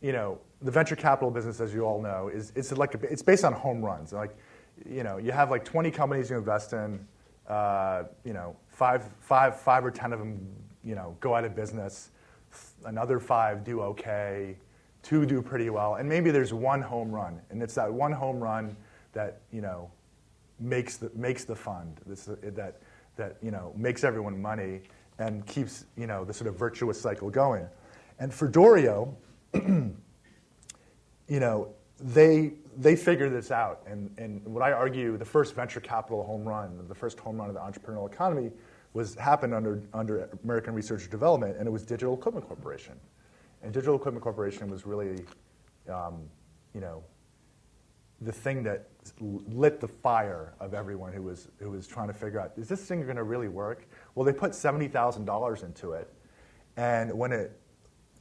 you 0.00 0.12
know, 0.12 0.38
the 0.60 0.70
venture 0.70 0.96
capital 0.96 1.30
business, 1.30 1.60
as 1.60 1.72
you 1.74 1.82
all 1.82 2.00
know, 2.00 2.28
is 2.28 2.52
it's 2.54 2.72
like 2.72 2.94
a, 2.94 2.98
it's 3.10 3.22
based 3.22 3.44
on 3.44 3.52
home 3.52 3.82
runs. 3.82 4.12
Like, 4.12 4.36
you 4.88 5.02
know, 5.02 5.18
you 5.18 5.32
have 5.32 5.50
like 5.50 5.64
20 5.64 5.90
companies 5.90 6.30
you 6.30 6.36
invest 6.36 6.72
in. 6.72 7.06
Uh, 7.48 8.04
you 8.24 8.32
know, 8.32 8.56
five, 8.68 9.04
five, 9.20 9.58
five 9.58 9.84
or 9.84 9.90
10 9.90 10.12
of 10.12 10.20
them, 10.20 10.46
you 10.84 10.94
know, 10.94 11.16
go 11.20 11.34
out 11.34 11.44
of 11.44 11.56
business. 11.56 12.10
Another 12.84 13.18
five 13.18 13.64
do 13.64 13.80
okay. 13.80 14.56
Two 15.02 15.26
do 15.26 15.42
pretty 15.42 15.70
well, 15.70 15.96
and 15.96 16.08
maybe 16.08 16.30
there's 16.30 16.54
one 16.54 16.80
home 16.80 17.10
run, 17.10 17.40
and 17.50 17.62
it's 17.62 17.74
that 17.74 17.92
one 17.92 18.12
home 18.12 18.38
run 18.38 18.76
that 19.12 19.40
you 19.52 19.60
know 19.60 19.90
makes 20.60 20.96
the 20.96 21.10
makes 21.14 21.44
the 21.44 21.56
fund. 21.56 22.00
This, 22.06 22.26
that 22.26 22.80
that 23.16 23.36
you 23.42 23.50
know 23.50 23.72
makes 23.76 24.04
everyone 24.04 24.40
money 24.40 24.82
and 25.18 25.44
keeps 25.46 25.86
you 25.96 26.06
know 26.06 26.24
the 26.24 26.32
sort 26.32 26.48
of 26.48 26.56
virtuous 26.56 27.00
cycle 27.00 27.30
going. 27.30 27.66
And 28.18 28.32
for 28.32 28.48
Doriot. 28.48 29.08
you 31.32 31.40
know, 31.40 31.68
they, 31.98 32.52
they 32.76 32.96
figured 32.96 33.32
this 33.32 33.50
out. 33.50 33.80
And, 33.86 34.10
and 34.18 34.44
what 34.44 34.62
I 34.62 34.72
argue, 34.72 35.16
the 35.16 35.24
first 35.24 35.54
venture 35.54 35.80
capital 35.80 36.24
home 36.24 36.44
run, 36.44 36.84
the 36.88 36.94
first 36.94 37.18
home 37.18 37.38
run 37.38 37.48
of 37.48 37.54
the 37.54 37.60
entrepreneurial 37.60 38.12
economy, 38.12 38.50
was 38.92 39.14
happened 39.14 39.54
under, 39.54 39.82
under 39.94 40.28
American 40.44 40.74
Research 40.74 41.02
and 41.02 41.10
Development, 41.10 41.56
and 41.56 41.66
it 41.66 41.70
was 41.70 41.82
Digital 41.84 42.12
Equipment 42.12 42.46
Corporation. 42.46 42.94
And 43.62 43.72
Digital 43.72 43.96
Equipment 43.96 44.22
Corporation 44.22 44.68
was 44.68 44.86
really, 44.86 45.24
um, 45.88 46.28
you 46.74 46.80
know, 46.80 47.02
the 48.20 48.32
thing 48.32 48.62
that 48.62 48.88
lit 49.20 49.80
the 49.80 49.88
fire 49.88 50.54
of 50.60 50.74
everyone 50.74 51.12
who 51.12 51.22
was, 51.22 51.48
who 51.58 51.70
was 51.70 51.86
trying 51.86 52.08
to 52.08 52.14
figure 52.14 52.40
out, 52.40 52.52
is 52.56 52.68
this 52.68 52.80
thing 52.82 53.02
going 53.02 53.16
to 53.16 53.24
really 53.24 53.48
work? 53.48 53.88
Well, 54.14 54.24
they 54.24 54.32
put 54.32 54.52
$70,000 54.52 55.64
into 55.64 55.92
it. 55.92 56.12
And 56.76 57.12
when 57.12 57.32
it 57.32 57.58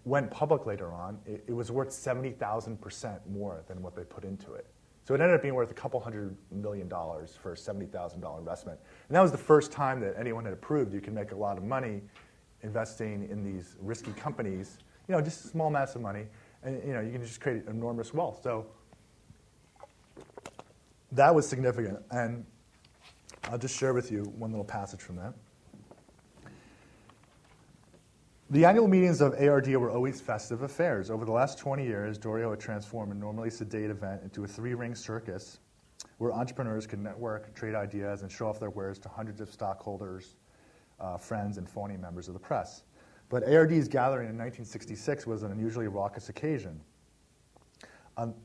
went 0.03 0.31
public 0.31 0.65
later 0.65 0.91
on, 0.91 1.19
it, 1.25 1.43
it 1.47 1.53
was 1.53 1.71
worth 1.71 1.89
70,000% 1.89 3.19
more 3.29 3.63
than 3.67 3.81
what 3.81 3.95
they 3.95 4.03
put 4.03 4.23
into 4.23 4.53
it. 4.53 4.65
So 5.03 5.15
it 5.15 5.21
ended 5.21 5.35
up 5.35 5.41
being 5.41 5.55
worth 5.55 5.71
a 5.71 5.75
couple 5.75 5.99
hundred 5.99 6.35
million 6.51 6.87
dollars 6.87 7.37
for 7.41 7.53
a 7.53 7.55
$70,000 7.55 8.39
investment. 8.39 8.79
And 9.07 9.15
that 9.15 9.21
was 9.21 9.31
the 9.31 9.37
first 9.37 9.71
time 9.71 9.99
that 10.01 10.15
anyone 10.17 10.45
had 10.45 10.59
proved 10.61 10.93
you 10.93 11.01
can 11.01 11.13
make 11.13 11.31
a 11.31 11.35
lot 11.35 11.57
of 11.57 11.63
money 11.63 12.01
investing 12.61 13.27
in 13.29 13.43
these 13.43 13.75
risky 13.79 14.11
companies, 14.13 14.77
you 15.07 15.15
know, 15.15 15.21
just 15.21 15.45
a 15.45 15.47
small 15.47 15.67
amounts 15.67 15.95
of 15.95 16.01
money, 16.01 16.25
and 16.63 16.81
you 16.85 16.93
know, 16.93 17.01
you 17.01 17.11
can 17.11 17.23
just 17.23 17.41
create 17.41 17.65
enormous 17.67 18.13
wealth. 18.13 18.41
So 18.43 18.67
that 21.11 21.33
was 21.33 21.47
significant. 21.47 21.99
And 22.11 22.45
I'll 23.45 23.57
just 23.57 23.77
share 23.77 23.93
with 23.93 24.11
you 24.11 24.23
one 24.37 24.51
little 24.51 24.65
passage 24.65 25.01
from 25.01 25.17
that. 25.17 25.33
The 28.49 28.65
annual 28.65 28.87
meetings 28.87 29.21
of 29.21 29.33
ARD 29.39 29.67
were 29.77 29.89
always 29.89 30.19
festive 30.19 30.61
affairs. 30.63 31.09
Over 31.09 31.23
the 31.23 31.31
last 31.31 31.57
20 31.57 31.85
years, 31.85 32.17
Doriot 32.17 32.49
had 32.49 32.59
transformed 32.59 33.13
a 33.13 33.15
normally 33.15 33.49
sedate 33.49 33.89
event 33.89 34.23
into 34.23 34.43
a 34.43 34.47
three 34.47 34.73
ring 34.73 34.93
circus 34.93 35.59
where 36.17 36.33
entrepreneurs 36.33 36.85
could 36.85 36.99
network, 36.99 37.53
trade 37.55 37.75
ideas, 37.75 38.23
and 38.23 38.31
show 38.31 38.47
off 38.47 38.59
their 38.59 38.69
wares 38.69 38.99
to 38.99 39.09
hundreds 39.09 39.39
of 39.39 39.49
stockholders, 39.49 40.35
uh, 40.99 41.15
friends, 41.15 41.57
and 41.57 41.69
phony 41.69 41.95
members 41.95 42.27
of 42.27 42.33
the 42.33 42.39
press. 42.39 42.83
But 43.31 43.43
ARD's 43.43 43.87
gathering 43.87 44.27
in 44.29 44.37
1966 44.37 45.25
was 45.25 45.41
an 45.43 45.53
unusually 45.53 45.87
raucous 45.87 46.27
occasion. 46.27 46.81
Um, 48.17 48.35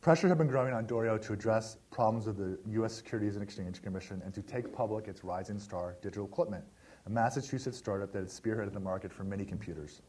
pressure 0.00 0.28
had 0.28 0.38
been 0.38 0.46
growing 0.46 0.72
on 0.72 0.86
Doriot 0.86 1.20
to 1.24 1.34
address 1.34 1.76
problems 1.90 2.26
of 2.26 2.38
the 2.38 2.58
U.S. 2.70 2.94
Securities 2.94 3.36
and 3.36 3.44
Exchange 3.44 3.82
Commission 3.82 4.22
and 4.24 4.32
to 4.32 4.40
take 4.40 4.72
public 4.72 5.08
its 5.08 5.22
rising 5.22 5.58
star, 5.58 5.96
Digital 6.02 6.24
Equipment 6.24 6.64
a 7.06 7.10
Massachusetts 7.10 7.78
startup 7.78 8.12
that 8.12 8.18
had 8.20 8.28
spearheaded 8.28 8.72
the 8.72 8.80
market 8.80 9.12
for 9.12 9.24
mini 9.24 9.44
computers. 9.44 10.02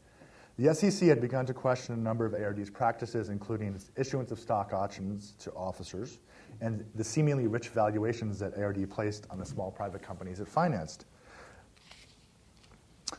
The 0.58 0.74
SEC 0.74 1.08
had 1.08 1.20
begun 1.20 1.46
to 1.46 1.54
question 1.54 1.94
a 1.94 1.98
number 1.98 2.26
of 2.26 2.34
ARD's 2.34 2.68
practices, 2.68 3.30
including 3.30 3.74
its 3.74 3.90
issuance 3.96 4.30
of 4.30 4.38
stock 4.38 4.72
options 4.74 5.32
to 5.38 5.52
officers 5.52 6.18
and 6.60 6.84
the 6.94 7.04
seemingly 7.04 7.46
rich 7.46 7.68
valuations 7.68 8.38
that 8.38 8.56
ARD 8.58 8.90
placed 8.90 9.26
on 9.30 9.38
the 9.38 9.46
small 9.46 9.70
private 9.70 10.02
companies 10.02 10.40
it 10.40 10.48
financed. 10.48 11.06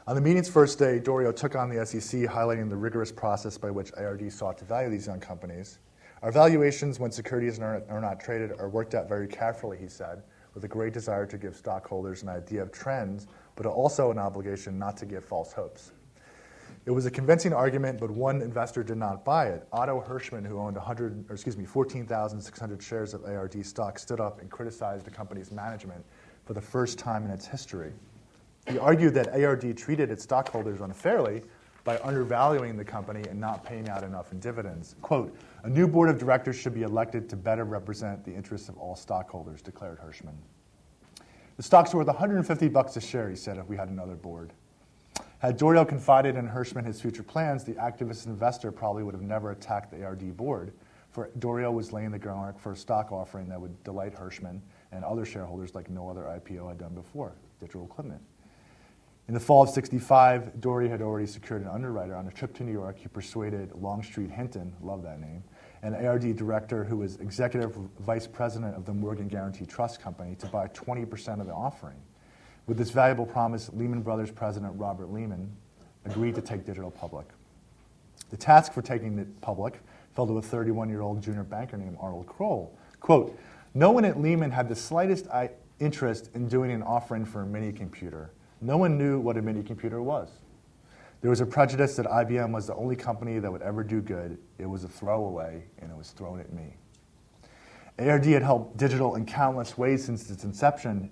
On 0.08 0.16
the 0.16 0.22
meeting's 0.22 0.50
first 0.50 0.80
day, 0.80 1.00
Doriot 1.00 1.38
took 1.38 1.56
on 1.56 1.70
the 1.70 1.86
SEC, 1.86 2.22
highlighting 2.22 2.70
the 2.70 2.76
rigorous 2.76 3.12
process 3.12 3.58
by 3.58 3.72
which 3.72 3.92
ARD 3.96 4.32
sought 4.32 4.58
to 4.58 4.66
value 4.66 4.90
these 4.90 5.08
young 5.08 5.20
companies. 5.20 5.80
Our 6.22 6.32
valuations, 6.32 7.00
when 7.00 7.12
securities 7.12 7.60
are, 7.60 7.84
are 7.90 8.02
not 8.02 8.20
traded, 8.20 8.52
are 8.60 8.70
worked 8.70 8.96
out 8.96 9.08
very 9.08 9.28
carefully, 9.28 9.78
he 9.78 9.88
said, 9.88 10.24
with 10.54 10.64
a 10.64 10.68
great 10.68 10.94
desire 10.94 11.26
to 11.26 11.38
give 11.38 11.56
stockholders 11.56 12.24
an 12.24 12.30
idea 12.30 12.62
of 12.62 12.72
trends 12.72 13.28
but 13.56 13.66
also 13.66 14.12
an 14.12 14.18
obligation 14.18 14.80
not 14.80 14.98
to 14.98 15.06
give 15.06 15.24
false 15.24 15.54
hopes. 15.54 15.92
It 16.86 16.92
was 16.92 17.06
a 17.06 17.12
convincing 17.12 17.54
argument, 17.54 18.00
but 18.00 18.12
one 18.12 18.42
investor 18.42 18.84
did 18.84 18.98
not 18.98 19.24
buy 19.24 19.48
it. 19.48 19.66
Otto 19.72 20.04
Hirschman, 20.06 20.46
who 20.46 20.60
owned 20.60 20.76
100, 20.76 21.30
or 21.30 21.34
excuse 21.34 21.56
me, 21.56 21.66
14,600 21.66 22.84
shares 22.84 23.14
of 23.14 23.24
ARD 23.24 23.66
stock, 23.66 23.98
stood 23.98 24.20
up 24.20 24.42
and 24.42 24.50
criticized 24.52 25.06
the 25.06 25.12
company's 25.12 25.52
management 25.52 26.04
for 26.46 26.54
the 26.54 26.62
first 26.62 27.00
time 27.00 27.24
in 27.24 27.32
its 27.32 27.48
history. 27.48 27.94
He 28.68 28.78
argued 28.78 29.14
that 29.16 29.30
ARD 29.30 29.78
treated 29.78 30.10
its 30.10 30.24
stockholders 30.24 30.82
unfairly 30.82 31.44
by 31.84 32.00
undervaluing 32.00 32.78
the 32.78 32.86
company 32.86 33.22
and 33.30 33.40
not 33.40 33.66
paying 33.66 33.90
out 33.90 34.04
enough 34.04 34.32
in 34.32 34.40
dividends. 34.40 34.96
Quote, 35.02 35.36
a 35.64 35.70
new 35.70 35.88
board 35.88 36.10
of 36.10 36.18
directors 36.18 36.56
should 36.56 36.74
be 36.74 36.84
elected 36.84 37.30
to 37.30 37.36
better 37.36 37.66
represent 37.66 38.24
the 38.24 38.34
interests 38.34 38.70
of 38.70 38.78
all 38.78 38.96
stockholders, 38.96 39.62
declared 39.62 40.00
Hirschman. 40.00 40.36
The 41.58 41.64
stock's 41.64 41.94
worth 41.94 42.08
150 42.08 42.70
bucks 42.70 42.96
a 42.96 43.02
share, 43.02 43.30
he 43.30 43.36
said, 43.36 43.58
if 43.58 43.68
we 43.68 43.76
had 43.76 43.90
another 43.90 44.16
board. 44.16 44.54
Had 45.40 45.58
Doriot 45.58 45.90
confided 45.90 46.38
in 46.38 46.48
Hirschman 46.48 46.86
his 46.86 47.02
future 47.02 47.22
plans, 47.22 47.66
the 47.66 47.74
activist 47.74 48.28
investor 48.28 48.72
probably 48.72 49.04
would 49.04 49.14
have 49.14 49.22
never 49.22 49.52
attacked 49.52 49.92
the 49.92 50.04
ARD 50.06 50.36
board, 50.38 50.72
for 51.12 51.30
Doriot 51.40 51.72
was 51.72 51.92
laying 51.92 52.12
the 52.12 52.18
groundwork 52.18 52.58
for 52.58 52.72
a 52.72 52.78
stock 52.78 53.12
offering 53.12 53.50
that 53.50 53.60
would 53.60 53.84
delight 53.84 54.16
Hirschman 54.16 54.62
and 54.94 55.04
other 55.04 55.26
shareholders 55.26 55.76
like 55.76 55.90
no 55.90 56.10
other 56.10 56.24
IPO 56.24 56.70
had 56.70 56.78
done 56.78 56.96
before, 56.96 57.34
Digital 57.60 57.84
Equipment. 57.84 58.22
In 59.30 59.34
the 59.34 59.40
fall 59.40 59.64
of 59.64 59.70
65, 59.70 60.60
Doriot 60.60 60.92
had 60.92 61.02
already 61.02 61.28
secured 61.28 61.62
an 61.62 61.70
underwriter. 61.70 62.14
On 62.14 62.28
a 62.28 62.32
trip 62.32 62.54
to 62.56 62.64
New 62.64 62.74
York, 62.74 62.98
he 63.00 63.08
persuaded 63.08 63.72
Longstreet 63.74 64.30
Hinton, 64.30 64.74
love 64.82 65.02
that 65.04 65.22
name, 65.22 65.44
an 65.82 65.94
ARD 65.94 66.36
director 66.36 66.84
who 66.84 66.98
was 66.98 67.16
executive 67.18 67.74
vice 68.02 68.28
president 68.28 68.76
of 68.76 68.86
the 68.86 68.94
Morgan 68.94 69.30
Guaranty 69.30 69.66
Trust 69.66 70.02
Company, 70.02 70.36
to 70.36 70.48
buy 70.48 70.68
20% 70.68 71.40
of 71.40 71.48
the 71.48 71.54
offering. 71.54 71.96
With 72.68 72.78
this 72.78 72.90
valuable 72.90 73.26
promise, 73.26 73.70
Lehman 73.74 74.02
Brothers 74.02 74.30
president 74.30 74.74
Robert 74.78 75.10
Lehman 75.10 75.50
agreed 76.04 76.36
to 76.36 76.42
take 76.42 76.66
digital 76.66 76.92
public. 76.92 77.28
The 78.30 78.38
task 78.38 78.74
for 78.74 78.82
taking 78.82 79.18
it 79.20 79.42
public 79.42 79.80
fell 80.16 80.28
to 80.28 80.38
a 80.38 80.42
31 80.42 80.90
year 80.90 81.02
old 81.02 81.22
junior 81.22 81.44
banker 81.44 81.78
named 81.78 81.98
Arnold 82.00 82.28
Kroll. 82.28 82.78
Quote, 83.00 83.38
no 83.74 83.92
one 83.92 84.04
at 84.04 84.20
Lehman 84.20 84.52
had 84.52 84.68
the 84.68 84.76
slightest 84.76 85.28
interest 85.80 86.30
in 86.36 86.48
doing 86.48 86.72
an 86.72 86.84
offering 86.84 87.26
for 87.26 87.42
a 87.42 87.46
mini 87.46 87.72
computer. 87.72 88.32
No 88.64 88.78
one 88.78 88.98
knew 88.98 89.20
what 89.20 89.36
a 89.36 89.42
mini 89.42 89.62
computer 89.62 90.02
was. 90.02 90.30
There 91.20 91.30
was 91.30 91.42
a 91.42 91.46
prejudice 91.46 91.98
that 91.98 92.06
IBM 92.06 92.54
was 92.54 92.66
the 92.66 92.76
only 92.76 92.96
company 92.96 93.38
that 93.40 93.52
would 93.52 93.62
ever 93.62 93.84
do 93.84 94.00
good. 94.00 94.38
It 94.58 94.66
was 94.66 94.86
a 94.86 94.88
throwaway, 94.88 95.66
and 95.80 95.92
it 95.92 95.98
was 95.98 96.12
thrown 96.12 96.40
at 96.40 96.54
me. 96.54 96.78
ARD 98.00 98.24
had 98.26 98.42
helped 98.42 98.78
digital 98.78 99.16
in 99.16 99.26
countless 99.26 99.78
ways 99.78 100.06
since 100.06 100.30
its 100.30 100.46
inception. 100.46 101.10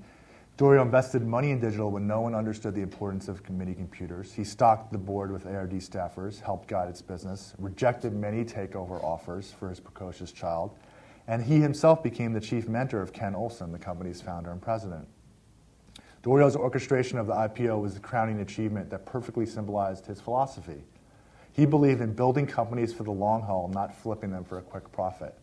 Doriot 0.56 0.86
invested 0.86 1.28
money 1.28 1.52
in 1.52 1.60
digital 1.60 1.92
when 1.92 2.08
no 2.08 2.22
one 2.22 2.34
understood 2.34 2.74
the 2.74 2.82
importance 2.82 3.28
of 3.28 3.48
mini 3.50 3.74
computers. 3.74 4.32
He 4.32 4.46
stocked 4.46 4.94
the 4.94 4.98
board 4.98 5.30
with 5.30 5.46
ARD 5.46 5.74
staffers, 5.74 6.40
helped 6.40 6.70
guide 6.70 6.88
its 6.88 7.02
business, 7.02 7.54
rejected 7.58 8.14
many 8.14 8.46
takeover 8.46 9.04
offers 9.04 9.52
for 9.52 9.68
his 9.68 9.82
precocious 9.82 10.32
child, 10.32 10.78
and 11.28 11.44
he 11.44 11.60
himself 11.60 12.02
became 12.02 12.32
the 12.32 12.40
chief 12.40 12.70
mentor 12.70 13.02
of 13.02 13.12
Ken 13.12 13.36
Olsen, 13.36 13.74
the 13.74 13.80
company's 13.80 14.22
founder 14.22 14.52
and 14.52 14.62
president. 14.62 15.06
Doriot's 16.24 16.56
orchestration 16.56 17.18
of 17.18 17.28
the 17.28 17.34
IPO 17.34 17.82
was 17.82 17.96
the 17.96 18.00
crowning 18.00 18.42
achievement 18.42 18.90
that 18.92 19.06
perfectly 19.06 19.46
symbolized 19.46 20.06
his 20.06 20.22
philosophy. 20.22 20.84
He 21.54 21.66
believed 21.66 22.02
in 22.02 22.14
building 22.14 22.46
companies 22.46 22.94
for 22.94 23.04
the 23.04 23.12
long 23.12 23.42
haul, 23.42 23.70
not 23.70 23.96
flipping 23.96 24.32
them 24.32 24.44
for 24.44 24.60
a 24.60 24.62
quick 24.62 24.92
profit. 24.92 25.36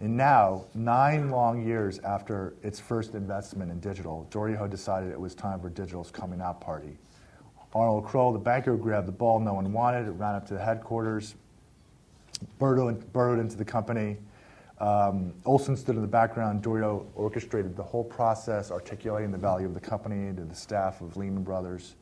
And 0.00 0.16
now, 0.16 0.64
nine 0.74 1.30
long 1.30 1.66
years 1.66 1.98
after 2.00 2.54
its 2.62 2.78
first 2.78 3.14
investment 3.14 3.70
in 3.70 3.80
digital, 3.80 4.26
Doriot 4.30 4.70
decided 4.70 5.10
it 5.10 5.20
was 5.20 5.34
time 5.34 5.60
for 5.60 5.70
digital's 5.70 6.10
coming 6.10 6.40
out 6.40 6.60
party. 6.60 6.98
Arnold 7.74 8.04
Kroll, 8.04 8.32
the 8.32 8.38
banker, 8.38 8.76
grabbed 8.76 9.08
the 9.08 9.12
ball 9.12 9.40
no 9.40 9.54
one 9.54 9.72
wanted, 9.72 10.08
ran 10.18 10.34
up 10.34 10.46
to 10.48 10.54
the 10.54 10.60
headquarters, 10.60 11.34
burrowed, 12.58 13.12
burrowed 13.12 13.38
into 13.38 13.56
the 13.56 13.64
company, 13.64 14.18
um, 14.84 15.32
Olsen 15.46 15.78
stood 15.78 15.96
in 15.96 16.02
the 16.02 16.08
background. 16.08 16.60
Doriot 16.60 17.06
orchestrated 17.14 17.74
the 17.74 17.82
whole 17.82 18.04
process, 18.04 18.70
articulating 18.70 19.30
the 19.30 19.38
value 19.38 19.66
of 19.66 19.72
the 19.72 19.80
company 19.80 20.34
to 20.34 20.44
the 20.44 20.54
staff 20.54 21.00
of 21.00 21.16
Lehman 21.16 21.42
Brothers. 21.42 21.94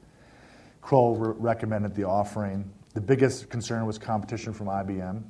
Kroll 0.81 1.15
re- 1.15 1.35
recommended 1.39 1.95
the 1.95 2.03
offering. 2.03 2.69
The 2.95 3.01
biggest 3.01 3.49
concern 3.51 3.87
was 3.87 3.99
competition 3.99 4.53
from 4.53 4.67
IBM, 4.67 5.23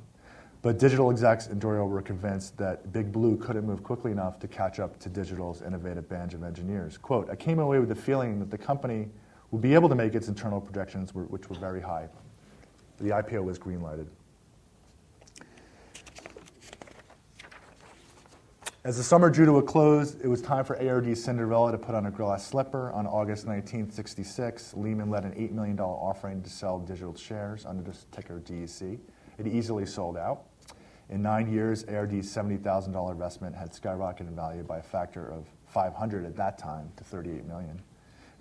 but 0.63 0.79
digital 0.79 1.11
execs 1.11 1.45
and 1.45 1.61
Doriot 1.61 1.87
were 1.87 2.01
convinced 2.01 2.57
that 2.57 2.91
Big 2.91 3.11
Blue 3.11 3.37
couldn't 3.37 3.67
move 3.67 3.83
quickly 3.83 4.11
enough 4.11 4.39
to 4.39 4.47
catch 4.47 4.79
up 4.79 4.97
to 5.01 5.07
digital's 5.07 5.61
innovative 5.61 6.09
bench 6.09 6.33
of 6.33 6.41
engineers. 6.41 6.97
Quote, 6.97 7.29
I 7.29 7.35
came 7.35 7.59
away 7.59 7.77
with 7.77 7.89
the 7.89 7.95
feeling 7.95 8.39
that 8.39 8.49
the 8.49 8.57
company 8.57 9.09
would 9.51 9.61
be 9.61 9.75
able 9.75 9.89
to 9.89 9.95
make 9.95 10.15
its 10.15 10.27
internal 10.27 10.59
projections, 10.59 11.13
which 11.13 11.47
were 11.49 11.55
very 11.57 11.81
high. 11.81 12.09
The 12.99 13.09
IPO 13.09 13.43
was 13.43 13.59
greenlighted. 13.59 14.07
As 18.85 18.97
the 18.97 19.03
summer 19.03 19.29
drew 19.29 19.45
to 19.45 19.59
a 19.59 19.63
close, 19.63 20.15
it 20.15 20.27
was 20.27 20.41
time 20.41 20.65
for 20.65 20.75
ARD's 20.75 21.23
Cinderella 21.23 21.71
to 21.71 21.77
put 21.77 21.95
on 21.95 22.07
a 22.07 22.11
glass 22.11 22.45
slipper. 22.45 22.91
On 22.91 23.07
August 23.07 23.47
1966, 23.47 24.73
Lehman 24.73 25.09
led 25.09 25.23
an 25.23 25.31
$8 25.31 25.51
million 25.51 25.79
offering 25.79 26.41
to 26.43 26.49
sell 26.49 26.79
digital 26.79 27.15
shares 27.15 27.65
under 27.65 27.81
the 27.81 27.97
ticker 28.11 28.41
DEC. 28.41 28.99
It 29.37 29.47
easily 29.47 29.85
sold 29.85 30.17
out. 30.17 30.47
In 31.09 31.21
nine 31.21 31.49
years, 31.49 31.85
ARD's 31.85 32.27
$70,000 32.27 33.09
investment 33.09 33.55
had 33.55 33.71
skyrocketed 33.71 34.27
in 34.27 34.35
value 34.35 34.63
by 34.63 34.79
a 34.79 34.83
factor 34.83 35.31
of 35.31 35.45
500 35.67 36.25
at 36.25 36.35
that 36.35 36.57
time 36.57 36.91
to 36.97 37.05
38 37.05 37.45
million, 37.45 37.81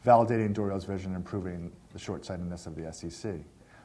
validating 0.04 0.52
Doriot's 0.52 0.84
vision 0.84 1.12
and 1.12 1.18
improving 1.18 1.70
the 1.92 2.00
short-sightedness 2.00 2.66
of 2.66 2.74
the 2.74 2.92
SEC. 2.92 3.36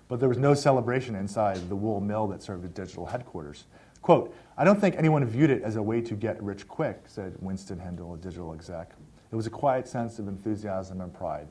But 0.07 0.19
there 0.19 0.29
was 0.29 0.39
no 0.39 0.55
celebration 0.55 1.15
inside 1.15 1.69
the 1.69 1.75
wool 1.75 1.99
mill 1.99 2.25
that 2.27 2.41
served 2.41 2.63
as 2.63 2.71
digital 2.71 3.05
headquarters. 3.05 3.65
Quote, 4.01 4.35
I 4.57 4.63
don't 4.63 4.79
think 4.79 4.95
anyone 4.95 5.23
viewed 5.25 5.49
it 5.49 5.61
as 5.63 5.75
a 5.75 5.83
way 5.83 6.01
to 6.01 6.15
get 6.15 6.41
rich 6.41 6.67
quick, 6.67 7.03
said 7.07 7.35
Winston 7.39 7.79
Hindle, 7.79 8.13
a 8.13 8.17
digital 8.17 8.53
exec. 8.53 8.91
It 9.31 9.35
was 9.35 9.45
a 9.45 9.51
quiet 9.51 9.87
sense 9.87 10.19
of 10.19 10.27
enthusiasm 10.27 11.01
and 11.01 11.13
pride. 11.13 11.47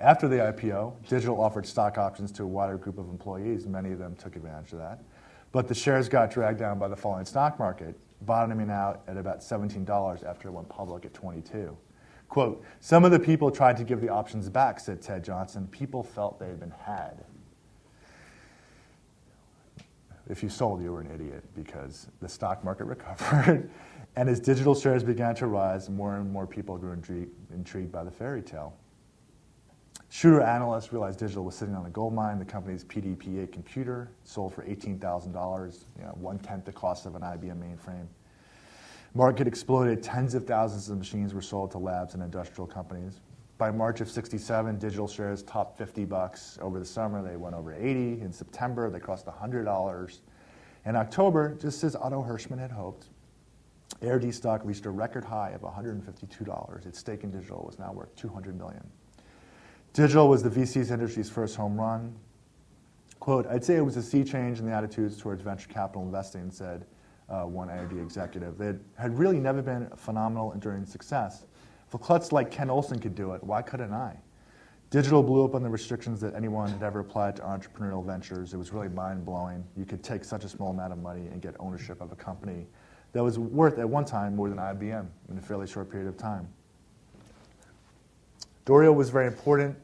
After 0.00 0.28
the 0.28 0.36
IPO, 0.36 1.06
Digital 1.08 1.38
offered 1.40 1.66
stock 1.66 1.98
options 1.98 2.32
to 2.32 2.44
a 2.44 2.46
wider 2.46 2.78
group 2.78 2.96
of 2.96 3.10
employees. 3.10 3.66
Many 3.66 3.92
of 3.92 3.98
them 3.98 4.16
took 4.16 4.34
advantage 4.34 4.72
of 4.72 4.78
that. 4.78 5.02
But 5.52 5.68
the 5.68 5.74
shares 5.74 6.08
got 6.08 6.30
dragged 6.30 6.58
down 6.58 6.78
by 6.78 6.88
the 6.88 6.96
falling 6.96 7.26
stock 7.26 7.58
market, 7.58 7.98
bottoming 8.22 8.70
out 8.70 9.02
at 9.06 9.18
about 9.18 9.40
$17 9.40 10.24
after 10.24 10.48
it 10.48 10.52
went 10.52 10.68
public 10.70 11.04
at 11.04 11.12
22. 11.12 11.76
Quote, 12.30 12.64
some 12.78 13.04
of 13.04 13.10
the 13.10 13.18
people 13.18 13.50
tried 13.50 13.76
to 13.76 13.84
give 13.84 14.00
the 14.00 14.08
options 14.08 14.48
back, 14.48 14.80
said 14.80 15.02
Ted 15.02 15.22
Johnson. 15.22 15.66
People 15.66 16.02
felt 16.02 16.38
they 16.38 16.46
had 16.46 16.60
been 16.60 16.70
had. 16.70 17.24
If 20.30 20.42
you 20.42 20.48
sold, 20.48 20.82
you 20.82 20.92
were 20.92 21.00
an 21.00 21.10
idiot 21.10 21.44
because 21.54 22.06
the 22.20 22.28
stock 22.28 22.64
market 22.64 22.84
recovered. 22.86 23.68
and 24.16 24.28
as 24.28 24.40
digital 24.40 24.74
shares 24.74 25.02
began 25.02 25.34
to 25.34 25.46
rise, 25.46 25.90
more 25.90 26.16
and 26.16 26.30
more 26.30 26.46
people 26.46 26.78
grew 26.78 26.92
intrigued, 26.92 27.92
by 27.92 28.04
the 28.04 28.10
fairy 28.10 28.42
tale. 28.42 28.74
Shrewder 30.10 30.42
analysts 30.42 30.92
realized 30.92 31.20
digital 31.20 31.44
was 31.44 31.54
sitting 31.54 31.74
on 31.74 31.86
a 31.86 31.90
gold 31.90 32.14
mine. 32.14 32.38
The 32.38 32.44
company's 32.44 32.84
PDP-8 32.84 33.52
computer 33.52 34.10
sold 34.24 34.54
for 34.54 34.64
$18,000, 34.64 35.84
you 35.98 36.04
know, 36.04 36.08
one 36.14 36.38
tenth 36.38 36.64
the 36.64 36.72
cost 36.72 37.06
of 37.06 37.14
an 37.14 37.22
IBM 37.22 37.60
mainframe. 37.60 38.06
Market 39.14 39.46
exploded. 39.46 40.02
Tens 40.02 40.34
of 40.34 40.46
thousands 40.46 40.88
of 40.88 40.98
machines 40.98 41.32
were 41.34 41.42
sold 41.42 41.70
to 41.72 41.78
labs 41.78 42.14
and 42.14 42.22
industrial 42.22 42.66
companies. 42.66 43.20
By 43.60 43.70
March 43.70 44.00
of 44.00 44.10
67, 44.10 44.78
digital 44.78 45.06
shares 45.06 45.42
topped 45.42 45.76
50 45.76 46.06
bucks. 46.06 46.58
Over 46.62 46.78
the 46.78 46.84
summer, 46.86 47.22
they 47.22 47.36
went 47.36 47.54
over 47.54 47.74
80. 47.74 48.22
In 48.22 48.32
September, 48.32 48.88
they 48.88 48.98
crossed 48.98 49.26
$100. 49.26 50.20
In 50.86 50.96
October, 50.96 51.58
just 51.60 51.84
as 51.84 51.94
Otto 51.94 52.22
Hirschman 52.22 52.58
had 52.58 52.70
hoped, 52.70 53.08
ARD 54.02 54.32
stock 54.32 54.62
reached 54.64 54.86
a 54.86 54.90
record 54.90 55.26
high 55.26 55.50
of 55.50 55.60
$152. 55.60 56.86
Its 56.86 56.98
stake 56.98 57.22
in 57.22 57.30
digital 57.30 57.62
was 57.66 57.78
now 57.78 57.92
worth 57.92 58.16
200 58.16 58.56
million. 58.56 58.82
Digital 59.92 60.26
was 60.26 60.42
the 60.42 60.48
VC's 60.48 60.90
industry's 60.90 61.28
first 61.28 61.54
home 61.54 61.78
run. 61.78 62.16
Quote, 63.18 63.46
I'd 63.46 63.62
say 63.62 63.76
it 63.76 63.82
was 63.82 63.98
a 63.98 64.02
sea 64.02 64.24
change 64.24 64.58
in 64.58 64.64
the 64.64 64.72
attitudes 64.72 65.18
towards 65.18 65.42
venture 65.42 65.68
capital 65.68 66.00
investing, 66.00 66.50
said 66.50 66.86
uh, 67.28 67.42
one 67.42 67.68
ARD 67.68 67.92
executive. 67.92 68.56
They 68.56 68.72
had 68.96 69.18
really 69.18 69.38
never 69.38 69.60
been 69.60 69.86
a 69.92 69.96
phenomenal 69.96 70.52
enduring 70.52 70.86
success. 70.86 71.44
If 71.90 71.94
a 71.94 71.98
klutz 71.98 72.30
like 72.30 72.52
Ken 72.52 72.70
Olsen 72.70 73.00
could 73.00 73.16
do 73.16 73.32
it, 73.32 73.42
why 73.42 73.62
couldn't 73.62 73.92
I? 73.92 74.14
Digital 74.90 75.24
blew 75.24 75.44
up 75.44 75.56
on 75.56 75.64
the 75.64 75.68
restrictions 75.68 76.20
that 76.20 76.36
anyone 76.36 76.70
had 76.70 76.84
ever 76.84 77.00
applied 77.00 77.34
to 77.34 77.42
entrepreneurial 77.42 78.06
ventures. 78.06 78.54
It 78.54 78.58
was 78.58 78.72
really 78.72 78.88
mind 78.88 79.24
blowing. 79.24 79.64
You 79.76 79.84
could 79.84 80.04
take 80.04 80.22
such 80.22 80.44
a 80.44 80.48
small 80.48 80.70
amount 80.70 80.92
of 80.92 81.00
money 81.00 81.26
and 81.26 81.42
get 81.42 81.56
ownership 81.58 82.00
of 82.00 82.12
a 82.12 82.14
company 82.14 82.68
that 83.12 83.24
was 83.24 83.40
worth 83.40 83.80
at 83.80 83.88
one 83.88 84.04
time 84.04 84.36
more 84.36 84.48
than 84.48 84.58
IBM 84.58 85.08
in 85.30 85.38
a 85.38 85.40
fairly 85.40 85.66
short 85.66 85.90
period 85.90 86.08
of 86.08 86.16
time. 86.16 86.46
Doriot 88.66 88.94
was 88.94 89.10
very 89.10 89.26
important, 89.26 89.76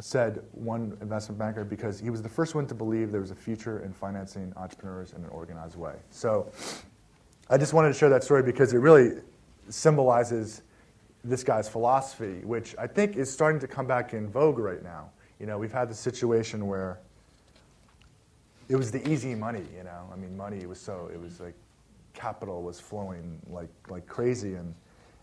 said 0.00 0.42
one 0.52 0.96
investment 1.02 1.38
banker, 1.38 1.64
because 1.64 2.00
he 2.00 2.08
was 2.08 2.22
the 2.22 2.30
first 2.30 2.54
one 2.54 2.66
to 2.66 2.74
believe 2.74 3.12
there 3.12 3.20
was 3.20 3.30
a 3.30 3.34
future 3.34 3.80
in 3.80 3.92
financing 3.92 4.54
entrepreneurs 4.56 5.12
in 5.12 5.22
an 5.22 5.28
organized 5.28 5.76
way. 5.76 5.96
So 6.08 6.50
I 7.50 7.58
just 7.58 7.74
wanted 7.74 7.88
to 7.88 7.94
share 7.94 8.08
that 8.08 8.24
story 8.24 8.42
because 8.42 8.72
it 8.72 8.78
really 8.78 9.20
symbolizes 9.68 10.62
this 11.26 11.42
guy's 11.42 11.68
philosophy, 11.68 12.40
which 12.44 12.74
I 12.78 12.86
think 12.86 13.16
is 13.16 13.32
starting 13.32 13.60
to 13.60 13.68
come 13.68 13.86
back 13.86 14.14
in 14.14 14.28
vogue 14.28 14.58
right 14.58 14.82
now. 14.82 15.10
You 15.40 15.46
know, 15.46 15.58
we've 15.58 15.72
had 15.72 15.90
the 15.90 15.94
situation 15.94 16.66
where 16.66 17.00
it 18.68 18.76
was 18.76 18.90
the 18.90 19.06
easy 19.08 19.34
money, 19.34 19.64
you 19.76 19.84
know. 19.84 20.08
I 20.12 20.16
mean, 20.16 20.36
money 20.36 20.64
was 20.66 20.80
so, 20.80 21.10
it 21.12 21.20
was 21.20 21.40
like 21.40 21.54
capital 22.14 22.62
was 22.62 22.80
flowing 22.80 23.40
like, 23.48 23.68
like 23.88 24.06
crazy. 24.06 24.54
And, 24.54 24.74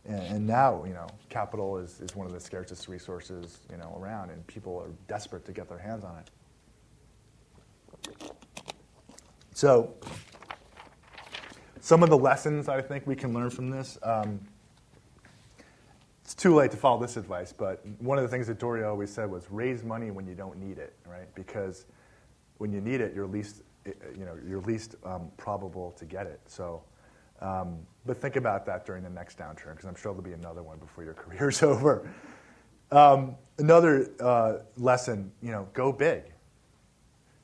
and, 0.05 0.21
and, 0.21 0.47
now, 0.47 0.83
you 0.85 0.93
know, 0.93 1.07
capital 1.29 1.77
is, 1.77 1.99
is 2.01 2.15
one 2.15 2.27
of 2.27 2.33
the 2.33 2.39
scarcest 2.39 2.87
resources, 2.87 3.59
you 3.71 3.77
know, 3.77 3.97
around, 3.99 4.29
and 4.29 4.45
people 4.47 4.77
are 4.77 4.91
desperate 5.07 5.45
to 5.45 5.51
get 5.51 5.69
their 5.69 5.77
hands 5.77 6.03
on 6.03 6.17
it. 6.17 6.29
So, 9.53 9.93
some 11.79 12.03
of 12.03 12.09
the 12.09 12.17
lessons 12.17 12.67
I 12.67 12.81
think 12.81 13.07
we 13.07 13.15
can 13.15 13.33
learn 13.33 13.49
from 13.49 13.69
this. 13.69 13.97
Um, 14.03 14.39
too 16.43 16.53
late 16.53 16.71
to 16.71 16.75
follow 16.75 16.99
this 16.99 17.15
advice, 17.15 17.53
but 17.53 17.82
one 17.99 18.17
of 18.17 18.23
the 18.25 18.27
things 18.27 18.47
that 18.47 18.60
Doriot 18.60 18.86
always 18.86 19.10
said 19.10 19.32
was 19.32 19.49
raise 19.49 19.82
money 19.82 20.12
when 20.12 20.27
you 20.27 20.36
don't 20.36 20.58
need 20.58 20.77
it, 20.77 20.93
right? 21.08 21.34
Because 21.36 21.86
when 22.58 22.73
you 22.73 22.82
need 22.82 22.99
it, 22.99 23.15
you're 23.15 23.25
least, 23.25 23.62
you 23.86 24.25
know, 24.25 24.36
you're 24.45 24.60
least 24.60 24.95
um, 25.06 25.32
probable 25.38 25.91
to 25.91 26.03
get 26.03 26.27
it. 26.27 26.41
So, 26.45 26.84
um, 27.39 27.77
but 28.06 28.17
think 28.17 28.36
about 28.36 28.65
that 28.65 28.86
during 28.86 29.03
the 29.03 29.10
next 29.10 29.38
downturn, 29.38 29.71
because 29.71 29.86
I'm 29.86 29.95
sure 29.95 30.12
there'll 30.12 30.21
be 30.21 30.34
another 30.34 30.63
one 30.63 30.79
before 30.79 31.06
your 31.06 31.13
career's 31.13 31.63
over. 31.63 32.12
Um, 32.91 33.38
another 33.58 34.12
uh, 34.19 34.58
lesson, 34.75 35.32
you 35.41 35.51
know, 35.51 35.69
go 35.71 35.93
big. 35.93 36.23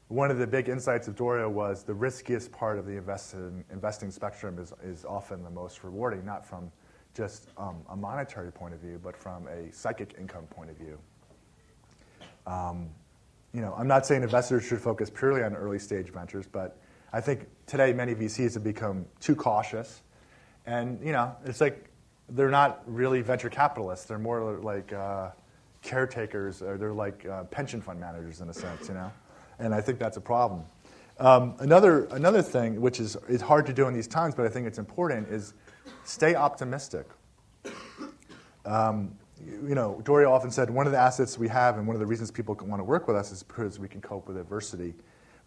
One 0.10 0.30
of 0.30 0.40
the 0.40 0.48
big 0.48 0.68
insights 0.68 1.08
of 1.08 1.16
Doriot 1.16 1.50
was 1.50 1.84
the 1.84 1.94
riskiest 1.94 2.52
part 2.52 2.78
of 2.78 2.86
the 2.86 2.98
investing 2.98 4.12
spectrum 4.12 4.60
is, 4.60 4.74
is 4.84 5.06
often 5.06 5.42
the 5.42 5.52
most 5.52 5.86
rewarding, 5.86 6.26
not 6.26 6.46
from 6.46 6.70
just 7.20 7.50
um, 7.58 7.76
a 7.90 7.98
monetary 7.98 8.50
point 8.50 8.74
of 8.74 8.80
view, 8.80 8.98
but 9.04 9.14
from 9.14 9.46
a 9.50 9.70
psychic 9.74 10.16
income 10.18 10.46
point 10.46 10.70
of 10.70 10.78
view. 10.78 10.98
Um, 12.48 12.90
you 13.54 13.60
know, 13.60 13.76
I'm 13.78 13.90
not 13.90 14.06
saying 14.06 14.24
investors 14.24 14.64
should 14.64 14.80
focus 14.80 15.10
purely 15.10 15.44
on 15.44 15.54
early 15.54 15.80
stage 15.80 16.14
ventures, 16.14 16.48
but 16.50 16.78
I 17.12 17.20
think 17.20 17.46
today 17.66 17.92
many 17.92 18.16
VCs 18.16 18.54
have 18.54 18.64
become 18.64 19.06
too 19.20 19.36
cautious, 19.36 20.02
and 20.66 20.98
you 21.04 21.12
know, 21.12 21.36
it's 21.44 21.60
like 21.60 21.90
they're 22.30 22.50
not 22.50 22.84
really 22.86 23.22
venture 23.22 23.50
capitalists; 23.50 24.06
they're 24.06 24.18
more 24.18 24.58
like 24.62 24.94
uh, 24.94 25.32
caretakers, 25.82 26.62
or 26.62 26.78
they're 26.78 26.94
like 26.94 27.26
uh, 27.26 27.44
pension 27.46 27.82
fund 27.82 28.00
managers 28.00 28.40
in 28.40 28.48
a 28.48 28.54
sense, 28.54 28.88
you 28.88 28.94
know. 28.94 29.12
And 29.60 29.76
I 29.76 29.82
think 29.82 30.00
that's 30.00 30.16
a 30.16 30.22
problem. 30.22 30.64
Um, 31.20 31.56
another 31.60 32.06
another 32.12 32.42
thing, 32.42 32.80
which 32.80 33.02
is 33.02 33.18
is 33.28 33.42
hard 33.42 33.66
to 33.66 33.74
do 33.74 33.90
in 33.90 33.94
these 33.94 34.08
times, 34.08 34.36
but 34.36 34.46
I 34.46 34.50
think 34.50 34.68
it's 34.68 34.80
important, 34.80 35.28
is 35.28 35.54
stay 36.04 36.36
optimistic. 36.36 37.08
Um, 38.66 39.18
you 39.46 39.76
know, 39.76 40.02
Doriot 40.04 40.30
often 40.30 40.52
said 40.52 40.70
one 40.70 40.86
of 40.86 40.92
the 40.92 41.00
assets 41.00 41.38
we 41.38 41.48
have 41.48 41.78
and 41.78 41.88
one 41.88 41.96
of 41.96 42.00
the 42.00 42.06
reasons 42.06 42.30
people 42.30 42.56
want 42.62 42.80
to 42.80 42.84
work 42.84 43.08
with 43.08 43.16
us 43.16 43.32
is 43.32 43.42
because 43.42 43.80
we 43.80 43.88
can 43.88 44.02
cope 44.02 44.28
with 44.28 44.38
adversity. 44.38 44.94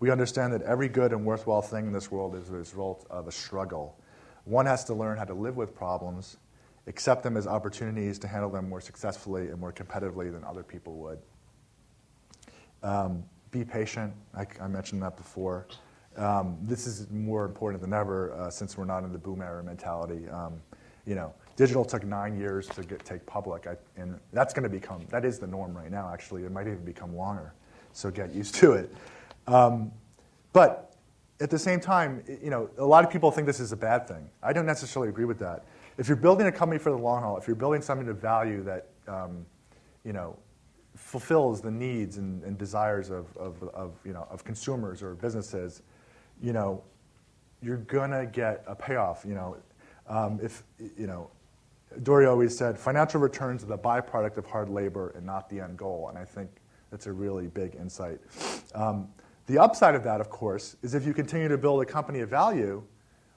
We 0.01 0.11
understand 0.11 0.53
that 0.55 0.63
every 0.63 0.89
good 0.89 1.13
and 1.13 1.25
worthwhile 1.25 1.63
thing 1.63 1.87
in 1.87 1.93
this 1.93 2.11
world 2.11 2.35
is 2.35 2.49
a 2.49 2.53
result 2.53 3.07
of 3.11 3.29
a 3.29 3.33
struggle. 3.33 3.97
One 4.45 4.67
has 4.67 4.85
to 4.85 4.95
learn 4.95 5.19
how 5.19 5.25
to 5.25 5.35
live 5.35 5.57
with 5.57 5.75
problems, 5.75 6.39
accept 6.87 7.23
them 7.23 7.37
as 7.37 7.47
opportunities 7.47 8.19
to 8.21 8.29
handle 8.29 8.51
them 8.51 8.69
more 8.69 8.81
successfully 8.81 9.49
and 9.49 9.61
more 9.61 9.73
competitively 9.73 10.33
than 10.33 10.43
other 10.43 10.65
people 10.65 10.95
would. 10.95 11.19
Um, 12.83 13.23
be 13.53 13.65
patient. 13.65 14.13
I, 14.35 14.47
I 14.61 14.67
mentioned 14.67 15.03
that 15.03 15.17
before. 15.17 15.67
Um, 16.17 16.59
this 16.63 16.87
is 16.87 17.11
more 17.11 17.45
important 17.45 17.83
than 17.83 17.93
ever 17.93 18.33
uh, 18.35 18.51
since 18.51 18.77
we're 18.77 18.85
not 18.85 19.05
in 19.05 19.13
the 19.13 19.19
boom 19.19 19.41
era 19.41 19.63
mentality. 19.63 20.29
Um, 20.29 20.61
you 21.07 21.15
know, 21.15 21.35
digital 21.57 21.85
took 21.85 22.05
nine 22.05 22.39
years 22.39 22.69
to 22.69 22.83
get 22.83 23.05
take 23.05 23.25
public, 23.27 23.67
I, 23.67 23.77
and 24.01 24.19
that's 24.33 24.53
going 24.53 24.65
to 24.65 24.69
become 24.69 25.07
that 25.11 25.25
is 25.25 25.39
the 25.39 25.47
norm 25.47 25.77
right 25.77 25.91
now. 25.91 26.11
Actually, 26.13 26.45
it 26.45 26.53
might 26.53 26.67
even 26.67 26.85
become 26.85 27.17
longer. 27.17 27.55
So 27.93 28.11
get 28.11 28.35
used 28.35 28.55
to 28.57 28.73
it. 28.73 28.95
Um, 29.47 29.93
but 30.53 30.95
at 31.41 31.51
the 31.51 31.59
same 31.59 31.81
time, 31.81 32.23
you 32.43 32.51
know, 32.51 32.71
a 32.79 32.85
lot 32.85 33.05
of 33.05 33.11
people 33.11 33.31
think 33.31 33.47
this 33.47 33.61
is 33.61 33.73
a 33.73 33.77
bad 33.77 34.07
thing. 34.07 34.29
I 34.43 34.53
don't 34.53 34.67
necessarily 34.67 35.09
agree 35.09 35.25
with 35.25 35.39
that. 35.41 35.65
If 35.99 36.09
you're 36.09 36.17
building 36.17 36.47
a 36.47 36.53
company 36.53 36.79
for 36.79 36.91
the 36.91 36.99
long 36.99 37.23
haul, 37.23 37.37
if 37.37 37.47
you're 37.47 37.57
building 37.57 37.83
something 37.83 38.09
of 38.09 38.19
value 38.19 38.63
that 38.65 38.89
um, 39.09 39.45
you 40.05 40.13
know 40.13 40.37
fulfills 40.97 41.61
the 41.61 41.71
needs 41.71 42.19
and, 42.19 42.43
and 42.45 42.59
desires 42.59 43.11
of, 43.11 43.35
of, 43.37 43.63
of, 43.75 43.95
you 44.05 44.13
know, 44.13 44.27
of 44.31 44.45
consumers 44.45 45.03
or 45.03 45.15
businesses, 45.15 45.83
you 46.43 46.53
know, 46.53 46.83
you're 47.63 47.79
gonna 47.79 48.27
get 48.27 48.65
a 48.67 48.75
payoff. 48.75 49.25
You 49.27 49.35
know, 49.35 49.57
um, 50.09 50.41
if 50.43 50.65
you 50.79 51.07
know, 51.07 51.31
Doriot 52.03 52.29
always 52.29 52.57
said 52.57 52.79
financial 52.79 53.21
returns 53.21 53.63
are 53.63 53.67
the 53.67 53.79
byproduct 53.79 54.37
of 54.37 54.47
hard 54.47 54.69
labor 54.69 55.13
and 55.17 55.25
not 55.25 55.49
the 55.49 55.61
end 55.61 55.79
goal, 55.79 56.09
and 56.09 56.19
I 56.19 56.25
think 56.25 56.51
that's 56.91 57.07
a 57.07 57.13
really 57.13 57.47
big 57.47 57.75
insight. 57.77 58.21
Um, 58.75 59.09
the 59.47 59.59
upside 59.59 59.95
of 59.95 60.05
that, 60.05 60.21
of 60.21 60.31
course, 60.31 60.77
is 60.83 60.95
if 60.95 61.07
you 61.07 61.15
continue 61.15 61.49
to 61.49 61.59
build 61.59 61.83
a 61.83 61.87
company 61.87 62.21
of 62.21 62.29
value, 62.29 62.83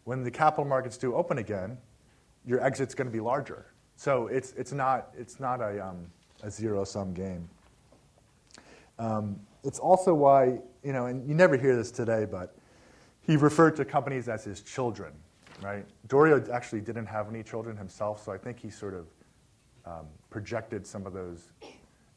when 0.03 0.23
the 0.23 0.31
capital 0.31 0.65
markets 0.65 0.97
do 0.97 1.15
open 1.15 1.39
again, 1.39 1.77
your 2.45 2.63
exit's 2.63 2.93
going 2.93 3.07
to 3.07 3.11
be 3.13 3.19
larger. 3.19 3.65
So 3.95 4.27
it's, 4.27 4.53
it's 4.53 4.71
not, 4.71 5.09
it's 5.17 5.39
not 5.39 5.61
a, 5.61 5.83
um, 5.83 6.05
a 6.43 6.51
zero 6.51 6.83
sum 6.83 7.13
game. 7.13 7.49
Um, 8.99 9.39
it's 9.63 9.79
also 9.79 10.13
why, 10.13 10.59
you 10.83 10.93
know, 10.93 11.07
and 11.07 11.27
you 11.27 11.33
never 11.33 11.57
hear 11.57 11.75
this 11.75 11.91
today, 11.91 12.25
but 12.29 12.55
he 13.25 13.37
referred 13.37 13.75
to 13.77 13.85
companies 13.85 14.29
as 14.29 14.43
his 14.43 14.61
children, 14.61 15.11
right? 15.61 15.85
Doriot 16.07 16.49
actually 16.49 16.81
didn't 16.81 17.07
have 17.07 17.29
any 17.29 17.43
children 17.43 17.75
himself, 17.75 18.23
so 18.23 18.31
I 18.31 18.37
think 18.37 18.59
he 18.59 18.69
sort 18.69 18.93
of 18.93 19.07
um, 19.85 20.05
projected 20.29 20.85
some 20.85 21.05
of 21.05 21.13
those 21.13 21.51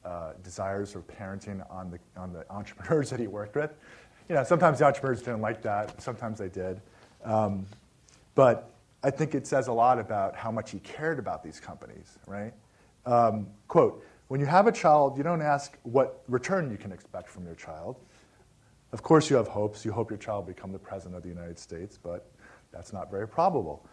uh, 0.04 0.32
desires 0.42 0.94
of 0.94 1.06
parenting 1.06 1.64
on 1.70 1.90
the, 1.90 1.98
on 2.20 2.32
the 2.32 2.44
entrepreneurs 2.50 3.10
that 3.10 3.20
he 3.20 3.26
worked 3.26 3.56
with. 3.56 3.70
You 4.28 4.34
know, 4.34 4.44
sometimes 4.44 4.78
the 4.78 4.84
entrepreneurs 4.84 5.20
didn't 5.20 5.40
like 5.40 5.62
that, 5.62 6.00
sometimes 6.00 6.38
they 6.38 6.48
did. 6.48 6.80
Um, 7.24 7.66
but 8.34 8.70
I 9.02 9.10
think 9.10 9.34
it 9.34 9.46
says 9.46 9.68
a 9.68 9.72
lot 9.72 9.98
about 9.98 10.36
how 10.36 10.50
much 10.50 10.70
he 10.70 10.80
cared 10.80 11.18
about 11.18 11.42
these 11.42 11.60
companies, 11.60 12.18
right? 12.26 12.52
Um, 13.06 13.46
quote, 13.68 14.04
when 14.28 14.40
you 14.40 14.46
have 14.46 14.66
a 14.66 14.72
child, 14.72 15.16
you 15.16 15.22
don't 15.22 15.40
ask 15.40 15.78
what 15.84 16.22
return 16.28 16.70
you 16.70 16.76
can 16.76 16.92
expect 16.92 17.28
from 17.28 17.46
your 17.46 17.54
child. 17.54 17.96
Of 18.92 19.02
course, 19.02 19.28
you 19.28 19.36
have 19.36 19.48
hopes. 19.48 19.84
You 19.84 19.92
hope 19.92 20.10
your 20.10 20.18
child 20.18 20.46
will 20.46 20.54
become 20.54 20.72
the 20.72 20.78
president 20.78 21.16
of 21.16 21.22
the 21.22 21.28
United 21.28 21.58
States, 21.58 21.98
but 22.02 22.30
that's 22.72 22.92
not 22.92 23.10
very 23.10 23.28
probable. 23.28 23.86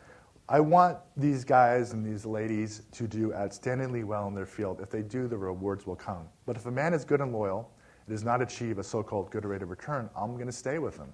I 0.47 0.59
want 0.59 0.97
these 1.17 1.43
guys 1.43 1.93
and 1.93 2.05
these 2.05 2.25
ladies 2.25 2.83
to 2.91 3.07
do 3.07 3.29
outstandingly 3.29 4.03
well 4.03 4.27
in 4.27 4.35
their 4.35 4.45
field. 4.45 4.79
If 4.79 4.89
they 4.91 5.01
do, 5.01 5.27
the 5.27 5.37
rewards 5.37 5.87
will 5.87 5.95
come. 5.95 6.27
But 6.45 6.55
if 6.55 6.65
a 6.67 6.71
man 6.71 6.93
is 6.93 7.03
good 7.03 7.19
and 7.19 7.33
loyal 7.33 7.71
and 8.05 8.15
does 8.15 8.23
not 8.23 8.41
achieve 8.41 8.77
a 8.77 8.83
so 8.83 9.01
called 9.01 9.31
good 9.31 9.43
rate 9.43 9.63
of 9.63 9.69
return, 9.69 10.09
I'm 10.15 10.35
going 10.35 10.45
to 10.45 10.51
stay 10.51 10.77
with 10.77 10.97
him. 10.97 11.11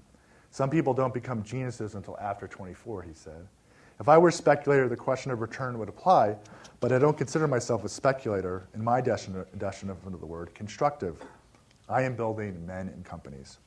Some 0.49 0.69
people 0.69 0.93
don't 0.93 1.13
become 1.13 1.43
geniuses 1.43 1.95
until 1.95 2.17
after 2.19 2.45
24, 2.45 3.03
he 3.03 3.13
said. 3.13 3.47
If 4.01 4.09
I 4.09 4.17
were 4.17 4.29
a 4.29 4.33
speculator, 4.33 4.89
the 4.89 4.97
question 4.97 5.31
of 5.31 5.39
return 5.39 5.79
would 5.79 5.87
apply, 5.87 6.35
but 6.81 6.91
I 6.91 6.99
don't 6.99 7.17
consider 7.17 7.47
myself 7.47 7.85
a 7.85 7.89
speculator, 7.89 8.67
in 8.73 8.83
my 8.83 8.99
definition 8.99 9.89
of 9.89 10.19
the 10.19 10.25
word, 10.25 10.53
constructive. 10.53 11.23
I 11.87 12.01
am 12.01 12.15
building 12.15 12.65
men 12.65 12.89
and 12.89 13.05
companies. 13.05 13.59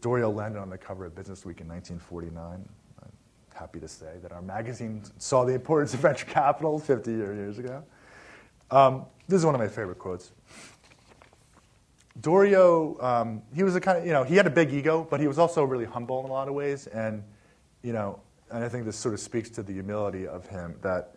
Doriot 0.00 0.34
landed 0.34 0.58
on 0.58 0.70
the 0.70 0.78
cover 0.78 1.04
of 1.04 1.14
Business 1.14 1.44
Week 1.44 1.60
in 1.60 1.68
1949. 1.68 2.68
I'm 3.02 3.12
happy 3.54 3.80
to 3.80 3.88
say 3.88 4.14
that 4.22 4.32
our 4.32 4.42
magazine 4.42 5.02
saw 5.18 5.44
the 5.44 5.54
importance 5.54 5.94
of 5.94 6.00
venture 6.00 6.26
capital 6.26 6.78
50 6.78 7.10
years 7.10 7.58
ago. 7.58 7.82
Um, 8.70 9.04
this 9.28 9.38
is 9.38 9.44
one 9.44 9.54
of 9.54 9.60
my 9.60 9.68
favorite 9.68 9.98
quotes. 9.98 10.32
Doriot, 12.20 13.02
um, 13.02 13.42
he 13.54 13.62
was 13.62 13.76
a 13.76 13.80
kind 13.80 13.98
of, 13.98 14.06
you 14.06 14.12
know, 14.12 14.24
he 14.24 14.36
had 14.36 14.46
a 14.46 14.50
big 14.50 14.72
ego, 14.72 15.06
but 15.08 15.20
he 15.20 15.26
was 15.26 15.38
also 15.38 15.62
really 15.64 15.84
humble 15.84 16.20
in 16.20 16.30
a 16.30 16.32
lot 16.32 16.48
of 16.48 16.54
ways. 16.54 16.86
And, 16.86 17.22
you 17.82 17.92
know, 17.92 18.20
and 18.50 18.64
I 18.64 18.68
think 18.68 18.86
this 18.86 18.96
sort 18.96 19.12
of 19.12 19.20
speaks 19.20 19.50
to 19.50 19.62
the 19.62 19.74
humility 19.74 20.26
of 20.26 20.46
him 20.46 20.76
that, 20.80 21.16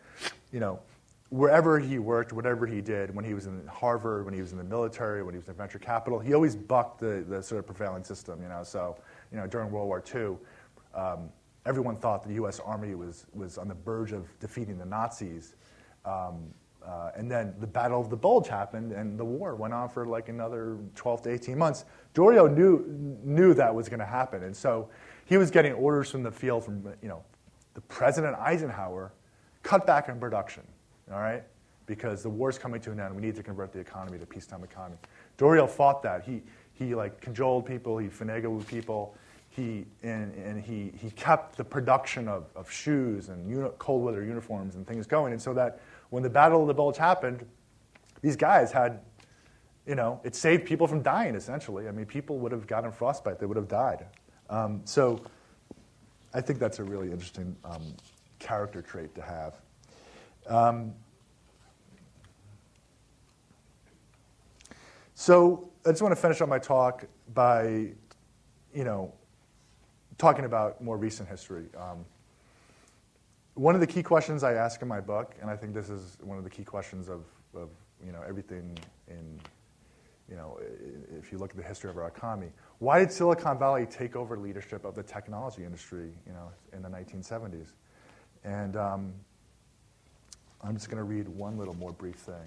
you 0.52 0.60
know, 0.60 0.80
wherever 1.30 1.80
he 1.80 2.00
worked, 2.00 2.34
whatever 2.34 2.66
he 2.66 2.82
did, 2.82 3.14
when 3.16 3.24
he 3.24 3.34
was 3.34 3.46
in 3.46 3.66
Harvard, 3.68 4.26
when 4.26 4.34
he 4.34 4.42
was 4.42 4.52
in 4.52 4.58
the 4.58 4.64
military, 4.64 5.24
when 5.24 5.34
he 5.34 5.38
was 5.38 5.48
in 5.48 5.54
venture 5.54 5.80
capital, 5.80 6.20
he 6.20 6.34
always 6.34 6.56
bucked 6.56 7.00
the, 7.00 7.24
the 7.28 7.42
sort 7.42 7.60
of 7.60 7.66
prevailing 7.66 8.04
system, 8.04 8.42
you 8.42 8.50
know. 8.50 8.64
So, 8.64 8.98
you 9.32 9.38
know, 9.38 9.46
during 9.46 9.70
World 9.72 9.88
War 9.88 10.04
II, 10.14 10.38
um, 10.96 11.30
everyone 11.66 11.98
thought 11.98 12.28
the 12.28 12.34
U.S. 12.36 12.60
Army 12.60 12.96
was, 12.96 13.28
was 13.34 13.58
on 13.58 13.68
the 13.68 13.76
verge 13.76 14.12
of 14.12 14.28
defeating 14.40 14.78
the 14.78 14.86
Nazis. 14.86 15.56
Um, 16.04 16.52
uh, 16.86 17.12
and 17.16 17.30
then 17.30 17.54
the 17.60 17.68
Battle 17.68 18.02
of 18.02 18.10
the 18.10 18.16
Bulge 18.16 18.48
happened, 18.48 18.94
and 18.94 19.20
the 19.20 19.26
war 19.26 19.54
went 19.56 19.74
on 19.74 19.90
for 19.90 20.06
like 20.06 20.30
another 20.30 20.78
12 20.96 21.24
to 21.24 21.30
18 21.32 21.58
months. 21.58 21.86
Doriot 22.14 22.54
knew, 22.54 22.86
knew 23.24 23.54
that 23.54 23.74
was 23.74 23.90
going 23.90 24.00
to 24.00 24.06
happen, 24.06 24.44
and 24.44 24.56
so 24.56 24.90
he 25.26 25.38
was 25.38 25.52
getting 25.52 25.74
orders 25.74 26.10
from 26.10 26.24
the 26.24 26.32
field 26.32 26.64
from, 26.64 26.84
you 27.04 27.10
know, 27.10 27.22
the 27.76 27.82
President 27.82 28.36
Eisenhower, 28.40 29.14
cut 29.62 29.86
back 29.86 30.10
on 30.10 30.20
production, 30.20 30.64
all 31.12 31.20
right? 31.20 31.44
Because 31.86 32.22
the 32.24 32.30
war's 32.30 32.58
coming 32.58 32.82
to 32.82 32.92
an 32.92 33.00
end. 33.00 33.16
We 33.16 33.22
need 33.22 33.36
to 33.36 33.44
convert 33.44 33.74
the 33.74 33.80
economy 33.80 34.20
to 34.20 34.26
peacetime 34.26 34.64
economy. 34.64 34.98
Doriot 35.38 35.70
fought 35.70 36.04
that. 36.04 36.24
He, 36.24 36.42
he 36.74 36.96
like 36.96 37.20
cajoled 37.20 37.66
people, 37.66 37.98
he 37.98 38.08
finagled 38.08 38.58
with 38.58 38.68
people, 38.68 39.16
he, 39.50 39.86
and, 40.04 40.34
and 40.36 40.64
he, 40.64 40.92
he 40.96 41.12
kept 41.12 41.58
the 41.58 41.64
production 41.64 42.28
of, 42.28 42.46
of 42.56 42.72
shoes 42.72 43.30
and 43.30 43.50
uni- 43.50 43.70
cold 43.80 44.04
weather 44.04 44.24
uniforms 44.24 44.76
and 44.76 44.88
things 44.88 45.08
going, 45.08 45.34
and 45.34 45.42
so 45.42 45.54
that 45.54 45.82
when 46.10 46.24
the 46.24 46.30
Battle 46.30 46.62
of 46.62 46.68
the 46.68 46.74
Bulge 46.74 46.98
happened, 46.98 47.46
these 48.22 48.36
guys 48.36 48.72
had, 48.72 49.02
you 49.86 49.96
know, 49.96 50.22
it 50.24 50.36
saved 50.36 50.66
people 50.66 50.88
from 50.88 51.02
dying, 51.02 51.36
essentially. 51.36 51.88
I 51.88 51.92
mean, 51.92 52.06
people 52.06 52.38
would 52.40 52.52
have 52.52 52.68
gotten 52.68 52.92
frostbite, 52.92 53.40
they 53.40 53.46
would 53.46 53.58
have 53.58 53.68
died. 53.68 54.06
Um, 54.50 54.82
so 54.86 55.22
I 56.34 56.42
think 56.42 56.60
that's 56.60 56.80
a 56.80 56.84
really 56.84 57.12
interesting 57.12 57.56
um, 57.66 57.96
character 58.40 58.82
trait 58.82 59.16
to 59.16 59.22
have. 59.22 59.56
Um, 60.50 60.96
so 65.14 65.70
I 65.86 65.92
just 65.92 66.02
want 66.02 66.12
to 66.16 66.20
finish 66.20 66.42
up 66.42 66.50
my 66.50 66.58
talk 66.58 67.06
by, 67.36 67.92
you 68.74 68.84
know, 68.84 69.14
talking 70.18 70.46
about 70.46 70.84
more 70.84 70.98
recent 70.98 71.30
history. 71.30 71.68
Um, 71.78 72.04
one 73.54 73.76
of 73.76 73.82
the 73.82 73.88
key 73.88 74.02
questions 74.02 74.44
I 74.44 74.54
ask 74.54 74.82
in 74.82 74.88
my 74.88 75.00
book, 75.00 75.36
and 75.40 75.52
I 75.52 75.56
think 75.56 75.74
this 75.74 75.90
is 75.90 76.18
one 76.22 76.40
of 76.40 76.44
the 76.44 76.50
key 76.50 76.64
questions 76.64 77.10
of, 77.10 77.26
of 77.54 77.70
you 78.04 78.12
know, 78.12 78.22
everything 78.28 78.76
in, 79.08 79.40
you 80.30 80.36
know, 80.36 80.60
if 81.18 81.32
you 81.32 81.38
look 81.38 81.52
at 81.52 81.58
the 81.58 81.64
history 81.64 81.92
of 81.92 81.98
our 81.98 82.08
economy, 82.08 82.52
why 82.80 83.00
did 83.00 83.12
Silicon 83.12 83.60
Valley 83.60 83.86
take 83.86 84.16
over 84.16 84.38
leadership 84.38 84.84
of 84.84 84.96
the 84.96 85.04
technology 85.04 85.64
industry, 85.64 86.12
you 86.26 86.34
know, 86.34 86.50
in 86.74 86.82
the 86.82 86.90
1970s? 86.90 87.74
And 88.44 88.78
um, 88.78 89.14
I'm 90.64 90.76
just 90.76 90.90
going 90.90 90.98
to 90.98 91.04
read 91.04 91.28
one 91.28 91.58
little 91.58 91.76
more 91.76 91.94
brief 91.94 92.16
thing 92.16 92.44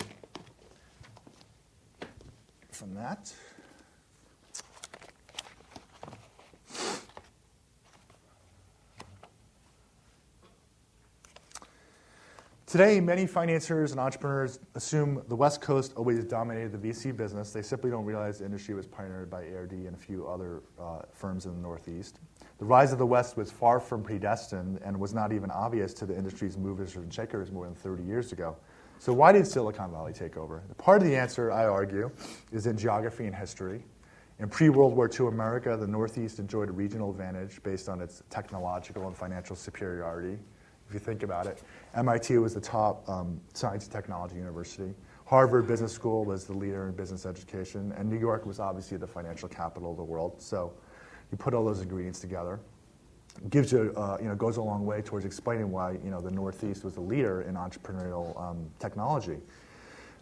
from 2.70 2.94
that. 2.94 3.32
Today, 12.66 13.00
many 13.00 13.26
financiers 13.26 13.90
and 13.90 14.00
entrepreneurs 14.00 14.58
assume 14.74 15.22
the 15.28 15.36
West 15.36 15.60
Coast 15.60 15.92
always 15.94 16.24
dominated 16.24 16.72
the 16.72 16.78
VC 16.78 17.14
business. 17.14 17.52
They 17.52 17.60
simply 17.60 17.90
don't 17.90 18.06
realize 18.06 18.38
the 18.38 18.46
industry 18.46 18.74
was 18.74 18.86
pioneered 18.86 19.28
by 19.28 19.44
ARD 19.54 19.72
and 19.72 19.94
a 19.94 19.98
few 19.98 20.26
other 20.26 20.62
uh, 20.80 21.00
firms 21.12 21.44
in 21.44 21.54
the 21.54 21.60
Northeast. 21.60 22.18
The 22.62 22.68
rise 22.68 22.92
of 22.92 23.00
the 23.00 23.06
West 23.06 23.36
was 23.36 23.50
far 23.50 23.80
from 23.80 24.04
predestined 24.04 24.78
and 24.84 25.00
was 25.00 25.12
not 25.12 25.32
even 25.32 25.50
obvious 25.50 25.92
to 25.94 26.06
the 26.06 26.16
industry's 26.16 26.56
movers 26.56 26.94
and 26.94 27.12
shakers 27.12 27.50
more 27.50 27.64
than 27.64 27.74
30 27.74 28.04
years 28.04 28.30
ago. 28.30 28.56
So, 29.00 29.12
why 29.12 29.32
did 29.32 29.48
Silicon 29.48 29.90
Valley 29.90 30.12
take 30.12 30.36
over? 30.36 30.62
Part 30.78 31.02
of 31.02 31.08
the 31.08 31.16
answer, 31.16 31.50
I 31.50 31.66
argue, 31.66 32.12
is 32.52 32.68
in 32.68 32.78
geography 32.78 33.26
and 33.26 33.34
history. 33.34 33.82
In 34.38 34.48
pre 34.48 34.68
World 34.68 34.94
War 34.94 35.10
II 35.12 35.26
America, 35.26 35.76
the 35.76 35.88
Northeast 35.88 36.38
enjoyed 36.38 36.68
a 36.68 36.72
regional 36.72 37.10
advantage 37.10 37.60
based 37.64 37.88
on 37.88 38.00
its 38.00 38.22
technological 38.30 39.08
and 39.08 39.16
financial 39.16 39.56
superiority 39.56 40.38
if 40.86 40.94
you 40.94 41.00
think 41.00 41.24
about 41.24 41.48
it. 41.48 41.64
MIT 41.96 42.38
was 42.38 42.54
the 42.54 42.60
top 42.60 43.08
um, 43.08 43.40
science 43.54 43.86
and 43.86 43.92
technology 43.92 44.36
university. 44.36 44.94
Harvard 45.24 45.66
Business 45.66 45.90
School 45.92 46.24
was 46.24 46.44
the 46.44 46.52
leader 46.52 46.86
in 46.88 46.94
business 46.94 47.26
education, 47.26 47.92
and 47.96 48.08
New 48.08 48.18
York 48.18 48.46
was 48.46 48.60
obviously 48.60 48.98
the 48.98 49.06
financial 49.06 49.48
capital 49.48 49.90
of 49.90 49.96
the 49.96 50.04
world. 50.04 50.40
So 50.40 50.74
you 51.32 51.38
put 51.38 51.54
all 51.54 51.64
those 51.64 51.80
ingredients 51.80 52.20
together, 52.20 52.60
gives 53.48 53.72
you, 53.72 53.92
uh, 53.96 54.18
you 54.20 54.28
know, 54.28 54.34
goes 54.34 54.58
a 54.58 54.62
long 54.62 54.84
way 54.84 55.00
towards 55.00 55.24
explaining 55.24 55.70
why 55.72 55.92
you 55.92 56.10
know 56.10 56.20
the 56.20 56.30
Northeast 56.30 56.84
was 56.84 56.94
the 56.94 57.00
leader 57.00 57.42
in 57.42 57.54
entrepreneurial 57.54 58.38
um, 58.40 58.70
technology. 58.78 59.38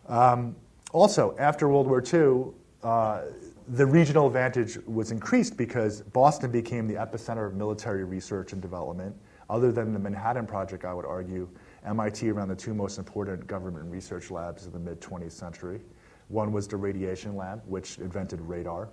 Um, 0.08 0.54
also, 0.92 1.36
after 1.38 1.68
World 1.68 1.88
War 1.88 2.02
II, 2.02 2.52
uh, 2.82 3.22
the 3.68 3.86
regional 3.86 4.26
advantage 4.26 4.78
was 4.86 5.10
increased 5.10 5.56
because 5.56 6.00
Boston 6.00 6.50
became 6.50 6.88
the 6.88 6.94
epicenter 6.94 7.46
of 7.46 7.54
military 7.54 8.04
research 8.04 8.52
and 8.52 8.62
development. 8.62 9.14
Other 9.48 9.72
than 9.72 9.92
the 9.92 9.98
Manhattan 9.98 10.46
Project, 10.46 10.84
I 10.84 10.94
would 10.94 11.04
argue, 11.04 11.48
MIT 11.84 12.30
ran 12.30 12.48
the 12.48 12.54
two 12.54 12.74
most 12.74 12.98
important 12.98 13.46
government 13.46 13.90
research 13.90 14.30
labs 14.30 14.66
of 14.66 14.72
the 14.72 14.78
mid 14.78 15.00
20th 15.00 15.32
century. 15.32 15.80
One 16.28 16.52
was 16.52 16.68
the 16.68 16.76
Radiation 16.76 17.36
Lab, 17.36 17.62
which 17.66 17.98
invented 17.98 18.40
radar, 18.40 18.88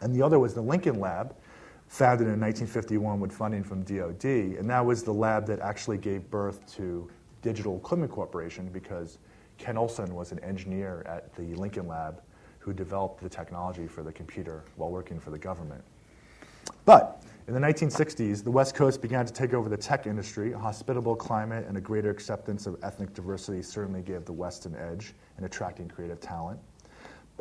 and 0.00 0.14
the 0.14 0.22
other 0.22 0.38
was 0.38 0.54
the 0.54 0.60
Lincoln 0.60 1.00
Lab, 1.00 1.34
founded 1.88 2.28
in 2.28 2.40
1951 2.40 3.18
with 3.18 3.32
funding 3.32 3.64
from 3.64 3.82
DoD, 3.82 4.24
and 4.24 4.70
that 4.70 4.84
was 4.84 5.02
the 5.02 5.12
lab 5.12 5.46
that 5.46 5.58
actually 5.58 5.98
gave 5.98 6.30
birth 6.30 6.64
to 6.74 7.10
Digital 7.42 7.76
Equipment 7.76 8.12
Corporation 8.12 8.68
because 8.68 9.18
Ken 9.58 9.76
Olsen 9.76 10.14
was 10.14 10.30
an 10.30 10.38
engineer 10.40 11.02
at 11.06 11.34
the 11.34 11.54
Lincoln 11.56 11.88
Lab 11.88 12.22
who 12.60 12.72
developed 12.72 13.22
the 13.22 13.28
technology 13.28 13.86
for 13.86 14.02
the 14.02 14.12
computer 14.12 14.64
while 14.76 14.90
working 14.90 15.18
for 15.18 15.30
the 15.30 15.38
government. 15.38 15.82
But 16.84 17.22
in 17.48 17.54
the 17.54 17.60
1960s, 17.60 18.44
the 18.44 18.50
West 18.50 18.74
Coast 18.74 19.02
began 19.02 19.26
to 19.26 19.32
take 19.32 19.54
over 19.54 19.68
the 19.68 19.76
tech 19.76 20.06
industry. 20.06 20.52
A 20.52 20.58
hospitable 20.58 21.16
climate 21.16 21.66
and 21.66 21.76
a 21.76 21.80
greater 21.80 22.10
acceptance 22.10 22.66
of 22.66 22.76
ethnic 22.82 23.12
diversity 23.14 23.62
certainly 23.62 24.02
gave 24.02 24.24
the 24.24 24.32
West 24.32 24.66
an 24.66 24.76
edge 24.76 25.14
in 25.38 25.44
attracting 25.44 25.88
creative 25.88 26.20
talent. 26.20 26.60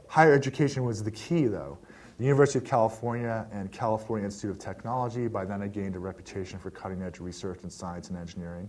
Higher 0.08 0.34
education 0.34 0.84
was 0.84 1.04
the 1.04 1.12
key, 1.12 1.46
though. 1.46 1.78
The 2.20 2.26
University 2.26 2.60
of 2.60 2.66
California 2.66 3.48
and 3.54 3.72
California 3.72 4.26
Institute 4.26 4.52
of 4.52 4.60
Technology 4.60 5.30
by 5.30 5.46
then 5.46 5.62
had 5.62 5.72
gained 5.72 5.96
a 5.96 6.00
reputation 6.00 6.60
for 6.60 6.70
cutting 6.70 7.02
edge 7.02 7.22
research 7.22 7.62
in 7.64 7.70
science 7.70 8.10
and 8.10 8.18
engineering. 8.18 8.68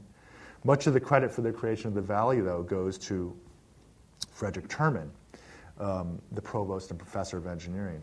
Much 0.62 0.86
of 0.86 0.94
the 0.94 1.00
credit 1.00 1.32
for 1.32 1.40
the 1.40 1.50
creation 1.50 1.88
of 1.88 1.94
the 1.94 2.00
Valley, 2.00 2.40
though, 2.40 2.62
goes 2.62 2.96
to 2.96 3.36
Frederick 4.30 4.68
Terman, 4.68 5.08
um, 5.80 6.22
the 6.30 6.40
provost 6.40 6.90
and 6.92 6.98
professor 6.98 7.38
of 7.38 7.48
engineering. 7.48 8.00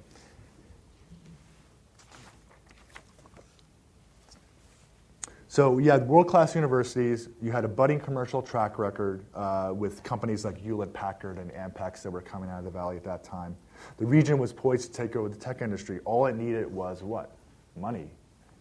So 5.47 5.77
you 5.77 5.89
had 5.89 6.05
world-class 6.09 6.55
universities. 6.55 7.29
You 7.41 7.53
had 7.53 7.63
a 7.63 7.69
budding 7.69 8.01
commercial 8.01 8.41
track 8.41 8.77
record 8.77 9.23
uh, 9.33 9.71
with 9.73 10.03
companies 10.03 10.43
like 10.43 10.57
Hewlett 10.57 10.93
Packard 10.93 11.37
and 11.37 11.51
Ampex 11.51 12.01
that 12.01 12.11
were 12.11 12.21
coming 12.21 12.49
out 12.49 12.59
of 12.59 12.65
the 12.65 12.69
valley 12.69 12.97
at 12.97 13.05
that 13.05 13.23
time. 13.23 13.55
The 13.97 14.05
region 14.05 14.37
was 14.37 14.53
poised 14.53 14.93
to 14.93 15.01
take 15.01 15.15
over 15.15 15.29
the 15.29 15.35
tech 15.35 15.61
industry. 15.61 15.99
All 16.05 16.25
it 16.25 16.35
needed 16.35 16.71
was 16.71 17.03
what? 17.03 17.35
Money. 17.75 18.09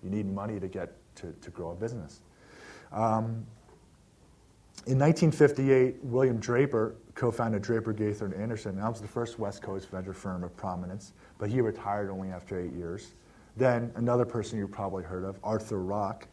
You 0.03 0.11
need 0.11 0.27
money 0.27 0.61
to 0.61 0.69
get 0.69 0.93
to, 1.17 1.35
to 1.41 1.51
grow 1.51 1.71
a 1.71 1.75
business. 1.75 2.21
Um, 2.93 3.47
in 4.87 4.99
1958, 4.99 5.97
William 6.05 6.39
Draper 6.39 6.95
co-founded 7.15 7.63
Draper, 7.63 7.93
Gaither, 7.93 8.27
and 8.27 8.35
Anderson. 8.35 8.77
That 8.77 8.89
was 8.89 9.01
the 9.01 9.09
first 9.09 9.39
West 9.39 9.63
Coast 9.63 9.89
venture 9.91 10.13
firm 10.13 10.45
of 10.45 10.57
prominence, 10.57 11.13
but 11.39 11.51
he 11.51 11.61
retired 11.61 12.11
only 12.11 12.31
after 12.31 12.61
eight 12.61 12.73
years. 12.73 13.15
Then 13.57 13.91
another 13.97 14.25
person 14.25 14.59
you've 14.59 14.71
probably 14.71 15.03
heard 15.03 15.25
of, 15.25 15.39
Arthur 15.43 15.81
Rock, 15.81 16.29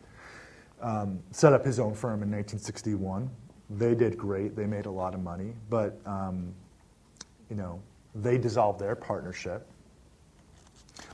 um, 0.82 1.20
set 1.32 1.54
up 1.54 1.66
his 1.66 1.80
own 1.80 1.94
firm 1.94 2.22
in 2.22 2.30
1961. 2.30 3.30
They 3.70 3.96
did 3.96 4.18
great. 4.18 4.56
They 4.56 4.66
made 4.66 4.86
a 4.86 4.92
lot 4.92 5.14
of 5.14 5.22
money. 5.22 5.54
But 5.70 6.00
um, 6.06 6.54
you 7.50 7.56
know, 7.56 7.82
they 8.16 8.38
dissolved 8.38 8.80
their 8.80 8.96
partnership. 8.96 9.68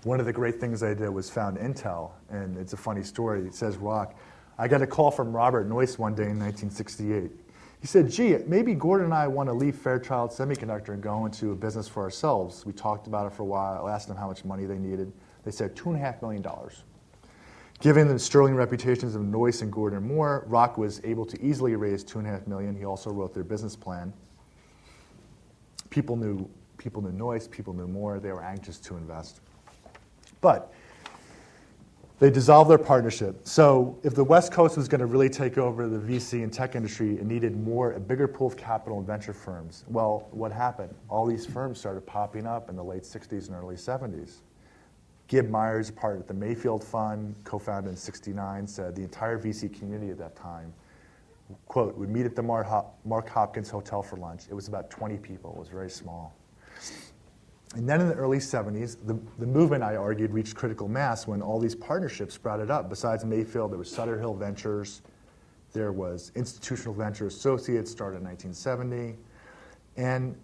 One 0.04 0.20
of 0.20 0.26
the 0.26 0.34
great 0.34 0.60
things 0.60 0.80
they 0.80 0.95
did 0.95 1.10
was 1.10 1.30
found 1.30 1.58
Intel, 1.58 2.12
and 2.30 2.58
it's 2.58 2.74
a 2.74 2.78
funny 2.78 3.04
story. 3.04 3.45
It 3.45 3.56
says 3.56 3.78
Rock. 3.78 4.16
I 4.58 4.68
got 4.68 4.82
a 4.82 4.88
call 4.88 5.10
from 5.10 5.34
Robert 5.34 5.70
Noyce 5.70 5.97
one 5.97 6.14
day 6.14 6.30
in 6.30 6.39
1968. 6.39 7.32
He 7.80 7.88
said, 7.88 8.12
gee, 8.12 8.38
maybe 8.45 8.74
Gordon 8.74 9.06
and 9.06 9.14
I 9.14 9.28
want 9.28 9.47
to 9.47 9.54
leave 9.54 9.76
Fairchild 9.76 10.32
Semiconductor 10.32 10.89
and 10.89 11.02
go 11.02 11.26
into 11.26 11.52
a 11.52 11.56
business 11.56 11.88
for 11.88 12.04
ourselves. 12.04 12.66
We 12.66 12.74
talked 12.74 13.08
about 13.08 13.26
it 13.26 13.34
for 13.34 13.43
a 13.43 13.45
while. 13.45 13.86
I 13.86 13.93
asked 13.93 14.10
them 14.10 14.18
how 14.18 14.28
much 14.28 14.43
money 14.43 14.66
they 14.66 14.78
needed. 14.78 15.14
They 15.45 15.52
said 15.52 15.78
$2.5 15.78 16.22
million. 16.22 16.45
Given 17.80 18.10
the 18.10 18.20
sterling 18.20 18.56
reputations 18.56 19.16
of 19.16 19.22
Noyce 19.22 19.62
and 19.62 19.72
Gordon 19.72 20.06
Moore, 20.06 20.43
Rock 20.47 20.78
was 20.78 21.00
able 21.06 21.26
to 21.26 21.41
easily 21.41 21.78
raise 21.78 22.04
2.5 22.04 22.47
million. 22.47 22.76
He 22.76 22.84
also 22.84 23.12
wrote 23.12 23.34
their 23.34 23.45
business 23.45 23.78
plan. 23.78 24.12
People 25.89 26.18
knew, 26.18 26.50
people 26.80 27.03
knew 27.03 27.11
Noyce, 27.11 27.49
people 27.49 27.73
knew 27.73 27.88
Moore, 27.88 28.19
They 28.19 28.32
were 28.32 28.43
anxious 28.43 28.80
to 28.80 28.97
invest. 28.97 29.41
But 30.41 30.73
they 32.17 32.30
dissolved 32.30 32.69
their 32.69 32.77
partnership. 32.77 33.47
So 33.47 33.97
if 34.03 34.15
the 34.15 34.23
West 34.23 34.51
Coast 34.51 34.75
was 34.75 34.88
going 34.88 34.99
to 34.99 35.05
really 35.05 35.30
take 35.30 35.57
over 35.57 35.88
the 35.88 35.99
VC 35.99 36.43
and 36.43 36.51
tech 36.51 36.75
industry, 36.75 37.13
it 37.13 37.25
needed 37.25 37.55
more, 37.61 37.93
a 37.93 37.99
bigger 37.99 38.27
pool 38.27 38.47
of 38.47 38.57
capital 38.57 38.97
and 38.97 39.07
venture 39.07 39.32
firms. 39.32 39.86
Well, 39.88 40.27
what 40.32 40.51
happened? 40.51 40.93
All 41.07 41.25
these 41.25 41.45
firms 41.45 41.80
started 41.80 42.05
popping 42.05 42.47
up 42.47 42.69
in 42.69 42.75
the 42.75 42.84
late 42.84 43.03
60s 43.03 43.47
and 43.47 43.55
early 43.55 43.75
70s. 43.75 44.41
Gib 45.27 45.49
Myers, 45.49 45.91
part 45.91 46.17
of 46.17 46.27
the 46.27 46.34
Mayfield 46.34 46.84
Fund, 46.84 47.36
co-founded 47.43 47.91
in 47.91 47.95
69, 47.95 48.67
said 48.67 48.95
the 48.95 49.03
entire 49.03 49.39
VC 49.39 49.73
community 49.73 50.11
at 50.11 50.17
that 50.17 50.36
time, 50.36 50.73
quote, 51.67 51.95
would 51.97 52.09
meet 52.09 52.25
at 52.25 52.36
the 52.36 52.43
Mark 52.43 53.30
Hopkins 53.30 53.69
Hotel 53.69 54.01
for 54.01 54.17
lunch. 54.17 54.43
It 54.49 54.53
was 54.53 54.67
about 54.67 54.89
20 54.89 55.17
people. 55.17 55.51
It 55.51 55.59
was 55.59 55.69
very 55.69 55.89
small. 55.89 56.36
And 57.76 57.88
then 57.88 58.01
in 58.01 58.07
the 58.07 58.15
early 58.15 58.39
70s, 58.39 58.97
the, 59.05 59.20
the 59.38 59.45
movement, 59.45 59.84
I 59.84 59.95
argued, 59.95 60.32
reached 60.32 60.55
critical 60.55 60.88
mass 60.88 61.28
when 61.28 61.41
all 61.41 61.59
these 61.59 61.76
partnerships 61.76 62.34
sprouted 62.34 62.72
up. 62.72 62.89
Besides 62.89 63.24
Mayfield, 63.24 63.72
there 63.72 63.78
was 63.78 63.91
Sutter 63.91 64.17
Hill 64.17 64.34
Ventures, 64.34 65.01
there 65.72 65.91
was 65.91 66.32
Institutional 66.36 66.95
Venture 66.95 67.28
Associates, 67.28 67.91
started 67.91 68.17
in 68.17 68.24
1970. 68.24 69.20
And 69.97 70.36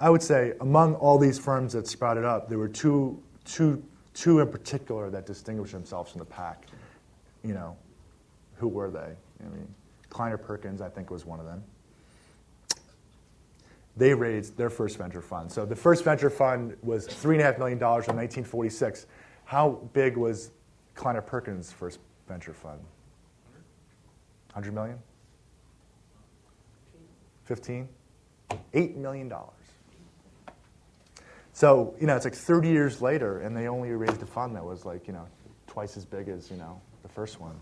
I 0.00 0.08
would 0.08 0.22
say 0.22 0.52
among 0.60 0.94
all 0.96 1.18
these 1.18 1.36
firms 1.36 1.72
that 1.72 1.88
sprouted 1.88 2.24
up, 2.24 2.48
there 2.48 2.58
were 2.58 2.68
two, 2.68 3.20
two, 3.44 3.82
two 4.14 4.38
in 4.38 4.48
particular 4.48 5.10
that 5.10 5.26
distinguished 5.26 5.72
themselves 5.72 6.12
from 6.12 6.20
the 6.20 6.26
pack. 6.26 6.66
You 7.42 7.54
know, 7.54 7.76
who 8.54 8.68
were 8.68 8.90
they? 8.90 9.16
I 9.44 9.48
mean, 9.48 9.66
Kleiner 10.10 10.38
Perkins, 10.38 10.80
I 10.80 10.90
think, 10.90 11.10
was 11.10 11.26
one 11.26 11.40
of 11.40 11.46
them 11.46 11.64
they 13.96 14.12
raised 14.12 14.56
their 14.56 14.70
first 14.70 14.98
venture 14.98 15.22
fund. 15.22 15.50
So 15.50 15.64
the 15.64 15.76
first 15.76 16.04
venture 16.04 16.30
fund 16.30 16.76
was 16.82 17.06
$3.5 17.08 17.58
million 17.58 17.78
in 17.78 17.82
1946. 17.82 19.06
How 19.44 19.80
big 19.92 20.16
was 20.16 20.50
Kleiner 20.94 21.22
Perkins' 21.22 21.72
first 21.72 22.00
venture 22.28 22.52
fund? 22.52 22.80
100 24.52 24.74
million? 24.74 24.98
15? 27.44 27.88
$8 28.74 28.96
million. 28.96 29.32
So, 31.52 31.94
you 31.98 32.06
know, 32.06 32.16
it's 32.16 32.26
like 32.26 32.34
30 32.34 32.68
years 32.68 33.00
later, 33.00 33.40
and 33.40 33.56
they 33.56 33.66
only 33.66 33.90
raised 33.90 34.20
a 34.22 34.26
fund 34.26 34.54
that 34.56 34.64
was 34.64 34.84
like, 34.84 35.06
you 35.06 35.14
know, 35.14 35.26
twice 35.66 35.96
as 35.96 36.04
big 36.04 36.28
as, 36.28 36.50
you 36.50 36.56
know, 36.58 36.80
the 37.02 37.08
first 37.08 37.40
one. 37.40 37.58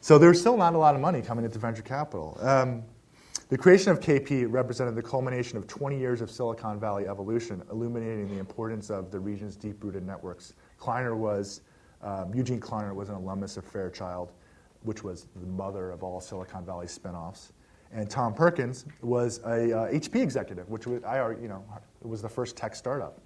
So 0.00 0.18
there's 0.18 0.40
still 0.40 0.56
not 0.56 0.74
a 0.74 0.78
lot 0.78 0.96
of 0.96 1.00
money 1.00 1.22
coming 1.22 1.44
into 1.44 1.60
venture 1.60 1.82
capital. 1.82 2.36
Um, 2.40 2.82
the 3.52 3.58
creation 3.58 3.92
of 3.92 4.00
KP 4.00 4.46
represented 4.48 4.94
the 4.94 5.02
culmination 5.02 5.58
of 5.58 5.66
20 5.66 5.98
years 5.98 6.22
of 6.22 6.30
Silicon 6.30 6.80
Valley 6.80 7.06
evolution, 7.06 7.62
illuminating 7.70 8.26
the 8.28 8.38
importance 8.38 8.88
of 8.88 9.10
the 9.10 9.20
region's 9.20 9.56
deep-rooted 9.56 10.06
networks. 10.06 10.54
Kleiner 10.78 11.14
was, 11.14 11.60
um, 12.00 12.32
Eugene 12.34 12.58
Kleiner 12.58 12.94
was 12.94 13.10
an 13.10 13.14
alumnus 13.14 13.58
of 13.58 13.66
Fairchild, 13.66 14.32
which 14.84 15.04
was 15.04 15.26
the 15.36 15.46
mother 15.46 15.90
of 15.90 16.02
all 16.02 16.18
Silicon 16.18 16.64
Valley 16.64 16.86
spinoffs. 16.86 17.50
And 17.92 18.08
Tom 18.08 18.32
Perkins 18.32 18.86
was 19.02 19.40
a 19.40 19.80
uh, 19.80 19.92
HP 19.92 20.22
executive, 20.22 20.70
which 20.70 20.86
was, 20.86 21.04
I, 21.04 21.18
you 21.32 21.48
know, 21.48 21.62
was 22.00 22.22
the 22.22 22.30
first 22.30 22.56
tech 22.56 22.74
startup. 22.74 23.20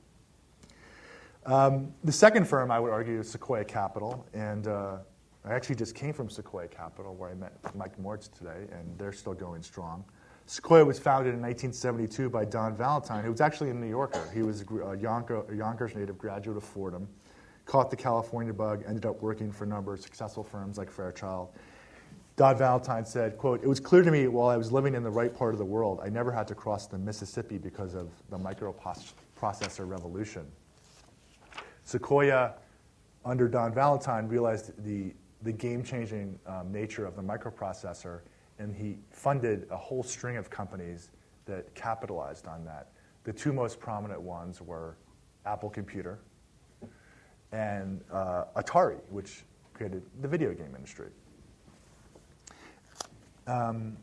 Um, 1.45 1.93
the 2.03 2.11
second 2.11 2.49
firm, 2.49 2.73
I 2.73 2.81
would 2.81 2.91
argue, 2.91 3.21
is 3.21 3.31
Sequoia 3.31 3.65
Capital. 3.65 4.27
And 4.35 4.67
uh, 4.67 4.97
I 5.47 5.55
actually 5.55 5.77
just 5.77 5.95
came 5.95 6.13
from 6.13 6.29
Sequoia 6.29 6.67
Capital, 6.67 7.15
where 7.15 7.31
I 7.31 7.35
met 7.35 7.53
Mike 7.77 7.97
Moritz 8.01 8.27
today, 8.27 8.67
and 8.73 8.99
they're 8.99 9.13
still 9.13 9.35
going 9.35 9.63
strong. 9.63 10.05
Sequoia 10.47 10.85
was 10.85 10.99
founded 10.99 11.35
in 11.35 11.41
1972 11.41 12.29
by 12.29 12.45
Don 12.45 12.77
Valentine, 12.77 13.23
who 13.23 13.31
was 13.31 13.41
actually 13.41 13.71
a 13.71 13.75
New 13.75 13.89
Yorker. 13.89 14.29
He 14.35 14.43
was 14.43 14.63
a 14.63 14.97
Yonkers 14.97 15.95
native 15.95 16.19
graduate 16.19 16.57
of 16.57 16.65
Fordham, 16.65 17.07
caught 17.65 17.91
the 17.91 17.97
California 17.97 18.53
bug, 18.53 18.83
ended 18.89 19.07
up 19.07 19.23
working 19.23 19.53
for 19.53 19.65
a 19.65 19.67
number 19.69 19.95
of 19.95 20.01
successful 20.01 20.43
firms 20.43 20.79
like 20.79 20.91
Fairchild. 20.91 21.51
Don 22.35 22.59
Valentine 22.59 23.05
said, 23.05 23.39
quote, 23.39 23.63
it 23.63 23.69
was 23.69 23.81
clear 23.81 24.03
to 24.03 24.11
me 24.11 24.27
while 24.27 24.49
I 24.49 24.57
was 24.57 24.73
living 24.73 24.95
in 24.95 25.03
the 25.03 25.11
right 25.11 25.35
part 25.35 25.55
of 25.55 25.59
the 25.59 25.65
world, 25.65 26.01
I 26.03 26.09
never 26.09 26.33
had 26.33 26.49
to 26.49 26.55
cross 26.55 26.87
the 26.87 26.99
Mississippi 26.99 27.57
because 27.57 27.95
of 27.95 28.11
the 28.31 28.39
microprocessor 28.39 29.89
revolution. 29.89 30.47
Sequoia, 31.85 32.55
under 33.25 33.49
Don 33.49 33.73
Valentine, 33.73 34.29
realized 34.29 34.73
the, 34.85 35.15
the 35.47 35.53
game-changing 35.53 36.39
um, 36.47 36.73
nature 36.73 37.07
of 37.07 37.15
the 37.15 37.23
microprocessor 37.23 38.21
and 38.59 38.75
he 38.75 38.99
funded 39.11 39.67
a 39.71 39.77
whole 39.77 40.03
string 40.03 40.37
of 40.37 40.51
companies 40.51 41.11
that 41.45 41.73
capitalized 41.75 42.47
on 42.49 42.65
that. 42.65 42.89
The 43.25 43.33
two 43.33 43.53
most 43.53 43.79
prominent 43.79 44.21
ones 44.21 44.61
were 44.61 44.97
Apple 45.45 45.71
Computer 45.71 46.19
and 47.53 48.03
uh, 48.13 48.45
Atari, 48.57 48.99
which 49.11 49.45
created 49.73 50.03
the 50.21 50.29
video 50.29 50.53
game 50.53 50.75
industry. 50.75 51.11
Um, 53.47 53.97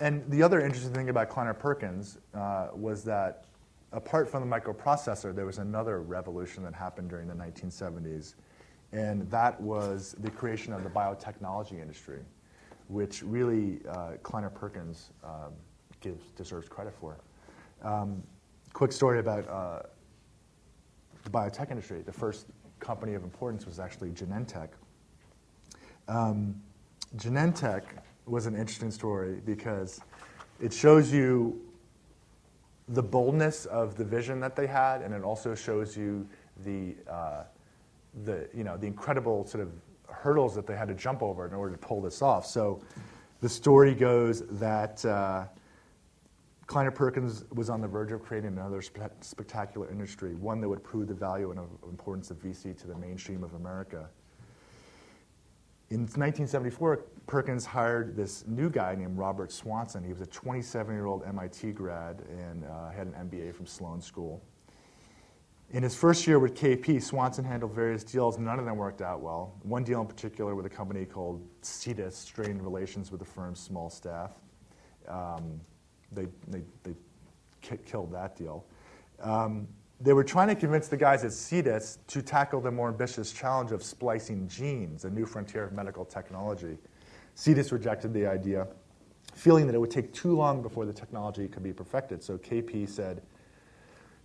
and 0.00 0.22
the 0.30 0.42
other 0.42 0.60
interesting 0.60 0.92
thing 0.92 1.08
about 1.08 1.30
Kleiner 1.30 1.54
Perkins 1.54 2.18
uh, 2.34 2.68
was 2.74 3.02
that 3.04 3.46
apart 3.92 4.28
from 4.28 4.48
the 4.48 4.60
microprocessor, 4.60 5.34
there 5.34 5.46
was 5.46 5.58
another 5.58 6.02
revolution 6.02 6.62
that 6.64 6.74
happened 6.74 7.08
during 7.08 7.26
the 7.26 7.34
1970s, 7.34 8.34
and 8.92 9.30
that 9.30 9.60
was 9.60 10.14
the 10.20 10.30
creation 10.30 10.72
of 10.72 10.82
the 10.82 10.90
biotechnology 10.90 11.80
industry 11.80 12.20
which 12.88 13.22
really 13.22 13.80
uh, 13.88 14.12
Kleiner 14.22 14.50
Perkins 14.50 15.10
um, 15.24 15.52
gives, 16.00 16.30
deserves 16.32 16.68
credit 16.68 16.94
for. 16.94 17.18
Um, 17.82 18.22
quick 18.72 18.92
story 18.92 19.18
about 19.18 19.48
uh, 19.48 19.82
the 21.24 21.30
biotech 21.30 21.70
industry. 21.70 22.02
The 22.02 22.12
first 22.12 22.46
company 22.78 23.14
of 23.14 23.24
importance 23.24 23.66
was 23.66 23.80
actually 23.80 24.10
Genentech. 24.10 24.68
Um, 26.08 26.60
Genentech 27.16 27.82
was 28.26 28.46
an 28.46 28.54
interesting 28.54 28.90
story 28.90 29.40
because 29.44 30.00
it 30.60 30.72
shows 30.72 31.12
you 31.12 31.60
the 32.88 33.02
boldness 33.02 33.66
of 33.66 33.96
the 33.96 34.04
vision 34.04 34.38
that 34.40 34.54
they 34.54 34.66
had, 34.66 35.02
and 35.02 35.12
it 35.12 35.22
also 35.22 35.54
shows 35.54 35.96
you 35.96 36.26
the, 36.64 36.94
uh, 37.10 37.42
the, 38.24 38.48
you 38.54 38.64
know, 38.64 38.76
the 38.76 38.86
incredible 38.86 39.44
sort 39.46 39.62
of 39.62 39.72
hurdles 40.08 40.54
that 40.54 40.66
they 40.66 40.76
had 40.76 40.88
to 40.88 40.94
jump 40.94 41.22
over 41.22 41.46
in 41.46 41.54
order 41.54 41.72
to 41.72 41.78
pull 41.78 42.00
this 42.00 42.22
off. 42.22 42.46
So 42.46 42.82
the 43.40 43.48
story 43.48 43.94
goes 43.94 44.42
that 44.58 45.04
uh, 45.04 45.44
Kleiner 46.66 46.90
Perkins 46.90 47.44
was 47.54 47.70
on 47.70 47.80
the 47.80 47.88
verge 47.88 48.12
of 48.12 48.22
creating 48.22 48.50
another 48.50 48.82
spe- 48.82 49.00
spectacular 49.20 49.90
industry, 49.90 50.34
one 50.34 50.60
that 50.60 50.68
would 50.68 50.82
prove 50.82 51.08
the 51.08 51.14
value 51.14 51.50
and 51.50 51.60
importance 51.84 52.30
of 52.30 52.38
VC 52.38 52.76
to 52.78 52.86
the 52.86 52.96
mainstream 52.96 53.44
of 53.44 53.54
America. 53.54 54.08
In 55.90 56.00
1974, 56.00 57.04
Perkins 57.28 57.64
hired 57.64 58.16
this 58.16 58.44
new 58.48 58.68
guy 58.68 58.96
named 58.96 59.16
Robert 59.16 59.52
Swanson. 59.52 60.02
He 60.02 60.12
was 60.12 60.20
a 60.20 60.26
27 60.26 60.92
year 60.92 61.06
old 61.06 61.22
MIT 61.24 61.72
grad 61.72 62.22
and 62.28 62.64
uh, 62.64 62.90
had 62.90 63.06
an 63.06 63.12
MBA 63.28 63.54
from 63.54 63.66
Sloan 63.66 64.00
School. 64.00 64.42
In 65.72 65.82
his 65.82 65.96
first 65.96 66.26
year 66.26 66.38
with 66.38 66.54
KP, 66.54 67.02
Swanson 67.02 67.44
handled 67.44 67.72
various 67.72 68.04
deals. 68.04 68.38
None 68.38 68.58
of 68.58 68.64
them 68.64 68.76
worked 68.76 69.02
out 69.02 69.20
well. 69.20 69.54
One 69.62 69.82
deal 69.82 70.00
in 70.00 70.06
particular 70.06 70.54
with 70.54 70.64
a 70.64 70.70
company 70.70 71.04
called 71.04 71.44
Cetus 71.62 72.16
strained 72.16 72.62
relations 72.62 73.10
with 73.10 73.18
the 73.18 73.26
firm's 73.26 73.58
small 73.58 73.90
staff. 73.90 74.30
Um, 75.08 75.60
they, 76.12 76.26
they, 76.46 76.62
they 76.84 76.94
killed 77.84 78.12
that 78.12 78.36
deal. 78.36 78.64
Um, 79.20 79.66
they 80.00 80.12
were 80.12 80.24
trying 80.24 80.48
to 80.48 80.54
convince 80.54 80.88
the 80.88 80.96
guys 80.96 81.24
at 81.24 81.32
Cetus 81.32 81.98
to 82.08 82.22
tackle 82.22 82.60
the 82.60 82.70
more 82.70 82.88
ambitious 82.88 83.32
challenge 83.32 83.72
of 83.72 83.82
splicing 83.82 84.46
genes, 84.46 85.04
a 85.04 85.10
new 85.10 85.26
frontier 85.26 85.64
of 85.64 85.72
medical 85.72 86.04
technology. 86.04 86.78
Cetus 87.34 87.72
rejected 87.72 88.12
the 88.12 88.26
idea, 88.26 88.68
feeling 89.34 89.66
that 89.66 89.74
it 89.74 89.78
would 89.78 89.90
take 89.90 90.12
too 90.12 90.36
long 90.36 90.62
before 90.62 90.86
the 90.86 90.92
technology 90.92 91.48
could 91.48 91.62
be 91.62 91.72
perfected. 91.72 92.22
So 92.22 92.38
KP 92.38 92.88
said, 92.88 93.22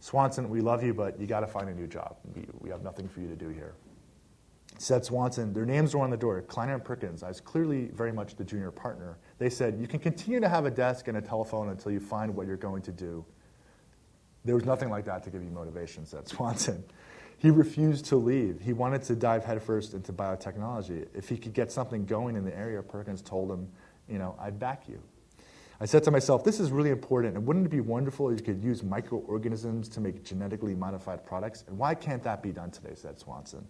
Swanson, 0.01 0.49
we 0.49 0.61
love 0.61 0.83
you, 0.83 0.95
but 0.95 1.19
you 1.19 1.27
got 1.27 1.41
to 1.41 1.47
find 1.47 1.69
a 1.69 1.73
new 1.73 1.87
job. 1.87 2.17
We, 2.35 2.45
we 2.59 2.69
have 2.71 2.81
nothing 2.81 3.07
for 3.07 3.21
you 3.21 3.27
to 3.27 3.35
do 3.35 3.49
here. 3.49 3.75
said 4.79 5.05
Swanson, 5.05 5.53
their 5.53 5.65
names 5.65 5.93
were 5.93 6.01
on 6.01 6.09
the 6.09 6.17
door, 6.17 6.41
Kleiner 6.41 6.73
and 6.73 6.83
Perkins. 6.83 7.21
I 7.21 7.27
was 7.27 7.39
clearly 7.39 7.85
very 7.93 8.11
much 8.11 8.35
the 8.35 8.43
junior 8.43 8.71
partner. 8.71 9.19
They 9.37 9.49
said, 9.49 9.77
you 9.79 9.87
can 9.87 9.99
continue 9.99 10.39
to 10.39 10.49
have 10.49 10.65
a 10.65 10.71
desk 10.71 11.07
and 11.07 11.17
a 11.17 11.21
telephone 11.21 11.69
until 11.69 11.91
you 11.91 11.99
find 11.99 12.35
what 12.35 12.47
you're 12.47 12.57
going 12.57 12.81
to 12.81 12.91
do. 12.91 13.23
There 14.43 14.55
was 14.55 14.65
nothing 14.65 14.89
like 14.89 15.05
that 15.05 15.23
to 15.25 15.29
give 15.29 15.43
you 15.43 15.51
motivation, 15.51 16.03
said 16.07 16.27
Swanson. 16.27 16.83
He 17.37 17.51
refused 17.51 18.05
to 18.05 18.15
leave. 18.15 18.59
He 18.59 18.73
wanted 18.73 19.03
to 19.03 19.15
dive 19.15 19.45
headfirst 19.45 19.93
into 19.93 20.13
biotechnology. 20.13 21.07
If 21.13 21.29
he 21.29 21.37
could 21.37 21.53
get 21.53 21.71
something 21.71 22.05
going 22.05 22.35
in 22.35 22.43
the 22.43 22.55
area, 22.57 22.81
Perkins 22.81 23.21
told 23.21 23.51
him, 23.51 23.67
you 24.09 24.17
know, 24.17 24.35
I'd 24.39 24.59
back 24.59 24.89
you. 24.89 24.99
I 25.81 25.85
said 25.85 26.03
to 26.03 26.11
myself, 26.11 26.43
this 26.43 26.59
is 26.59 26.69
really 26.69 26.91
important, 26.91 27.35
and 27.35 27.47
wouldn't 27.47 27.65
it 27.65 27.69
be 27.69 27.79
wonderful 27.79 28.29
if 28.29 28.37
you 28.37 28.45
could 28.45 28.63
use 28.63 28.83
microorganisms 28.83 29.89
to 29.89 29.99
make 29.99 30.23
genetically 30.23 30.75
modified 30.75 31.25
products? 31.25 31.63
And 31.67 31.75
why 31.75 31.95
can't 31.95 32.21
that 32.21 32.43
be 32.43 32.51
done 32.51 32.69
today, 32.69 32.93
said 32.93 33.19
Swanson. 33.19 33.67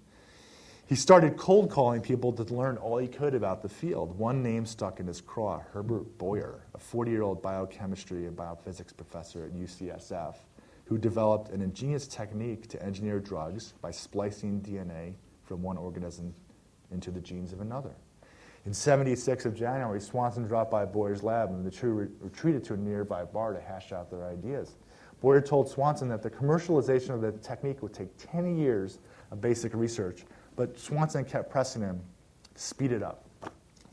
He 0.88 0.95
started 0.95 1.38
cold 1.38 1.72
calling 1.72 2.01
people 2.01 2.34
to 2.34 2.43
learn 2.53 2.76
all 2.76 2.97
he 2.97 3.07
could 3.07 3.34
about 3.34 3.62
the 3.62 3.70
field. 3.70 4.20
One 4.20 4.43
name 4.43 4.66
stuck 4.66 4.99
in 4.99 5.07
his 5.07 5.22
craw 5.22 5.64
Herbert 5.72 6.18
Boyer, 6.18 6.66
a 6.76 6.80
40 6.80 7.12
year 7.12 7.22
old 7.22 7.41
biochemistry 7.41 8.26
and 8.26 8.36
biophysics 8.36 8.93
professor 8.93 9.45
at 9.45 9.53
UCSF, 9.53 10.36
who 10.84 10.97
developed 10.97 11.51
an 11.51 11.62
ingenious 11.62 12.07
technique 12.07 12.68
to 12.68 12.84
engineer 12.84 13.22
drugs 13.22 13.74
by 13.82 13.91
splicing 13.91 14.59
DNA 14.59 15.14
from 15.45 15.64
one 15.64 15.78
organism 15.78 16.36
into 16.91 17.09
the 17.09 17.22
genes 17.22 17.53
of 17.53 17.62
another. 17.62 17.95
In 18.66 18.74
76 18.74 19.45
of 19.45 19.55
January, 19.55 19.99
Swanson 19.99 20.45
dropped 20.45 20.72
by 20.72 20.86
Boyer's 20.86 21.24
lab 21.24 21.49
and 21.49 21.66
the 21.66 21.72
two 21.72 21.89
re- 21.89 22.07
retreated 22.20 22.64
to 22.66 22.74
a 22.76 22.78
nearby 22.78 23.24
bar 23.24 23.53
to 23.53 23.62
hash 23.62 23.91
out 23.91 24.12
their 24.12 24.26
ideas. 24.26 24.76
Boyer 25.20 25.41
told 25.41 25.70
Swanson 25.70 26.07
that 26.09 26.22
the 26.22 26.30
commercialization 26.30 27.09
of 27.09 27.22
the 27.22 27.32
technique 27.32 27.82
would 27.82 27.93
take 27.93 28.09
10 28.18 28.57
years 28.57 28.99
of 29.32 29.41
basic 29.41 29.74
research 29.74 30.26
but 30.55 30.78
Swanson 30.78 31.26
kept 31.26 31.49
pressing 31.49 31.82
him 31.82 32.01
to 32.53 32.62
speed 32.62 32.91
it 32.91 33.03
up. 33.03 33.26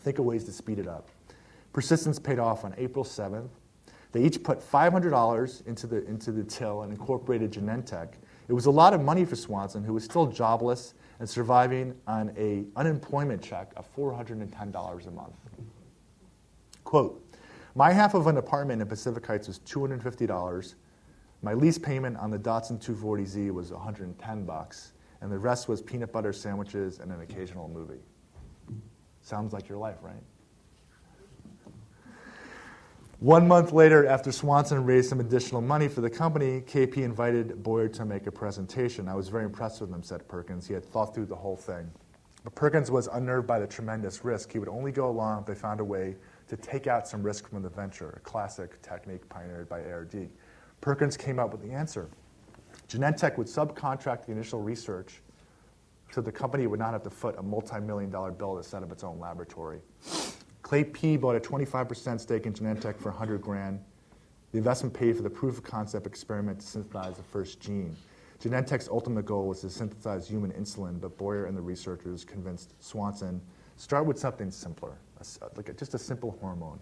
Think 0.01 0.19
of 0.19 0.25
ways 0.25 0.45
to 0.45 0.53
speed 0.53 0.79
it 0.79 0.87
up. 0.87 1.09
Persistence 1.73 2.19
paid 2.19 2.39
off 2.39 2.65
on 2.65 2.75
April 2.77 3.05
7th. 3.05 3.49
They 4.13 4.23
each 4.23 4.43
put 4.43 4.61
$500 4.61 5.67
into 5.67 5.87
the, 5.87 6.05
into 6.07 6.33
the 6.33 6.43
till 6.43 6.83
and 6.83 6.93
incorporated 6.93 7.53
Genentech. 7.53 8.09
It 8.49 8.53
was 8.53 8.67
a 8.67 8.71
lot 8.71 8.95
of 8.95 9.03
money 9.03 9.25
for 9.25 9.37
Swanson, 9.37 9.85
who 9.85 9.93
was 9.93 10.05
still 10.05 10.27
jobless 10.27 10.95
and 11.21 11.29
surviving 11.29 11.95
on 12.07 12.33
a 12.37 12.65
unemployment 12.77 13.43
check 13.43 13.73
of 13.77 13.87
$410 13.97 15.07
a 15.07 15.11
month. 15.11 15.35
Quote, 16.85 17.25
my 17.75 17.93
half 17.93 18.15
of 18.15 18.27
an 18.27 18.37
apartment 18.39 18.81
in 18.83 18.89
Pacific 18.89 19.27
Heights 19.27 19.47
was 19.47 19.59
$250. 19.61 20.75
My 21.43 21.55
lease 21.55 21.79
payment 21.79 22.17
on 22.17 22.31
the 22.31 22.39
Datsun 22.39 22.83
240Z 22.83 23.53
was 23.53 23.71
110 23.73 24.45
bucks 24.45 24.93
and 25.21 25.31
the 25.31 25.39
rest 25.39 25.69
was 25.69 25.83
peanut 25.83 26.13
butter 26.13 26.33
sandwiches 26.33 26.99
and 26.99 27.13
an 27.13 27.21
occasional 27.21 27.69
movie. 27.69 28.01
Sounds 29.23 29.53
like 29.53 29.69
your 29.69 29.79
life, 29.79 29.99
right? 30.03 30.23
One 33.21 33.49
month 33.49 33.73
later, 33.73 34.07
after 34.07 34.31
Swanson 34.31 34.85
raised 34.85 35.09
some 35.09 35.19
additional 35.19 35.61
money 35.61 35.89
for 35.89 36.01
the 36.01 36.09
company, 36.09 36.61
KP 36.61 36.99
invited 36.99 37.65
Boyer 37.65 37.89
to 37.89 38.05
make 38.05 38.29
a 38.29 38.31
presentation. 38.31 39.09
I 39.09 39.17
was 39.17 39.29
very 39.29 39.45
impressed 39.45 39.81
with 39.81 39.91
him, 39.91 40.05
said 40.05 40.29
Perkins. 40.29 40.69
He 40.69 40.75
had 40.75 40.85
thought 40.85 41.17
through 41.17 41.27
the 41.27 41.35
whole 41.35 41.57
thing. 41.57 41.91
But 42.45 42.55
Perkins 42.55 42.93
was 42.93 43.09
unnerved 43.09 43.49
by 43.49 43.59
the 43.59 43.67
tremendous 43.67 44.25
risk. 44.25 44.53
He 44.53 44.61
would 44.61 44.69
only 44.69 44.93
go 44.93 45.11
along 45.11 45.41
if 45.41 45.47
they 45.47 45.57
found 45.57 45.81
a 45.81 45.85
way 45.85 46.15
to 46.47 46.57
take 46.57 46.87
out 46.87 47.09
some 47.09 47.25
risk 47.25 47.51
from 47.51 47.61
the 47.61 47.69
venture, 47.69 48.11
a 48.11 48.21
classic 48.21 48.81
technique 48.83 49.29
pioneered 49.29 49.69
by 49.69 49.81
ARD. 49.83 50.29
Perkins 50.81 51.17
came 51.17 51.41
up 51.41 51.51
with 51.51 51.61
the 51.61 51.73
answer. 51.73 52.09
Genentech 52.89 53.37
would 53.37 53.49
subcontract 53.49 54.27
the 54.27 54.33
initial 54.33 54.63
research 54.63 55.23
so 56.13 56.21
the 56.21 56.31
company 56.31 56.69
would 56.69 56.79
not 56.79 56.93
have 56.93 57.03
to 57.03 57.11
foot 57.11 57.35
a 57.39 57.43
multi-million 57.43 58.11
dollar 58.11 58.31
bill 58.31 58.57
to 58.57 58.63
set 58.63 58.85
up 58.85 58.93
its 58.93 59.03
own 59.03 59.19
laboratory. 59.19 59.81
KP 60.69 61.19
bought 61.19 61.35
a 61.35 61.41
25% 61.41 62.21
stake 62.21 62.45
in 62.45 62.53
Genentech 62.53 62.99
for 62.99 63.09
100 63.09 63.41
grand. 63.41 63.81
The 64.53 64.59
investment 64.59 64.95
paid 64.95 65.17
for 65.17 65.23
the 65.23 65.31
proof 65.31 65.57
of 65.57 65.65
concept 65.65 66.07
experiment 66.07 66.61
to 66.61 66.67
synthesize 66.67 67.17
the 67.17 67.23
first 67.23 67.59
gene. 67.59 67.97
Genentech's 68.39 68.89
ultimate 68.89 69.25
goal 69.25 69.49
was 69.49 69.63
to 69.63 69.71
synthesize 69.71 70.29
human 70.29 70.53
insulin, 70.53 71.01
but 71.01 71.17
Boyer 71.17 71.47
and 71.47 71.57
the 71.57 71.61
researchers 71.63 72.23
convinced 72.23 72.75
Swanson 72.81 73.41
start 73.77 74.05
with 74.05 74.19
something 74.19 74.51
simpler, 74.51 74.99
like 75.57 75.71
a, 75.71 75.73
just 75.73 75.95
a 75.95 75.99
simple 75.99 76.37
hormone. 76.39 76.79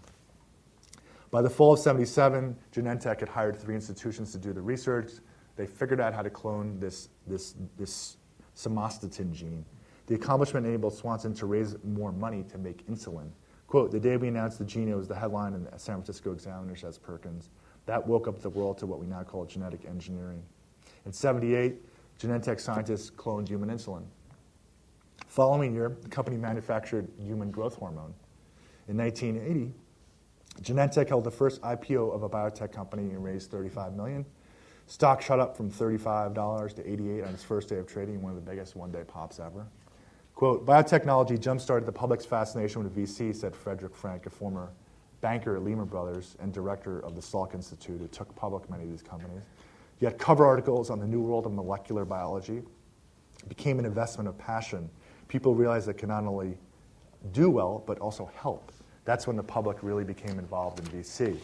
By 1.31 1.41
the 1.41 1.49
fall 1.49 1.73
of 1.73 1.79
77, 1.79 2.57
Genentech 2.73 3.21
had 3.21 3.29
hired 3.29 3.57
three 3.57 3.75
institutions 3.75 4.33
to 4.33 4.37
do 4.37 4.51
the 4.51 4.61
research. 4.61 5.11
They 5.55 5.65
figured 5.65 6.01
out 6.01 6.13
how 6.13 6.23
to 6.23 6.29
clone 6.29 6.77
this, 6.79 7.07
this, 7.25 7.55
this 7.77 8.17
somatostatin 8.53 9.31
gene. 9.31 9.65
The 10.07 10.15
accomplishment 10.15 10.65
enabled 10.65 10.93
Swanson 10.93 11.33
to 11.35 11.45
raise 11.45 11.75
more 11.83 12.11
money 12.11 12.43
to 12.51 12.57
make 12.57 12.85
insulin. 12.87 13.29
Quote, 13.67 13.91
the 13.91 13.99
day 13.99 14.15
we 14.15 14.29
announced 14.29 14.59
the 14.59 14.65
gene, 14.65 14.95
was 14.95 15.07
the 15.07 15.15
headline 15.15 15.53
in 15.53 15.65
the 15.65 15.71
San 15.77 15.95
Francisco 15.95 16.31
Examiner, 16.31 16.75
says 16.75 16.97
Perkins. 16.97 17.49
That 17.85 18.05
woke 18.05 18.27
up 18.27 18.41
the 18.41 18.49
world 18.49 18.77
to 18.79 18.85
what 18.85 18.99
we 18.99 19.07
now 19.07 19.23
call 19.23 19.45
genetic 19.45 19.85
engineering. 19.85 20.41
In 21.05 21.11
78, 21.11 21.75
Genentech 22.19 22.59
scientists 22.59 23.11
cloned 23.11 23.47
human 23.47 23.69
insulin. 23.69 24.03
Following 25.27 25.73
year, 25.73 25.95
the 26.01 26.09
company 26.09 26.37
manufactured 26.37 27.07
human 27.19 27.51
growth 27.51 27.75
hormone. 27.75 28.13
In 28.87 28.97
1980, 28.97 29.73
Genentech 30.61 31.09
held 31.09 31.25
the 31.25 31.31
first 31.31 31.61
IPO 31.61 32.13
of 32.13 32.23
a 32.23 32.29
biotech 32.29 32.71
company 32.71 33.11
and 33.11 33.23
raised 33.23 33.51
35 33.51 33.93
million. 33.93 34.25
Stock 34.87 35.21
shot 35.21 35.39
up 35.39 35.55
from 35.55 35.69
$35 35.69 36.73
to 36.75 36.89
88 36.89 37.23
on 37.23 37.33
its 37.33 37.43
first 37.43 37.69
day 37.69 37.77
of 37.77 37.85
trading, 37.85 38.21
one 38.21 38.31
of 38.31 38.43
the 38.43 38.49
biggest 38.49 38.75
one 38.75 38.91
day 38.91 39.03
pops 39.05 39.39
ever. 39.39 39.67
Quote, 40.37 40.67
biotechnology 40.67 41.39
jump 41.39 41.59
started 41.59 41.87
the 41.87 41.91
public's 41.91 42.23
fascination 42.23 42.83
with 42.83 42.95
VC, 42.95 43.35
said 43.35 43.55
Frederick 43.55 43.95
Frank, 43.95 44.27
a 44.27 44.29
former 44.29 44.69
banker 45.19 45.55
at 45.55 45.63
Lehman 45.63 45.87
Brothers 45.87 46.35
and 46.39 46.53
director 46.53 46.99
of 46.99 47.15
the 47.15 47.21
Salk 47.21 47.55
Institute, 47.55 47.99
who 47.99 48.07
took 48.09 48.35
public 48.35 48.69
many 48.69 48.83
of 48.83 48.91
these 48.91 49.01
companies. 49.01 49.41
Yet 49.99 50.19
cover 50.19 50.45
articles 50.45 50.91
on 50.91 50.99
the 50.99 51.07
new 51.07 51.21
world 51.21 51.47
of 51.47 51.53
molecular 51.53 52.05
biology 52.05 52.61
became 53.49 53.79
an 53.79 53.85
investment 53.85 54.29
of 54.29 54.37
passion. 54.37 54.91
People 55.27 55.55
realized 55.55 55.89
it 55.89 55.97
can 55.97 56.09
not 56.09 56.23
only 56.25 56.55
do 57.31 57.49
well, 57.49 57.83
but 57.87 57.97
also 57.97 58.29
help. 58.35 58.71
That's 59.05 59.25
when 59.25 59.37
the 59.37 59.43
public 59.43 59.81
really 59.81 60.03
became 60.03 60.37
involved 60.37 60.77
in 60.77 60.85
VC. 60.85 61.39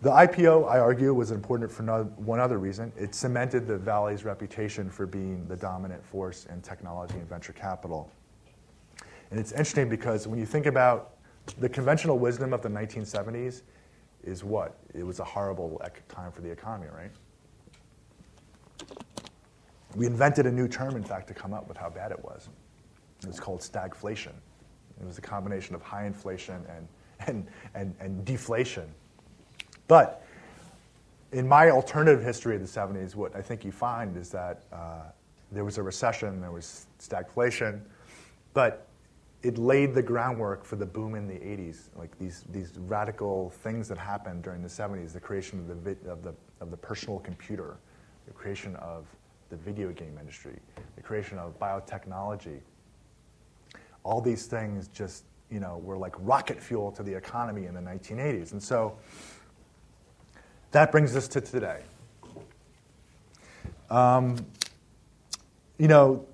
The 0.00 0.10
IPO, 0.10 0.70
I 0.70 0.78
argue, 0.78 1.12
was 1.12 1.32
important 1.32 1.72
for 1.72 1.82
one 1.82 2.38
other 2.38 2.58
reason. 2.58 2.92
It 2.96 3.16
cemented 3.16 3.66
the 3.66 3.76
Valley's 3.76 4.24
reputation 4.24 4.88
for 4.88 5.06
being 5.06 5.44
the 5.48 5.56
dominant 5.56 6.04
force 6.04 6.46
in 6.46 6.62
technology 6.62 7.14
and 7.14 7.28
venture 7.28 7.52
capital. 7.52 8.08
And 9.32 9.40
it's 9.40 9.50
interesting 9.50 9.88
because 9.88 10.28
when 10.28 10.38
you 10.38 10.46
think 10.46 10.66
about 10.66 11.16
the 11.58 11.68
conventional 11.68 12.16
wisdom 12.16 12.52
of 12.52 12.62
the 12.62 12.68
1970s, 12.68 13.62
is 14.22 14.44
what? 14.44 14.78
It 14.94 15.02
was 15.02 15.18
a 15.18 15.24
horrible 15.24 15.82
time 16.08 16.30
for 16.30 16.42
the 16.42 16.50
economy, 16.50 16.88
right? 16.94 17.10
We 19.96 20.06
invented 20.06 20.46
a 20.46 20.52
new 20.52 20.68
term, 20.68 20.94
in 20.94 21.02
fact, 21.02 21.26
to 21.28 21.34
come 21.34 21.52
up 21.52 21.66
with 21.66 21.76
how 21.76 21.90
bad 21.90 22.12
it 22.12 22.24
was. 22.24 22.48
It 23.22 23.26
was 23.26 23.40
called 23.40 23.60
stagflation. 23.60 24.32
It 25.00 25.06
was 25.06 25.18
a 25.18 25.22
combination 25.22 25.74
of 25.74 25.82
high 25.82 26.06
inflation 26.06 26.64
and, 26.68 26.88
and, 27.26 27.46
and, 27.74 27.94
and 27.98 28.24
deflation 28.24 28.94
but 29.88 30.24
in 31.32 31.46
my 31.46 31.70
alternative 31.70 32.22
history 32.22 32.54
of 32.54 32.62
the 32.62 32.68
70s, 32.68 33.14
what 33.14 33.34
I 33.34 33.42
think 33.42 33.64
you 33.64 33.72
find 33.72 34.16
is 34.16 34.30
that 34.30 34.62
uh, 34.72 35.02
there 35.52 35.64
was 35.64 35.78
a 35.78 35.82
recession, 35.82 36.40
there 36.40 36.52
was 36.52 36.86
stagflation, 37.00 37.80
but 38.54 38.86
it 39.42 39.56
laid 39.56 39.94
the 39.94 40.02
groundwork 40.02 40.64
for 40.64 40.76
the 40.76 40.86
boom 40.86 41.14
in 41.14 41.28
the 41.28 41.34
80s, 41.34 41.88
like 41.96 42.16
these, 42.18 42.44
these 42.50 42.72
radical 42.86 43.50
things 43.50 43.88
that 43.88 43.98
happened 43.98 44.42
during 44.42 44.62
the 44.62 44.68
70s, 44.68 45.12
the 45.12 45.20
creation 45.20 45.60
of 45.60 45.84
the, 45.84 46.10
of, 46.10 46.22
the, 46.22 46.34
of 46.60 46.70
the 46.70 46.76
personal 46.76 47.20
computer, 47.20 47.76
the 48.26 48.32
creation 48.32 48.74
of 48.76 49.06
the 49.50 49.56
video 49.56 49.92
game 49.92 50.16
industry, 50.18 50.58
the 50.96 51.02
creation 51.02 51.38
of 51.38 51.58
biotechnology. 51.58 52.58
All 54.02 54.20
these 54.20 54.46
things 54.46 54.88
just, 54.88 55.24
you 55.50 55.60
know, 55.60 55.78
were 55.78 55.96
like 55.96 56.14
rocket 56.18 56.60
fuel 56.60 56.90
to 56.92 57.02
the 57.02 57.14
economy 57.14 57.66
in 57.66 57.74
the 57.74 57.80
1980s. 57.80 58.52
And 58.52 58.62
so 58.62 58.98
that 60.72 60.92
brings 60.92 61.16
us 61.16 61.28
to 61.28 61.40
today. 61.40 61.80
Um, 63.90 64.36
you 65.78 65.88
know, 65.88 66.26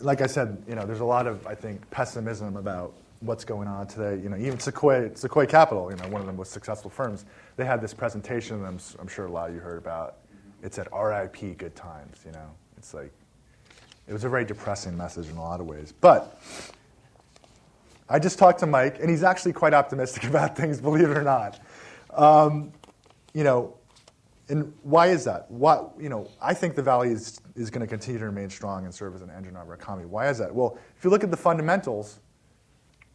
like 0.00 0.20
I 0.20 0.26
said, 0.26 0.62
you 0.68 0.74
know, 0.74 0.86
there's 0.86 1.00
a 1.00 1.04
lot 1.04 1.26
of, 1.26 1.46
I 1.46 1.54
think, 1.54 1.88
pessimism 1.90 2.56
about 2.56 2.94
what's 3.20 3.44
going 3.44 3.68
on 3.68 3.86
today. 3.86 4.22
You 4.22 4.28
know, 4.28 4.36
even 4.36 4.58
Sequoia, 4.58 5.14
Sequoia 5.16 5.46
Capital, 5.46 5.90
you 5.90 5.96
know, 5.96 6.08
one 6.08 6.20
of 6.20 6.26
the 6.26 6.32
most 6.32 6.52
successful 6.52 6.90
firms, 6.90 7.24
they 7.56 7.64
had 7.64 7.80
this 7.80 7.92
presentation 7.92 8.64
I'm, 8.64 8.78
I'm 8.98 9.08
sure 9.08 9.26
a 9.26 9.30
lot 9.30 9.50
of 9.50 9.54
you 9.54 9.60
heard 9.60 9.78
about. 9.78 10.16
It 10.62 10.74
said 10.74 10.88
RIP 10.92 11.58
Good 11.58 11.74
Times, 11.74 12.18
you 12.24 12.32
know. 12.32 12.50
It's 12.76 12.94
like, 12.94 13.12
it 14.08 14.12
was 14.12 14.24
a 14.24 14.28
very 14.28 14.44
depressing 14.44 14.96
message 14.96 15.28
in 15.28 15.36
a 15.36 15.42
lot 15.42 15.60
of 15.60 15.66
ways. 15.66 15.92
But 15.92 16.40
I 18.08 18.18
just 18.18 18.38
talked 18.38 18.60
to 18.60 18.66
Mike, 18.66 18.98
and 19.00 19.08
he's 19.08 19.22
actually 19.22 19.52
quite 19.52 19.74
optimistic 19.74 20.24
about 20.28 20.56
things, 20.56 20.80
believe 20.80 21.10
it 21.10 21.16
or 21.16 21.22
not. 21.22 21.60
Um, 22.12 22.72
you 23.34 23.44
know, 23.44 23.76
and 24.48 24.72
why 24.82 25.06
is 25.06 25.24
that? 25.24 25.48
Why, 25.48 25.80
you 25.98 26.08
know, 26.08 26.28
I 26.42 26.54
think 26.54 26.74
the 26.74 26.82
Valley 26.82 27.10
is, 27.10 27.40
is 27.54 27.70
going 27.70 27.82
to 27.82 27.86
continue 27.86 28.18
to 28.18 28.26
remain 28.26 28.50
strong 28.50 28.84
and 28.84 28.92
serve 28.92 29.14
as 29.14 29.22
an 29.22 29.30
engine 29.30 29.56
of 29.56 29.68
our 29.68 29.74
economy. 29.74 30.06
Why 30.06 30.28
is 30.28 30.38
that? 30.38 30.52
Well, 30.52 30.76
if 30.96 31.04
you 31.04 31.10
look 31.10 31.22
at 31.22 31.30
the 31.30 31.36
fundamentals, 31.36 32.18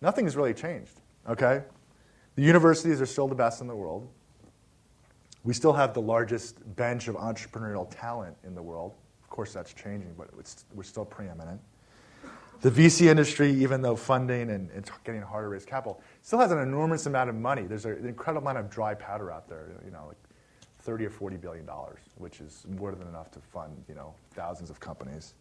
nothing 0.01 0.25
has 0.25 0.37
really 0.37 0.53
changed, 0.53 1.01
okay? 1.27 1.63
The 2.35 2.41
universities 2.41 3.01
are 3.01 3.05
still 3.05 3.27
the 3.27 3.35
best 3.35 3.59
in 3.59 3.67
the 3.67 3.75
world. 3.75 4.07
We 5.43 5.53
still 5.53 5.73
have 5.73 5.93
the 5.93 6.01
largest 6.01 6.57
bench 6.75 7.07
of 7.07 7.15
entrepreneurial 7.15 7.87
talent 7.89 8.37
in 8.45 8.55
the 8.55 8.63
world. 8.63 8.93
Of 9.21 9.29
course, 9.29 9.53
that's 9.53 9.73
changing, 9.73 10.13
but 10.17 10.29
we're 10.73 10.83
still 10.83 11.05
preeminent. 11.05 11.59
The 12.61 12.71
VC 12.71 13.07
industry, 13.07 13.51
even 13.51 13.81
though 13.81 13.95
funding 13.95 14.49
and 14.49 14.69
it's 14.71 14.89
getting 15.03 15.21
harder 15.21 15.47
to 15.47 15.51
raise 15.51 15.65
capital, 15.65 16.01
still 16.21 16.39
has 16.39 16.51
an 16.51 16.59
enormous 16.59 17.05
amount 17.05 17.29
of 17.29 17.35
money. 17.35 17.63
There's 17.63 17.85
an 17.85 18.05
incredible 18.07 18.47
amount 18.47 18.65
of 18.65 18.69
dry 18.71 18.95
powder 18.95 19.31
out 19.31 19.47
there, 19.47 19.67
you 19.83 19.91
know, 19.91 20.05
like 20.07 20.17
30 20.79 21.05
or 21.05 21.09
40 21.09 21.37
billion 21.37 21.65
dollars, 21.65 21.99
which 22.17 22.39
is 22.39 22.65
more 22.69 22.93
than 22.93 23.07
enough 23.07 23.31
to 23.31 23.39
fund, 23.39 23.83
you 23.89 23.95
know, 23.95 24.13
thousands 24.33 24.69
of 24.69 24.79
companies. 24.79 25.33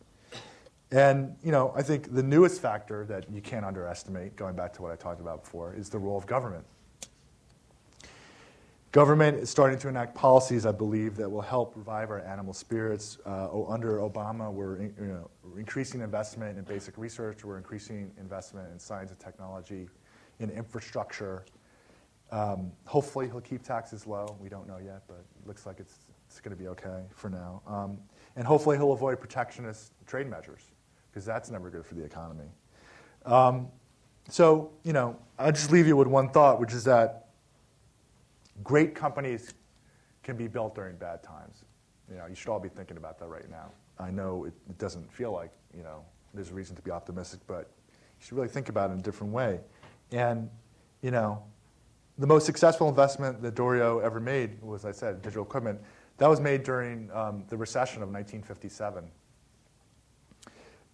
And, 0.91 1.35
you 1.43 1.51
know, 1.51 1.73
I 1.75 1.83
think 1.83 2.15
the 2.15 2.23
newest 2.23 2.61
factor 2.61 3.05
that 3.07 3.31
you 3.31 3.41
can't 3.41 3.65
underestimate, 3.65 4.37
going 4.37 4.55
back 4.55 4.73
to 4.75 4.83
what 4.83 4.93
I 4.93 4.97
talked 4.97 5.21
about 5.21 5.45
before, 5.45 5.75
is 5.75 5.89
the 5.89 5.99
role 5.99 6.17
of 6.17 6.27
government. 6.27 6.65
Government 8.95 9.39
is 9.39 9.51
starting 9.51 9.77
to 9.81 9.89
enact 9.89 10.15
policies, 10.15 10.65
I 10.65 10.71
believe, 10.71 11.17
that 11.17 11.29
will 11.29 11.41
help 11.41 11.75
revive 11.75 12.11
our 12.11 12.21
animal 12.21 12.53
spirits. 12.53 13.19
Uh, 13.27 13.67
under 13.67 13.99
Obama, 13.99 14.53
we're 14.53 14.83
you 14.83 14.93
know, 15.01 15.29
increasing 15.57 16.01
investment 16.01 16.57
in 16.57 16.63
basic 16.63 16.97
research, 16.97 17.45
we're 17.45 17.57
increasing 17.57 18.13
investment 18.21 18.71
in 18.73 18.79
science 18.79 19.11
and 19.11 19.19
technology, 19.19 19.89
in 20.39 20.49
infrastructure. 20.49 21.45
Um, 22.31 22.71
hopefully, 22.85 23.27
he'll 23.27 23.41
keep 23.41 23.65
taxes 23.65 24.07
low. 24.07 24.37
We 24.39 24.49
don't 24.49 24.69
know 24.69 24.79
yet, 24.79 25.03
but 25.09 25.25
it 25.43 25.45
looks 25.49 25.67
like 25.67 25.81
it's, 25.81 26.05
it's 26.29 26.41
going 26.41 26.57
to 26.57 26.63
be 26.63 26.69
okay 26.69 27.03
for 27.17 27.29
now. 27.29 27.63
Um, 27.67 27.99
and 28.37 28.47
hopefully, 28.47 28.77
he'll 28.77 28.93
avoid 28.93 29.19
protectionist 29.19 29.93
trade 30.07 30.31
measures, 30.31 30.71
because 31.11 31.25
that's 31.25 31.51
never 31.51 31.69
good 31.69 31.85
for 31.85 31.97
the 31.97 32.05
economy. 32.05 32.47
Um, 33.27 33.67
so, 34.29 34.71
you 34.85 34.93
know, 34.93 35.17
I'll 35.37 35.51
just 35.51 35.73
leave 35.73 35.89
you 35.89 35.97
with 35.97 36.07
one 36.07 36.29
thought, 36.29 36.61
which 36.61 36.73
is 36.73 36.85
that 36.85 37.24
Great 38.63 38.95
companies 38.95 39.55
can 40.23 40.37
be 40.37 40.49
built 40.49 40.75
during 40.75 40.97
bad 40.97 41.23
times. 41.23 41.65
You 42.11 42.17
know, 42.17 42.27
you 42.27 42.35
should 42.35 42.49
all 42.49 42.61
be 42.61 42.69
thinking 42.69 42.97
about 42.97 43.19
that 43.19 43.27
right 43.27 43.49
now. 43.51 43.73
I 43.99 44.11
know 44.11 44.45
it, 44.45 44.53
it 44.69 44.79
doesn't 44.79 45.11
feel 45.13 45.33
like, 45.33 45.51
you 45.77 45.83
know, 45.83 46.05
there's 46.33 46.51
a 46.51 46.55
reason 46.55 46.75
to 46.77 46.83
be 46.83 46.91
optimistic, 46.91 47.41
but 47.47 47.71
you 47.91 48.27
should 48.27 48.37
really 48.37 48.49
think 48.49 48.69
about 48.69 48.91
it 48.91 48.95
in 48.95 48.99
a 48.99 49.03
different 49.03 49.33
way. 49.33 49.61
And, 50.13 50.51
you 51.03 51.11
know, 51.11 51.43
the 52.19 52.27
most 52.27 52.47
successful 52.47 52.89
investment 52.89 53.43
that 53.43 53.55
Doriot 53.55 54.05
ever 54.05 54.21
made 54.21 54.61
was, 54.63 54.85
I 54.85 54.93
said, 54.93 55.23
digital 55.23 55.45
equipment. 55.45 55.81
That 56.19 56.29
was 56.29 56.41
made 56.41 56.63
during 56.63 57.11
um, 57.13 57.45
the 57.49 57.57
recession 57.57 58.03
of 58.03 58.09
1957. 58.09 59.11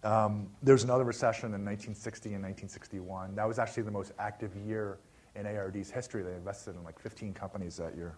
Um, 0.03 0.49
there 0.63 0.73
was 0.73 0.83
another 0.83 1.03
recession 1.03 1.47
in 1.47 1.63
1960 1.63 2.33
and 2.33 2.43
1961. 2.43 3.35
That 3.35 3.47
was 3.47 3.59
actually 3.59 3.83
the 3.83 3.91
most 3.91 4.13
active 4.17 4.55
year 4.55 4.97
in 5.35 5.45
ARD's 5.45 5.89
history. 5.89 6.23
They 6.23 6.33
invested 6.33 6.75
in 6.75 6.83
like 6.83 6.99
15 6.99 7.33
companies 7.33 7.77
that 7.77 7.95
year. 7.95 8.15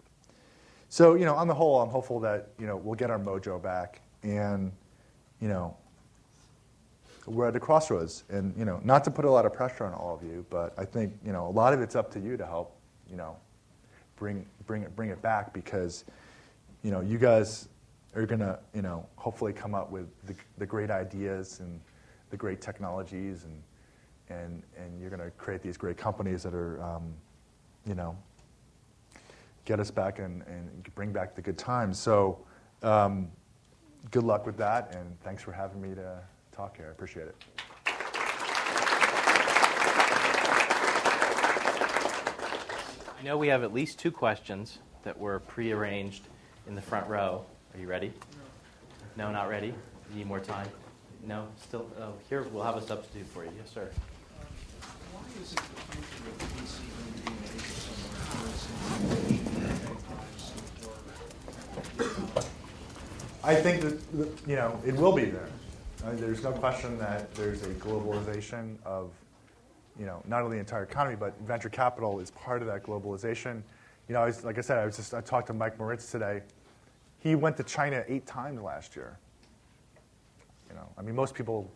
So, 0.88 1.14
you 1.14 1.24
know, 1.24 1.34
on 1.34 1.48
the 1.48 1.54
whole, 1.54 1.80
I'm 1.80 1.88
hopeful 1.88 2.20
that, 2.20 2.50
you 2.58 2.66
know, 2.66 2.76
we'll 2.76 2.94
get 2.94 3.10
our 3.10 3.18
mojo 3.18 3.60
back 3.62 4.00
and, 4.22 4.72
you 5.40 5.48
know, 5.48 5.76
we're 7.26 7.48
at 7.48 7.56
a 7.56 7.60
crossroads. 7.60 8.24
And, 8.28 8.54
you 8.56 8.64
know, 8.64 8.80
not 8.84 9.02
to 9.04 9.10
put 9.10 9.24
a 9.24 9.30
lot 9.30 9.46
of 9.46 9.52
pressure 9.52 9.84
on 9.84 9.94
all 9.94 10.14
of 10.14 10.22
you, 10.22 10.44
but 10.50 10.74
I 10.78 10.84
think, 10.84 11.14
you 11.24 11.32
know, 11.32 11.46
a 11.46 11.50
lot 11.50 11.72
of 11.72 11.80
it's 11.80 11.96
up 11.96 12.10
to 12.12 12.20
you 12.20 12.36
to 12.36 12.46
help, 12.46 12.76
you 13.10 13.16
know, 13.16 13.36
bring, 14.16 14.46
bring, 14.66 14.82
it, 14.82 14.94
bring 14.94 15.10
it 15.10 15.20
back 15.22 15.52
because, 15.52 16.04
you 16.82 16.90
know, 16.90 17.00
you 17.00 17.18
guys 17.18 17.68
are 18.14 18.26
going 18.26 18.40
to, 18.40 18.58
you 18.74 18.82
know, 18.82 19.06
hopefully 19.16 19.52
come 19.52 19.74
up 19.74 19.90
with 19.90 20.06
the, 20.26 20.34
the 20.58 20.66
great 20.66 20.90
ideas 20.90 21.60
and 21.60 21.80
the 22.30 22.36
great 22.36 22.60
technologies 22.60 23.44
and, 23.44 23.62
and, 24.42 24.62
and 24.76 25.00
you're 25.00 25.10
going 25.10 25.22
to 25.22 25.30
create 25.32 25.62
these 25.62 25.76
great 25.76 25.96
companies 25.96 26.42
that 26.42 26.54
are, 26.54 26.82
um, 26.82 27.14
you 27.86 27.94
know, 27.94 28.16
get 29.64 29.80
us 29.80 29.90
back 29.90 30.18
and, 30.18 30.42
and 30.42 30.94
bring 30.94 31.12
back 31.12 31.34
the 31.34 31.42
good 31.42 31.58
times. 31.58 31.98
So 31.98 32.38
um, 32.82 33.28
good 34.10 34.24
luck 34.24 34.46
with 34.46 34.56
that, 34.58 34.94
and 34.94 35.18
thanks 35.22 35.42
for 35.42 35.52
having 35.52 35.80
me 35.80 35.94
to 35.94 36.18
talk 36.52 36.76
here. 36.76 36.88
I 36.88 36.90
appreciate 36.90 37.28
it. 37.28 37.36
I 43.18 43.22
know 43.22 43.38
we 43.38 43.48
have 43.48 43.62
at 43.62 43.72
least 43.72 43.98
two 43.98 44.10
questions 44.10 44.78
that 45.02 45.18
were 45.18 45.40
prearranged 45.40 46.24
in 46.66 46.74
the 46.74 46.82
front 46.82 47.08
row. 47.08 47.46
Are 47.72 47.80
you 47.80 47.86
ready? 47.86 48.12
No, 49.16 49.30
not 49.32 49.48
ready. 49.48 49.74
You 50.10 50.16
need 50.16 50.26
more 50.26 50.40
time? 50.40 50.68
No, 51.26 51.46
still. 51.62 51.86
Oh, 51.98 52.12
here 52.28 52.42
we'll 52.42 52.64
have 52.64 52.76
a 52.76 52.82
substitute 52.82 53.26
for 53.28 53.44
you. 53.44 53.50
Yes, 53.58 53.70
sir. 53.72 53.88
I 63.44 63.54
think 63.54 63.82
that 63.82 63.98
you 64.46 64.56
know 64.56 64.80
it 64.86 64.96
will 64.96 65.12
be 65.12 65.26
there. 65.26 65.48
I 66.04 66.10
mean, 66.10 66.20
there's 66.20 66.42
no 66.42 66.52
question 66.52 66.98
that 66.98 67.34
there's 67.34 67.62
a 67.62 67.68
globalization 67.74 68.76
of 68.84 69.10
you 69.98 70.06
know 70.06 70.22
not 70.26 70.42
only 70.42 70.56
the 70.56 70.60
entire 70.60 70.82
economy 70.82 71.16
but 71.16 71.38
venture 71.40 71.68
capital 71.68 72.20
is 72.20 72.30
part 72.30 72.62
of 72.62 72.68
that 72.68 72.82
globalization. 72.82 73.62
You 74.08 74.14
know, 74.14 74.22
I 74.22 74.26
was, 74.26 74.44
like 74.44 74.58
I 74.58 74.60
said, 74.60 74.78
I 74.78 74.86
was 74.86 74.96
just 74.96 75.12
I 75.12 75.20
talked 75.20 75.46
to 75.48 75.52
Mike 75.52 75.78
Moritz 75.78 76.10
today. 76.10 76.42
He 77.18 77.34
went 77.34 77.56
to 77.58 77.62
China 77.64 78.02
eight 78.08 78.26
times 78.26 78.60
last 78.62 78.96
year. 78.96 79.18
You 80.68 80.76
know, 80.76 80.88
I 80.96 81.02
mean, 81.02 81.14
most 81.14 81.34
people 81.34 81.70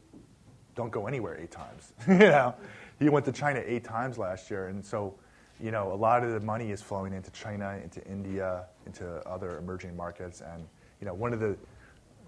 don't 0.74 0.90
go 0.90 1.06
anywhere 1.06 1.38
eight 1.38 1.50
times. 1.50 1.92
you 2.08 2.18
know, 2.18 2.54
he 2.98 3.08
went 3.08 3.24
to 3.26 3.32
China 3.32 3.62
eight 3.64 3.84
times 3.84 4.18
last 4.18 4.50
year, 4.50 4.68
and 4.68 4.84
so 4.84 5.14
you 5.60 5.70
know 5.70 5.92
a 5.92 5.94
lot 5.94 6.24
of 6.24 6.32
the 6.32 6.40
money 6.40 6.70
is 6.70 6.82
flowing 6.82 7.12
into 7.12 7.30
China, 7.30 7.78
into 7.82 8.04
India, 8.06 8.66
into 8.86 9.06
other 9.28 9.58
emerging 9.58 9.96
markets, 9.96 10.40
and 10.40 10.66
you 11.00 11.06
know 11.06 11.14
one 11.14 11.32
of 11.32 11.40
the 11.40 11.56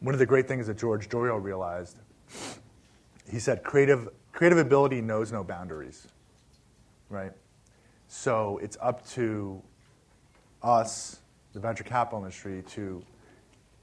one 0.00 0.14
of 0.14 0.18
the 0.18 0.26
great 0.26 0.48
things 0.48 0.66
that 0.66 0.78
George 0.78 1.08
Doriot 1.08 1.42
realized, 1.42 1.98
he 3.30 3.38
said, 3.38 3.62
creative 3.62 4.08
creative 4.32 4.58
ability 4.58 5.00
knows 5.00 5.32
no 5.32 5.44
boundaries, 5.44 6.08
right? 7.08 7.32
So 8.08 8.58
it's 8.62 8.76
up 8.80 9.06
to 9.10 9.62
us, 10.62 11.20
the 11.52 11.60
venture 11.60 11.84
capital 11.84 12.18
industry, 12.18 12.62
to 12.70 13.02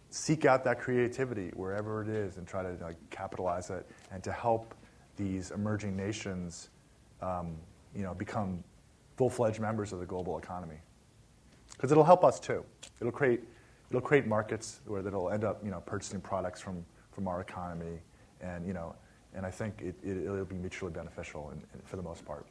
seek 0.10 0.46
out 0.46 0.64
that 0.64 0.80
creativity 0.80 1.52
wherever 1.56 2.02
it 2.02 2.08
is 2.08 2.38
and 2.38 2.48
try 2.48 2.64
to 2.64 2.76
like, 2.82 2.98
capitalize 3.10 3.70
it 3.70 3.86
and 4.12 4.24
to 4.24 4.32
help 4.32 4.74
these 5.16 5.52
emerging 5.52 5.96
nations 5.96 6.70
um, 7.22 7.56
you 7.96 8.04
know, 8.04 8.14
become 8.14 8.64
full-fledged 9.18 9.60
members 9.60 9.94
of 9.94 10.00
the 10.00 10.06
global 10.06 10.38
economy. 10.38 10.78
Because 11.72 11.92
it'll 11.92 12.04
help 12.04 12.24
us 12.24 12.40
too. 12.40 12.64
It'll 13.00 13.12
create, 13.12 13.42
it'll 13.90 14.02
create 14.02 14.28
markets 14.28 14.82
where 14.86 15.06
it'll 15.06 15.30
end 15.30 15.44
up 15.44 15.64
you 15.64 15.72
know, 15.72 15.82
purchasing 15.82 16.22
products 16.22 16.62
from, 16.62 16.86
from 17.12 17.28
our 17.28 17.42
economy. 17.42 18.00
And, 18.42 18.66
you 18.66 18.74
know, 18.74 18.96
and 19.34 19.46
I 19.46 19.52
think 19.52 19.82
it, 19.82 19.96
it, 20.04 20.30
will 20.30 20.46
be 20.46 20.56
mutually 20.56 20.92
beneficial 20.92 21.52
in, 21.52 21.58
in, 21.74 21.82
for 21.86 21.96
the 21.96 22.02
most 22.02 22.26
part. 22.26 22.46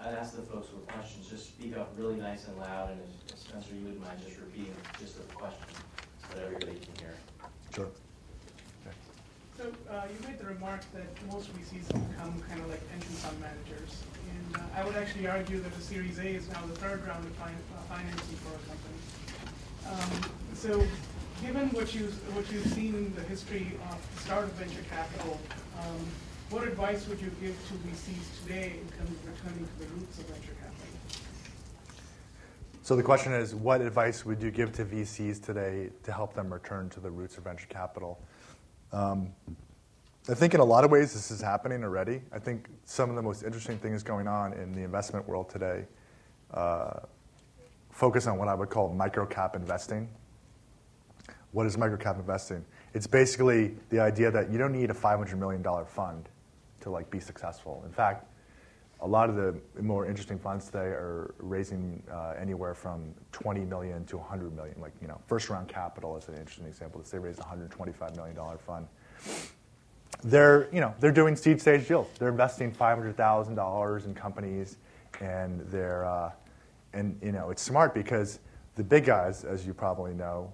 I'd 0.00 0.14
ask 0.14 0.34
the 0.34 0.42
folks 0.42 0.72
with 0.72 0.86
questions, 0.88 1.28
just 1.28 1.46
speak 1.46 1.76
up 1.76 1.92
really 1.96 2.16
nice 2.16 2.48
and 2.48 2.58
loud, 2.58 2.90
and 2.90 3.00
if 3.28 3.38
Spencer, 3.38 3.72
you 3.72 3.82
wouldn't 3.82 4.02
mind 4.02 4.18
just 4.24 4.40
repeating 4.40 4.74
just 4.98 5.16
the 5.16 5.34
question 5.34 5.62
so 6.28 6.36
that 6.36 6.44
everybody 6.44 6.72
can 6.72 7.04
hear. 7.04 7.14
Sure. 7.72 7.88
So 9.62 9.68
uh, 9.94 10.02
you 10.10 10.18
made 10.26 10.40
the 10.40 10.46
remark 10.46 10.80
that 10.92 11.06
most 11.30 11.46
VCs 11.54 11.86
become 11.86 12.34
kind 12.50 12.60
of 12.60 12.68
like 12.68 12.82
pension 12.90 13.14
fund 13.22 13.38
managers. 13.38 14.02
And 14.34 14.56
uh, 14.56 14.80
I 14.80 14.84
would 14.84 14.96
actually 14.96 15.28
argue 15.28 15.60
that 15.60 15.72
the 15.72 15.80
Series 15.80 16.18
A 16.18 16.26
is 16.26 16.48
now 16.48 16.66
the 16.66 16.74
third 16.74 17.06
round 17.06 17.24
of 17.24 17.30
fin 17.38 17.54
uh, 17.70 17.94
financing 17.94 18.36
for 18.42 18.58
a 18.58 18.62
company. 18.66 18.98
Um, 19.86 20.32
so 20.54 20.82
given 21.46 21.68
what, 21.70 21.94
you, 21.94 22.06
what 22.34 22.50
you've 22.50 22.66
seen 22.74 22.94
in 22.96 23.14
the 23.14 23.22
history 23.22 23.78
of 23.92 24.02
the 24.16 24.20
start 24.22 24.44
of 24.46 24.52
venture 24.54 24.82
capital, 24.90 25.38
um, 25.78 26.06
what 26.50 26.66
advice 26.66 27.06
would 27.06 27.20
you 27.20 27.30
give 27.40 27.54
to 27.68 27.74
VCs 27.86 28.42
today 28.42 28.80
in 28.82 28.88
terms 28.98 29.14
of 29.14 29.26
returning 29.30 29.62
to 29.64 29.78
the 29.78 29.94
roots 29.94 30.18
of 30.18 30.26
venture 30.26 30.56
capital? 30.58 31.22
So 32.82 32.96
the 32.96 33.02
question 33.04 33.32
is, 33.32 33.54
what 33.54 33.80
advice 33.80 34.26
would 34.26 34.42
you 34.42 34.50
give 34.50 34.72
to 34.72 34.84
VCs 34.84 35.40
today 35.40 35.90
to 36.02 36.12
help 36.12 36.34
them 36.34 36.52
return 36.52 36.90
to 36.90 36.98
the 36.98 37.10
roots 37.10 37.38
of 37.38 37.44
venture 37.44 37.68
capital? 37.68 38.18
Um, 38.92 39.32
I 40.28 40.34
think 40.34 40.54
in 40.54 40.60
a 40.60 40.64
lot 40.64 40.84
of 40.84 40.90
ways 40.90 41.12
this 41.12 41.30
is 41.30 41.40
happening 41.40 41.82
already. 41.82 42.22
I 42.32 42.38
think 42.38 42.68
some 42.84 43.10
of 43.10 43.16
the 43.16 43.22
most 43.22 43.42
interesting 43.42 43.78
things 43.78 44.02
going 44.02 44.28
on 44.28 44.52
in 44.52 44.72
the 44.72 44.82
investment 44.82 45.26
world 45.26 45.48
today 45.50 45.84
uh, 46.52 47.00
focus 47.90 48.26
on 48.26 48.38
what 48.38 48.48
I 48.48 48.54
would 48.54 48.70
call 48.70 48.94
microcap 48.94 49.56
investing. 49.56 50.08
What 51.52 51.66
is 51.66 51.76
microcap 51.76 52.18
investing? 52.18 52.64
It's 52.94 53.06
basically 53.06 53.74
the 53.90 54.00
idea 54.00 54.30
that 54.30 54.50
you 54.50 54.58
don't 54.58 54.72
need 54.72 54.90
a 54.90 54.94
$500 54.94 55.36
million 55.36 55.64
fund 55.86 56.28
to 56.80 56.90
like 56.90 57.10
be 57.10 57.20
successful. 57.20 57.82
In 57.86 57.92
fact, 57.92 58.26
a 59.02 59.06
lot 59.06 59.28
of 59.28 59.34
the 59.34 59.54
more 59.82 60.06
interesting 60.06 60.38
funds 60.38 60.66
today 60.66 60.78
are 60.78 61.34
raising 61.38 62.00
uh, 62.10 62.34
anywhere 62.40 62.72
from 62.72 63.12
20 63.32 63.62
million 63.62 64.04
to 64.06 64.16
100 64.16 64.54
million. 64.54 64.80
Like, 64.80 64.92
you 65.02 65.08
know, 65.08 65.20
First 65.26 65.50
Round 65.50 65.68
Capital 65.68 66.16
is 66.16 66.28
an 66.28 66.34
interesting 66.34 66.66
example. 66.66 67.02
They 67.10 67.18
raised 67.18 67.40
a 67.40 67.42
125 67.42 68.16
million 68.16 68.36
dollar 68.36 68.58
fund. 68.58 68.86
They're, 70.22 70.72
you 70.72 70.80
know, 70.80 70.94
they're 71.00 71.10
doing 71.10 71.34
seed 71.34 71.60
stage 71.60 71.88
deals. 71.88 72.06
They're 72.20 72.28
investing 72.28 72.70
$500,000 72.70 74.06
in 74.06 74.14
companies, 74.14 74.76
and 75.20 75.60
they're, 75.62 76.04
uh, 76.04 76.30
and 76.92 77.18
you 77.20 77.32
know, 77.32 77.50
it's 77.50 77.62
smart 77.62 77.94
because 77.94 78.38
the 78.76 78.84
big 78.84 79.04
guys, 79.04 79.42
as 79.42 79.66
you 79.66 79.74
probably 79.74 80.14
know, 80.14 80.52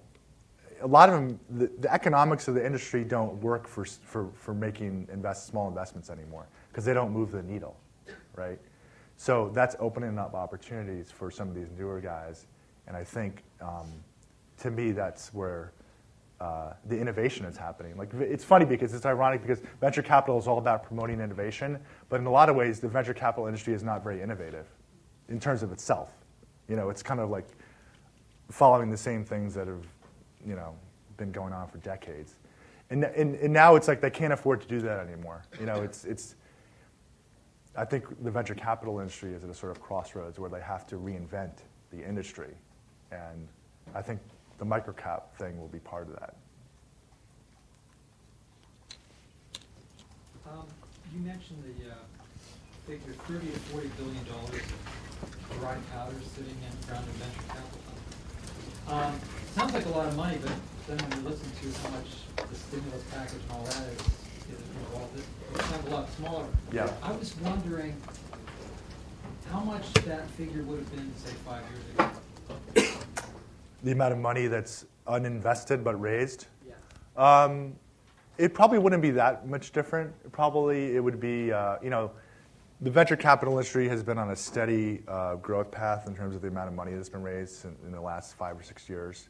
a 0.81 0.87
lot 0.87 1.09
of 1.09 1.15
them, 1.15 1.39
the, 1.51 1.69
the 1.79 1.93
economics 1.93 2.47
of 2.47 2.55
the 2.55 2.65
industry 2.65 3.03
don't 3.03 3.39
work 3.43 3.67
for, 3.67 3.85
for, 3.85 4.29
for 4.33 4.55
making 4.55 5.07
invest, 5.13 5.45
small 5.45 5.67
investments 5.67 6.09
anymore 6.09 6.47
because 6.69 6.83
they 6.83 6.95
don't 6.95 7.11
move 7.11 7.31
the 7.31 7.43
needle 7.43 7.77
right? 8.35 8.59
So 9.17 9.51
that's 9.53 9.75
opening 9.79 10.17
up 10.17 10.33
opportunities 10.33 11.11
for 11.11 11.29
some 11.29 11.49
of 11.49 11.55
these 11.55 11.67
newer 11.77 11.99
guys. 11.99 12.45
And 12.87 12.95
I 12.95 13.03
think, 13.03 13.43
um, 13.61 13.91
to 14.59 14.71
me, 14.71 14.91
that's 14.91 15.33
where 15.33 15.73
uh, 16.39 16.73
the 16.85 16.97
innovation 16.97 17.45
is 17.45 17.57
happening. 17.57 17.97
Like 17.97 18.13
it's 18.13 18.43
funny 18.43 18.65
because 18.65 18.93
it's 18.93 19.05
ironic 19.05 19.41
because 19.41 19.59
venture 19.81 20.01
capital 20.01 20.39
is 20.39 20.47
all 20.47 20.57
about 20.57 20.83
promoting 20.83 21.19
innovation, 21.19 21.79
but 22.07 22.21
in 22.21 22.25
a 22.25 22.31
lot 22.31 22.49
of 22.49 22.55
ways, 22.55 22.79
the 22.79 22.87
venture 22.87 23.13
capital 23.13 23.47
industry 23.47 23.73
is 23.73 23.83
not 23.83 24.03
very 24.03 24.21
innovative 24.21 24.65
in 25.27 25.39
terms 25.39 25.63
of 25.63 25.71
itself. 25.71 26.13
You 26.69 26.77
know, 26.77 26.89
it's 26.89 27.03
kind 27.03 27.19
of 27.19 27.29
like 27.29 27.47
following 28.49 28.89
the 28.89 28.97
same 28.97 29.25
things 29.25 29.53
that 29.55 29.67
have, 29.67 29.85
you 30.45 30.55
know, 30.55 30.75
been 31.17 31.31
going 31.31 31.51
on 31.51 31.67
for 31.67 31.77
decades. 31.79 32.35
And, 32.89 33.03
and, 33.03 33.35
and 33.35 33.53
now 33.53 33.75
it's 33.75 33.87
like 33.87 34.01
they 34.01 34.09
can't 34.09 34.33
afford 34.33 34.61
to 34.61 34.67
do 34.67 34.79
that 34.81 35.05
anymore. 35.05 35.43
You 35.59 35.65
know, 35.65 35.81
it's, 35.81 36.05
it's, 36.05 36.35
I 37.79 37.85
think 37.85 38.03
the 38.25 38.29
venture 38.29 38.55
capital 38.55 38.99
industry 38.99 39.33
is 39.33 39.41
at 39.41 39.49
a 39.49 39.53
sort 39.53 39.71
of 39.71 39.81
crossroads 39.81 40.37
where 40.37 40.49
they 40.49 40.59
have 40.59 40.85
to 40.87 40.95
reinvent 40.95 41.63
the 41.93 42.05
industry. 42.05 42.53
And 43.09 43.47
I 43.95 44.01
think 44.01 44.19
the 44.57 44.65
microcap 44.65 45.31
thing 45.37 45.57
will 45.57 45.69
be 45.69 45.79
part 45.79 46.09
of 46.09 46.19
that. 46.19 46.35
Um, 50.51 50.65
you 51.15 51.21
mentioned 51.21 51.63
the 51.63 51.89
uh, 51.89 51.95
figure 52.85 53.13
30 53.29 53.47
to 53.47 53.59
40 53.71 53.87
billion 53.95 54.25
dollars 54.25 54.67
of 55.23 55.59
dry 55.61 55.77
powder 55.93 56.15
sitting 56.35 56.57
in 56.59 56.91
around 56.91 57.05
the 57.07 57.13
venture 57.13 57.47
capital. 57.47 57.79
Um, 58.89 59.19
sounds 59.55 59.73
like 59.73 59.85
a 59.85 59.89
lot 59.89 60.07
of 60.09 60.17
money, 60.17 60.37
but 60.41 60.51
then 60.85 60.97
when 60.97 61.23
you 61.23 61.29
listen 61.29 61.47
to 61.47 61.79
how 61.79 61.89
much 61.91 62.27
the 62.35 62.55
stimulus 62.55 63.03
package 63.09 63.39
and 63.39 63.51
all 63.51 63.63
that 63.63 63.87
is, 63.87 64.18
it, 64.51 65.61
sound 65.61 65.87
a 65.87 65.89
lot 65.89 66.11
smaller. 66.13 66.45
Yeah. 66.71 66.91
I 67.01 67.11
was 67.11 67.35
wondering 67.37 67.95
how 69.51 69.61
much 69.61 69.91
that 69.93 70.29
figure 70.31 70.63
would 70.63 70.79
have 70.79 70.91
been, 70.95 71.11
say, 71.17 71.33
five 71.45 71.63
years 71.71 71.83
ago. 72.75 72.89
The 73.83 73.91
amount 73.91 74.13
of 74.13 74.19
money 74.19 74.47
that's 74.47 74.85
uninvested 75.07 75.83
but 75.83 75.99
raised? 75.99 76.47
Yeah. 76.67 77.43
Um, 77.43 77.75
it 78.37 78.53
probably 78.53 78.77
wouldn't 78.79 79.01
be 79.01 79.11
that 79.11 79.47
much 79.47 79.71
different. 79.71 80.13
Probably 80.31 80.95
it 80.95 81.03
would 81.03 81.19
be, 81.19 81.51
uh, 81.51 81.77
you 81.81 81.89
know, 81.89 82.11
the 82.81 82.89
venture 82.89 83.17
capital 83.17 83.55
industry 83.55 83.89
has 83.89 84.03
been 84.03 84.17
on 84.17 84.31
a 84.31 84.35
steady 84.35 85.01
uh, 85.07 85.35
growth 85.35 85.69
path 85.69 86.07
in 86.07 86.15
terms 86.15 86.35
of 86.35 86.41
the 86.41 86.47
amount 86.47 86.69
of 86.69 86.73
money 86.73 86.93
that's 86.93 87.09
been 87.09 87.23
raised 87.23 87.65
in, 87.65 87.75
in 87.85 87.91
the 87.91 87.99
last 87.99 88.35
five 88.35 88.57
or 88.57 88.63
six 88.63 88.87
years. 88.87 89.27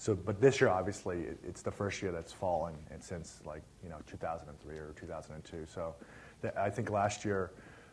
So, 0.00 0.14
but 0.14 0.40
this 0.40 0.62
year, 0.62 0.70
obviously, 0.70 1.18
it, 1.24 1.38
it's 1.46 1.60
the 1.60 1.70
first 1.70 2.00
year 2.00 2.10
that's 2.10 2.32
fallen 2.32 2.74
and 2.90 3.04
since 3.04 3.42
like 3.44 3.60
you 3.84 3.90
know 3.90 3.98
2003 4.06 4.78
or 4.78 4.94
2002. 4.98 5.66
So, 5.66 5.94
the, 6.40 6.58
I 6.58 6.70
think 6.70 6.88
last 6.88 7.22
year, 7.22 7.50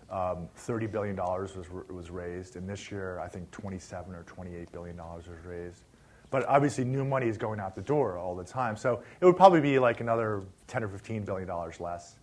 um, 0.09 0.47
30 0.55 0.87
billion 0.87 1.17
dollars 1.17 1.57
was 1.57 1.65
was 1.89 2.09
raised, 2.09 2.55
and 2.55 2.67
this 2.67 2.89
year, 2.89 3.19
I 3.19 3.27
think 3.27 3.51
27 3.51 4.15
or 4.15 4.23
28 4.23 4.71
billion 4.71 4.95
dollars 4.95 5.25
was 5.27 5.37
raised. 5.45 5.81
But 6.29 6.45
obviously, 6.45 6.85
new 6.85 7.03
money 7.03 7.27
is 7.27 7.37
going 7.37 7.59
out 7.59 7.75
the 7.75 7.81
door 7.81 8.17
all 8.17 8.37
the 8.37 8.45
time. 8.45 8.77
So 8.77 9.03
it 9.19 9.25
would 9.25 9.35
probably 9.35 9.59
be 9.59 9.77
like 9.77 9.99
another 9.99 10.43
10 10.67 10.85
or 10.85 10.87
15 10.87 11.25
billion 11.25 11.45
dollars 11.45 11.81
less. 11.81 12.15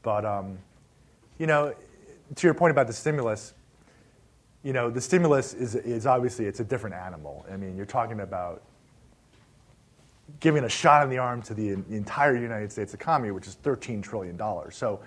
But 0.00 0.24
um, 0.24 0.56
you 1.38 1.46
know, 1.46 1.74
to 2.34 2.46
your 2.46 2.54
point 2.54 2.70
about 2.70 2.86
the 2.86 2.94
stimulus, 2.94 3.52
you 4.62 4.72
know, 4.72 4.88
the 4.88 5.02
stimulus 5.02 5.52
is, 5.52 5.74
is 5.74 6.06
obviously 6.06 6.46
it's 6.46 6.60
a 6.60 6.64
different 6.64 6.96
animal. 6.96 7.44
I 7.52 7.58
mean, 7.58 7.76
you're 7.76 7.84
talking 7.84 8.20
about 8.20 8.62
giving 10.40 10.64
a 10.64 10.68
shot 10.68 11.02
in 11.02 11.10
the 11.10 11.18
arm 11.18 11.42
to 11.42 11.54
the, 11.54 11.70
entire 11.70 12.36
United 12.36 12.70
States 12.70 12.94
economy, 12.94 13.30
which 13.30 13.46
is 13.46 13.56
$13 13.62 14.02
trillion. 14.02 14.38
So, 14.70 15.00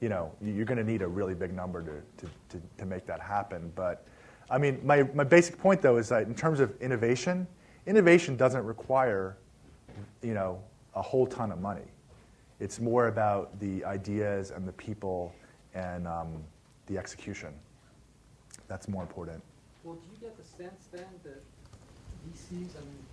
you 0.00 0.08
know, 0.08 0.32
you're 0.42 0.64
going 0.64 0.78
to 0.78 0.84
need 0.84 1.02
a 1.02 1.08
really 1.08 1.34
big 1.34 1.54
number 1.54 1.82
to, 1.82 2.26
to, 2.26 2.32
to, 2.50 2.62
to, 2.78 2.86
make 2.86 3.06
that 3.06 3.20
happen. 3.20 3.72
But, 3.74 4.06
I 4.50 4.58
mean, 4.58 4.80
my, 4.84 5.02
my 5.14 5.24
basic 5.24 5.58
point, 5.58 5.80
though, 5.80 5.96
is 5.96 6.08
that 6.10 6.24
in 6.24 6.34
terms 6.34 6.60
of 6.60 6.80
innovation, 6.80 7.46
innovation 7.86 8.36
doesn't 8.36 8.64
require, 8.64 9.36
you 10.22 10.34
know, 10.34 10.62
a 10.94 11.02
whole 11.02 11.26
ton 11.26 11.50
of 11.50 11.60
money. 11.60 11.82
It's 12.60 12.80
more 12.80 13.08
about 13.08 13.58
the 13.60 13.84
ideas 13.84 14.50
and 14.50 14.66
the 14.66 14.72
people 14.72 15.34
and 15.74 16.06
um, 16.06 16.42
the 16.86 16.98
execution. 16.98 17.52
That's 18.68 18.88
more 18.88 19.02
important. 19.02 19.42
Well, 19.84 19.96
do 19.96 20.08
you 20.12 20.28
get 20.28 20.36
the 20.36 20.44
sense 20.44 20.88
then 20.92 21.04
that 21.24 21.42
VCs, 22.26 22.52
I 22.52 22.80
mean, 22.80 23.04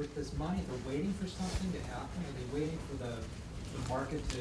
with 0.00 0.14
this 0.14 0.32
money, 0.38 0.58
they're 0.66 0.92
waiting 0.92 1.12
for 1.12 1.26
something 1.28 1.70
to 1.72 1.78
happen? 1.90 2.08
Are 2.24 2.32
they 2.32 2.60
waiting 2.60 2.78
for 2.88 3.04
the, 3.04 3.16
the 3.76 3.88
market 3.90 4.26
to 4.30 4.40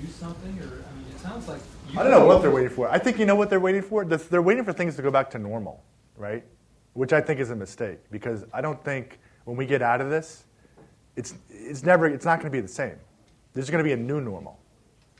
do 0.00 0.08
something? 0.08 0.58
Or, 0.60 0.64
I 0.64 0.96
mean, 0.96 1.04
it 1.14 1.20
sounds 1.20 1.46
like. 1.46 1.60
I 1.90 2.02
don't 2.02 2.10
know 2.10 2.24
what 2.24 2.40
they're 2.40 2.50
waiting 2.50 2.70
for. 2.70 2.88
I 2.88 2.98
think 2.98 3.18
you 3.18 3.26
know 3.26 3.36
what 3.36 3.50
they're 3.50 3.60
waiting 3.60 3.82
for? 3.82 4.02
They're 4.02 4.40
waiting 4.40 4.64
for 4.64 4.72
things 4.72 4.96
to 4.96 5.02
go 5.02 5.10
back 5.10 5.30
to 5.32 5.38
normal, 5.38 5.84
right? 6.16 6.42
Which 6.94 7.12
I 7.12 7.20
think 7.20 7.38
is 7.38 7.50
a 7.50 7.56
mistake 7.56 7.98
because 8.10 8.44
I 8.50 8.62
don't 8.62 8.82
think 8.82 9.20
when 9.44 9.58
we 9.58 9.66
get 9.66 9.82
out 9.82 10.00
of 10.00 10.08
this, 10.08 10.44
it's, 11.16 11.34
it's 11.50 11.82
never, 11.82 12.06
it's 12.06 12.24
not 12.24 12.40
going 12.40 12.50
to 12.50 12.56
be 12.56 12.62
the 12.62 12.66
same. 12.66 12.96
There's 13.52 13.68
going 13.68 13.84
to 13.84 13.86
be 13.86 13.92
a 13.92 13.96
new 13.96 14.22
normal, 14.22 14.58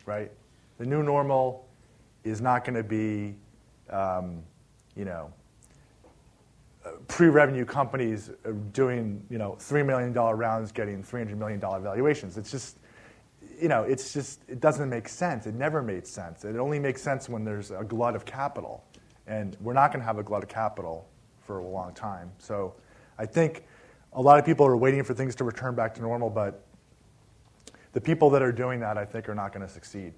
right? 0.06 0.32
The 0.78 0.86
new 0.86 1.02
normal 1.02 1.68
is 2.24 2.40
not 2.40 2.64
going 2.64 2.74
to 2.74 2.82
be, 2.82 3.34
um, 3.90 4.42
you 4.96 5.04
know, 5.04 5.30
pre-revenue 7.08 7.64
companies 7.64 8.30
doing 8.72 9.24
you 9.30 9.38
know 9.38 9.56
three 9.58 9.82
million 9.82 10.12
dollar 10.12 10.36
rounds, 10.36 10.72
getting 10.72 11.02
three 11.02 11.20
hundred 11.20 11.38
million 11.38 11.60
dollar 11.60 11.80
valuations. 11.80 12.36
It's 12.36 12.50
just 12.50 12.78
you 13.60 13.68
know 13.68 13.82
it's 13.82 14.12
just 14.12 14.40
it 14.48 14.60
doesn't 14.60 14.88
make 14.88 15.08
sense. 15.08 15.46
It 15.46 15.54
never 15.54 15.82
made 15.82 16.06
sense. 16.06 16.44
It 16.44 16.56
only 16.56 16.78
makes 16.78 17.02
sense 17.02 17.28
when 17.28 17.44
there's 17.44 17.70
a 17.70 17.84
glut 17.84 18.14
of 18.14 18.24
capital, 18.24 18.84
and 19.26 19.56
we're 19.60 19.72
not 19.72 19.92
going 19.92 20.00
to 20.00 20.06
have 20.06 20.18
a 20.18 20.22
glut 20.22 20.42
of 20.42 20.48
capital 20.48 21.08
for 21.46 21.58
a 21.58 21.66
long 21.66 21.94
time. 21.94 22.30
So 22.38 22.74
I 23.18 23.26
think 23.26 23.64
a 24.12 24.20
lot 24.20 24.38
of 24.38 24.44
people 24.44 24.66
are 24.66 24.76
waiting 24.76 25.02
for 25.02 25.14
things 25.14 25.34
to 25.36 25.44
return 25.44 25.74
back 25.74 25.94
to 25.94 26.02
normal, 26.02 26.30
but 26.30 26.64
the 27.92 28.00
people 28.00 28.30
that 28.30 28.42
are 28.42 28.52
doing 28.52 28.80
that, 28.80 28.98
I 28.98 29.04
think, 29.04 29.28
are 29.28 29.34
not 29.34 29.52
going 29.52 29.66
to 29.66 29.72
succeed. 29.72 30.12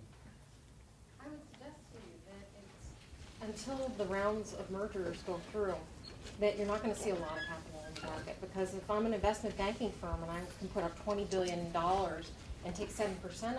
I 1.20 1.28
would 1.28 1.40
suggest 1.52 1.76
to 1.92 1.98
you 1.98 2.16
that 3.42 3.52
it's 3.52 3.66
until 3.66 3.92
the 3.98 4.04
rounds 4.06 4.54
of 4.54 4.70
mergers 4.70 5.22
go 5.26 5.40
through 5.52 5.74
that 6.40 6.58
you're 6.58 6.66
not 6.66 6.82
going 6.82 6.94
to 6.94 7.00
see 7.00 7.10
a 7.10 7.14
lot 7.14 7.32
of 7.32 7.46
capital 7.48 7.84
in 7.88 8.00
the 8.00 8.06
market 8.06 8.36
because 8.40 8.74
if 8.74 8.90
I'm 8.90 9.06
an 9.06 9.14
investment 9.14 9.56
banking 9.56 9.92
firm 10.00 10.22
and 10.22 10.30
I 10.30 10.40
can 10.58 10.68
put 10.68 10.84
up 10.84 11.04
$20 11.04 11.28
billion 11.30 11.58
and 12.64 12.74
take 12.74 12.90
7% 12.90 13.12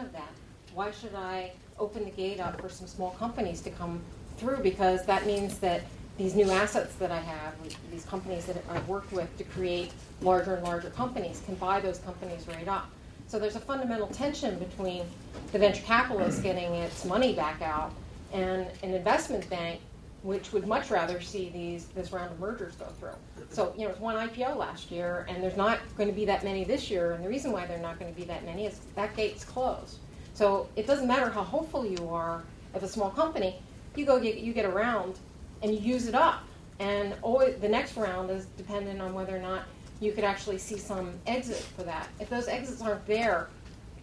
of 0.04 0.12
that, 0.14 0.32
why 0.74 0.92
should 0.92 1.16
I 1.16 1.52
open 1.80 2.06
the 2.06 2.12
gate 2.12 2.40
up 2.40 2.60
for 2.62 2.70
some 2.70 2.88
small 2.88 3.12
companies 3.12 3.62
to 3.62 3.70
come 3.72 4.02
through? 4.38 4.58
Because 4.58 5.06
that 5.06 5.26
means 5.26 5.60
that 5.60 5.82
these 6.18 6.36
new 6.36 6.50
assets 6.50 6.96
that 6.96 7.12
I 7.12 7.20
have, 7.20 7.54
these 7.92 8.06
companies 8.06 8.46
that 8.46 8.58
I've 8.70 8.88
worked 8.88 9.12
with 9.12 9.36
to 9.38 9.44
create 9.44 9.92
larger 10.22 10.56
and 10.56 10.64
larger 10.64 10.90
companies, 10.90 11.42
can 11.46 11.56
buy 11.56 11.80
those 11.80 12.00
companies 12.00 12.48
right 12.48 12.68
up. 12.68 12.90
So 13.28 13.38
there's 13.38 13.56
a 13.56 13.60
fundamental 13.60 14.08
tension 14.08 14.58
between 14.58 15.04
the 15.52 15.60
venture 15.60 15.84
capitalist 15.84 16.42
getting 16.44 16.74
its 16.76 17.06
money 17.06 17.34
back 17.34 17.62
out 17.62 17.92
and 18.34 18.68
an 18.84 18.94
investment 18.94 19.50
bank 19.50 19.80
which 20.24 20.52
would 20.52 20.68
much 20.68 20.90
rather 20.90 21.22
see 21.22 21.50
these 21.50 21.86
this 21.88 22.12
round 22.12 22.32
of 22.32 22.40
mergers 22.40 22.76
go 22.76 22.86
through. 23.00 23.46
So 23.50 23.74
you 23.78 23.86
know, 23.86 23.92
it's 23.92 24.00
one 24.00 24.16
IPO 24.16 24.58
last 24.58 24.92
year, 24.92 25.26
and 25.30 25.44
there's 25.44 25.58
not 25.58 25.80
going 25.96 26.10
to 26.10 26.16
be 26.16 26.26
that 26.26 26.44
many 26.44 26.64
this 26.64 26.90
year. 26.90 27.14
And 27.14 27.24
the 27.24 27.30
reason 27.30 27.52
why 27.52 27.66
they're 27.66 27.78
not 27.78 28.00
going 28.00 28.14
to 28.14 28.20
be 28.20 28.26
that 28.26 28.46
many 28.46 28.66
is 28.66 28.80
that 28.96 29.16
gate's 29.16 29.44
closed. 29.44 29.98
So 30.34 30.68
it 30.76 30.86
doesn't 30.86 31.08
matter 31.08 31.30
how 31.30 31.44
hopeful 31.44 31.86
you 31.86 32.10
are 32.10 32.44
of 32.74 32.84
a 32.84 32.88
small 32.88 33.10
company, 33.10 33.56
you 33.96 34.06
go 34.06 34.20
get 34.20 34.38
you 34.38 34.54
get 34.54 34.66
a 34.66 34.70
round, 34.70 35.18
and 35.62 35.74
you 35.74 35.80
use 35.80 36.08
it 36.08 36.16
up. 36.16 36.44
And 36.80 37.16
always, 37.22 37.58
the 37.60 37.70
next 37.70 37.98
round 37.98 38.30
is 38.30 38.46
dependent 38.58 39.02
on 39.02 39.14
whether 39.14 39.36
or 39.36 39.40
not 39.40 39.64
you 40.00 40.12
could 40.12 40.24
actually 40.24 40.60
see 40.60 40.78
some 40.78 41.12
exit 41.26 41.58
for 41.58 41.84
that. 41.84 42.08
If 42.20 42.30
those 42.30 42.48
exits 42.48 42.82
aren't 42.82 43.06
there, 43.08 43.48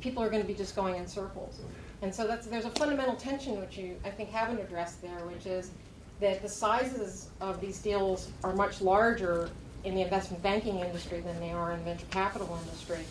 people 0.01 0.23
are 0.23 0.29
going 0.29 0.43
to 0.43 0.47
be 0.49 0.55
just 0.55 0.75
going 0.75 0.97
in 0.97 1.07
circles. 1.07 1.61
And 2.03 2.15
so 2.15 2.27
that's, 2.27 2.47
there's 2.47 2.65
a 2.65 2.71
fundamental 2.71 3.17
tension 3.17 3.61
which 3.61 3.79
you 3.79 3.97
I 4.05 4.11
think 4.11 4.31
haven't 4.31 4.61
addressed 4.61 5.01
there, 5.01 5.21
which 5.27 5.47
is 5.47 5.71
that 6.25 6.41
the 6.41 6.49
sizes 6.49 7.29
of 7.43 7.61
these 7.61 7.79
deals 7.81 8.31
are 8.43 8.55
much 8.55 8.81
larger 8.81 9.51
in 9.85 9.95
the 9.95 10.01
investment 10.01 10.43
banking 10.43 10.79
industry 10.79 11.21
than 11.21 11.39
they 11.39 11.51
are 11.51 11.73
in 11.73 11.79
the 11.81 11.85
venture 11.85 12.07
capital 12.11 12.59
industry. 12.63 13.05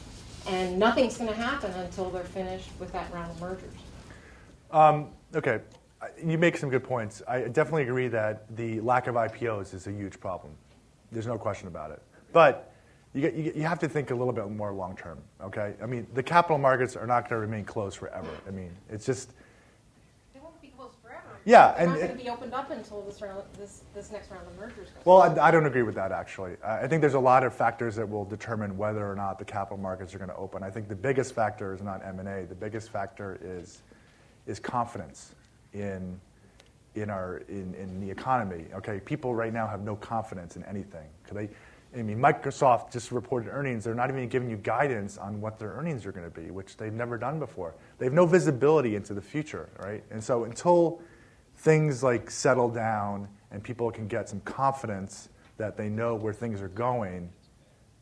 And 0.48 0.80
nothing's 0.80 1.18
going 1.18 1.30
to 1.30 1.36
happen 1.36 1.72
until 1.74 2.10
they're 2.10 2.24
finished 2.24 2.70
with 2.80 2.92
that 2.94 3.14
round 3.14 3.30
of 3.30 3.40
mergers. 3.40 3.74
Um, 4.72 5.10
okay. 5.36 5.60
You 6.26 6.40
make 6.40 6.58
some 6.58 6.72
good 6.72 6.84
points. 6.84 7.22
I 7.28 7.42
definitely 7.42 7.84
agree 7.84 8.08
that 8.08 8.54
the 8.58 8.82
lack 8.82 9.06
of 9.06 9.14
IPOs 9.14 9.76
is 9.76 9.86
a 9.86 9.92
huge 9.92 10.20
problem. 10.20 10.52
There's 11.12 11.28
no 11.28 11.38
question 11.38 11.68
about 11.68 11.92
it. 11.92 12.02
But 12.34 12.74
you, 13.14 13.22
get, 13.22 13.36
you, 13.36 13.54
you 13.56 13.62
have 13.62 13.78
to 13.80 13.88
think 13.88 14.10
a 14.10 14.16
little 14.16 14.34
bit 14.34 14.50
more 14.50 14.74
long 14.74 14.98
term, 14.98 15.20
okay? 15.40 15.76
I 15.84 15.86
mean, 15.86 16.08
the 16.16 16.24
capital 16.24 16.58
markets 16.58 16.96
are 16.96 17.06
not 17.06 17.30
going 17.30 17.40
to 17.40 17.48
remain 17.48 17.64
closed 17.64 17.98
forever. 17.98 18.32
I 18.48 18.50
mean, 18.50 18.72
it's 18.90 19.06
just, 19.06 19.34
They 20.34 20.40
won't 20.40 20.60
be 20.64 20.70
closed 20.70 20.96
forever. 21.04 21.33
Yeah, 21.46 21.72
They're 21.72 21.82
and 21.82 21.90
not 21.92 22.00
going 22.00 22.18
to 22.18 22.24
be 22.24 22.30
opened 22.30 22.54
up 22.54 22.72
until 22.72 23.02
this 23.02 23.22
round, 23.22 23.44
this, 23.58 23.82
this 23.94 24.12
next 24.12 24.32
round 24.32 24.48
of 24.48 24.58
mergers 24.58 24.90
goes. 24.90 25.06
well, 25.06 25.22
I, 25.22 25.48
I 25.48 25.52
don't 25.52 25.66
agree 25.66 25.84
with 25.84 25.96
that 25.96 26.12
actually. 26.12 26.56
I 26.64 26.84
I 26.84 26.88
think 26.88 27.02
there's 27.02 27.14
a 27.14 27.20
lot 27.20 27.44
of 27.44 27.54
factors 27.54 27.96
that 27.96 28.08
will 28.08 28.26
determine 28.26 28.78
whether 28.78 29.10
or 29.10 29.16
not 29.16 29.40
the 29.40 29.46
capital 29.46 29.78
markets 29.78 30.14
are 30.14 30.18
going 30.18 30.30
to 30.30 30.36
open. 30.36 30.64
I 30.64 30.70
think 30.70 30.90
the 30.90 30.96
biggest 30.96 31.34
factor 31.34 31.74
is 31.74 31.82
not 31.82 32.02
M&A. 32.06 32.46
The 32.46 32.56
biggest 32.56 32.92
factor 32.92 33.40
is, 33.42 33.82
is 34.48 34.60
confidence 34.60 35.34
in, 35.74 36.20
in, 36.96 37.10
our, 37.10 37.38
in, 37.48 37.74
in 37.76 38.00
the 38.00 38.10
economy. 38.10 38.66
Okay, 38.74 39.00
people 39.00 39.34
right 39.34 39.54
now 39.54 39.68
have 39.68 39.82
no 39.82 39.96
confidence 39.96 40.56
in 40.56 40.64
anything. 40.66 41.08
They, 41.32 41.50
I 41.98 42.02
mean, 42.02 42.20
Microsoft 42.20 42.92
just 42.92 43.12
reported 43.12 43.50
earnings. 43.50 43.84
They're 43.84 43.96
not 43.96 44.10
even 44.10 44.28
giving 44.28 44.50
you 44.50 44.58
guidance 44.58 45.18
on 45.18 45.40
what 45.40 45.60
their 45.60 45.70
earnings 45.70 46.06
are 46.06 46.12
going 46.12 46.30
to 46.30 46.42
be, 46.42 46.52
which 46.52 46.76
they've 46.78 46.94
never 46.94 47.18
done 47.18 47.40
before. 47.40 47.76
They 48.00 48.06
have 48.06 48.14
no 48.14 48.26
visibility 48.26 48.96
into 48.96 49.14
the 49.14 49.22
future, 49.22 49.70
right? 49.80 50.04
And 50.12 50.24
so 50.24 50.44
until 50.44 51.02
things 51.64 52.04
like 52.04 52.30
settle 52.30 52.70
down 52.70 53.28
and 53.52 53.64
people 53.64 53.90
can 53.90 54.06
get 54.08 54.28
some 54.28 54.42
confidence 54.42 55.30
that 55.58 55.78
they 55.78 55.88
know 55.88 56.14
where 56.14 56.34
things 56.34 56.62
are 56.62 56.68
going, 56.68 57.30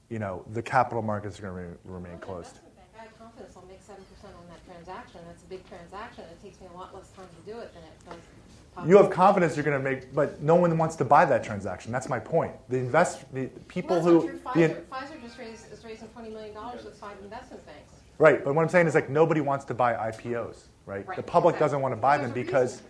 you 0.10 0.18
know, 0.18 0.44
the 0.54 0.62
capital 0.62 1.02
markets 1.04 1.38
are 1.40 1.44
going 1.44 1.72
to 1.72 1.78
remain 1.86 2.14
I'm 2.14 2.20
closed. 2.20 2.60
I 2.98 3.04
have 3.04 3.20
confidence 3.20 3.54
I'll 3.56 3.66
make 3.68 3.82
seven 3.82 4.04
percent 4.14 4.34
on 4.36 4.48
that 4.50 4.66
transaction. 4.66 5.22
That's 5.28 5.44
a 5.44 5.46
big 5.46 5.68
transaction. 5.70 6.24
It 6.32 6.42
takes 6.44 6.60
me 6.60 6.68
a 6.74 6.78
lot 6.78 6.94
less 6.96 7.10
time 7.10 7.28
to 7.28 7.52
do 7.52 7.60
it 7.60 7.72
than 7.74 7.84
it 7.84 7.94
does. 8.10 8.88
You 8.88 8.98
have 8.98 9.10
confidence 9.12 9.56
you're 9.58 9.66
going 9.66 9.78
to 9.78 9.84
make, 9.84 10.14
but 10.16 10.42
no 10.42 10.56
one 10.56 10.76
wants 10.78 10.96
to 10.96 11.06
buy 11.06 11.26
that 11.26 11.44
transaction. 11.44 11.92
That's 11.92 12.08
my 12.08 12.20
point. 12.20 12.54
The 12.70 12.78
invest, 12.78 13.32
the 13.34 13.48
people 13.68 13.98
well, 14.02 14.22
who, 14.22 14.32
not 14.46 14.54
the- 14.56 14.62
Pfizer, 14.70 14.82
Pfizer 14.86 15.22
just 15.22 15.38
raised, 15.38 15.72
is 15.74 15.84
raising 15.84 16.08
twenty 16.10 16.30
million 16.30 16.54
dollars 16.56 16.84
with 16.86 16.96
five 16.96 17.18
investment 17.22 17.64
banks. 17.68 17.94
right. 18.18 18.44
But 18.44 18.56
what 18.56 18.62
I'm 18.64 18.70
saying 18.70 18.88
is 18.88 18.96
like 18.96 19.10
nobody 19.10 19.42
wants 19.42 19.66
to 19.66 19.74
buy 19.74 19.94
IPOs, 19.94 20.64
right? 20.86 21.06
Right, 21.06 21.18
The 21.18 21.22
public 21.22 21.56
exactly. 21.56 21.66
doesn't 21.66 21.82
want 21.82 21.92
to 21.92 21.98
buy 22.02 22.18
There's 22.18 22.32
them 22.32 22.44
because, 22.44 22.82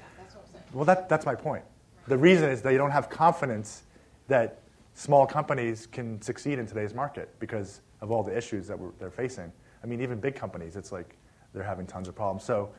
well, 0.73 0.85
that, 0.85 1.09
that's 1.09 1.25
my 1.25 1.35
point. 1.35 1.63
The 2.07 2.17
reason 2.17 2.49
is 2.49 2.61
they 2.61 2.77
don't 2.77 2.91
have 2.91 3.09
confidence 3.09 3.83
that 4.27 4.59
small 4.93 5.25
companies 5.25 5.87
can 5.87 6.21
succeed 6.21 6.59
in 6.59 6.65
today's 6.65 6.93
market 6.93 7.33
because 7.39 7.81
of 8.01 8.11
all 8.11 8.23
the 8.23 8.35
issues 8.35 8.67
that 8.67 8.77
they're 8.99 9.11
facing. 9.11 9.51
I 9.83 9.87
mean, 9.87 10.01
even 10.01 10.19
big 10.19 10.35
companies, 10.35 10.75
it's 10.75 10.91
like 10.91 11.17
they're 11.53 11.63
having 11.63 11.85
tons 11.85 12.07
of 12.07 12.15
problems. 12.15 12.43
So 12.43 12.71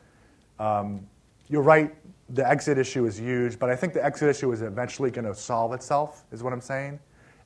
um, 0.59 1.07
you're 1.49 1.61
right, 1.61 1.93
the 2.29 2.47
exit 2.47 2.77
issue 2.77 3.05
is 3.05 3.19
huge, 3.19 3.59
but 3.59 3.69
I 3.69 3.75
think 3.75 3.93
the 3.93 4.03
exit 4.03 4.29
issue 4.29 4.51
is 4.51 4.61
eventually 4.61 5.11
going 5.11 5.25
to 5.25 5.35
solve 5.35 5.73
itself, 5.73 6.25
is 6.31 6.43
what 6.43 6.53
I'm 6.53 6.61
saying. 6.61 6.99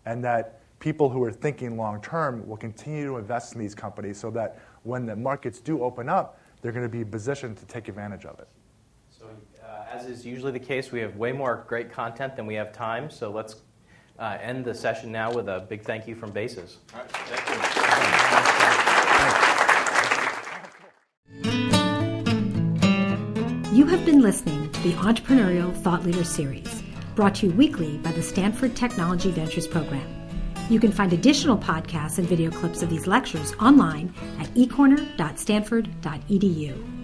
And 0.05 0.23
that 0.23 0.61
people 0.79 1.09
who 1.09 1.23
are 1.23 1.31
thinking 1.31 1.77
long 1.77 2.01
term 2.01 2.47
will 2.47 2.57
continue 2.57 3.07
to 3.07 3.17
invest 3.17 3.53
in 3.53 3.59
these 3.59 3.75
companies 3.75 4.19
so 4.19 4.29
that 4.31 4.59
when 4.83 5.05
the 5.05 5.15
markets 5.15 5.59
do 5.59 5.81
open 5.81 6.07
up, 6.07 6.39
they're 6.61 6.71
going 6.71 6.85
to 6.85 6.89
be 6.89 7.03
positioned 7.03 7.57
to 7.57 7.65
take 7.65 7.87
advantage 7.87 8.25
of 8.25 8.39
it. 8.39 8.47
So, 9.97 10.03
as 10.03 10.19
is 10.19 10.25
usually 10.25 10.51
the 10.51 10.59
case, 10.59 10.91
we 10.91 10.99
have 10.99 11.15
way 11.15 11.31
more 11.31 11.63
great 11.67 11.91
content 11.91 12.35
than 12.35 12.45
we 12.45 12.53
have 12.55 12.73
time. 12.73 13.09
So 13.09 13.31
let's 13.31 13.55
uh, 14.19 14.37
end 14.41 14.65
the 14.65 14.73
session 14.73 15.09
now 15.11 15.31
with 15.31 15.47
a 15.47 15.65
big 15.69 15.83
thank 15.83 16.07
you 16.07 16.15
from 16.15 16.31
BASES. 16.31 16.79
All 16.93 16.99
right, 16.99 17.09
thank 17.11 17.39
you. 23.71 23.77
You 23.77 23.85
have 23.85 24.03
been 24.05 24.21
listening 24.21 24.71
to 24.71 24.81
the 24.81 24.93
Entrepreneurial 24.93 25.71
Thought 25.83 26.03
Leader 26.03 26.23
Series, 26.23 26.81
brought 27.15 27.35
to 27.35 27.45
you 27.47 27.53
weekly 27.53 27.99
by 27.99 28.11
the 28.11 28.23
Stanford 28.23 28.75
Technology 28.75 29.31
Ventures 29.31 29.67
Program. 29.67 30.13
You 30.69 30.79
can 30.79 30.91
find 30.91 31.13
additional 31.13 31.57
podcasts 31.57 32.17
and 32.17 32.27
video 32.27 32.51
clips 32.51 32.81
of 32.81 32.89
these 32.89 33.07
lectures 33.07 33.53
online 33.59 34.13
at 34.39 34.47
ecorner.stanford.edu. 34.55 36.96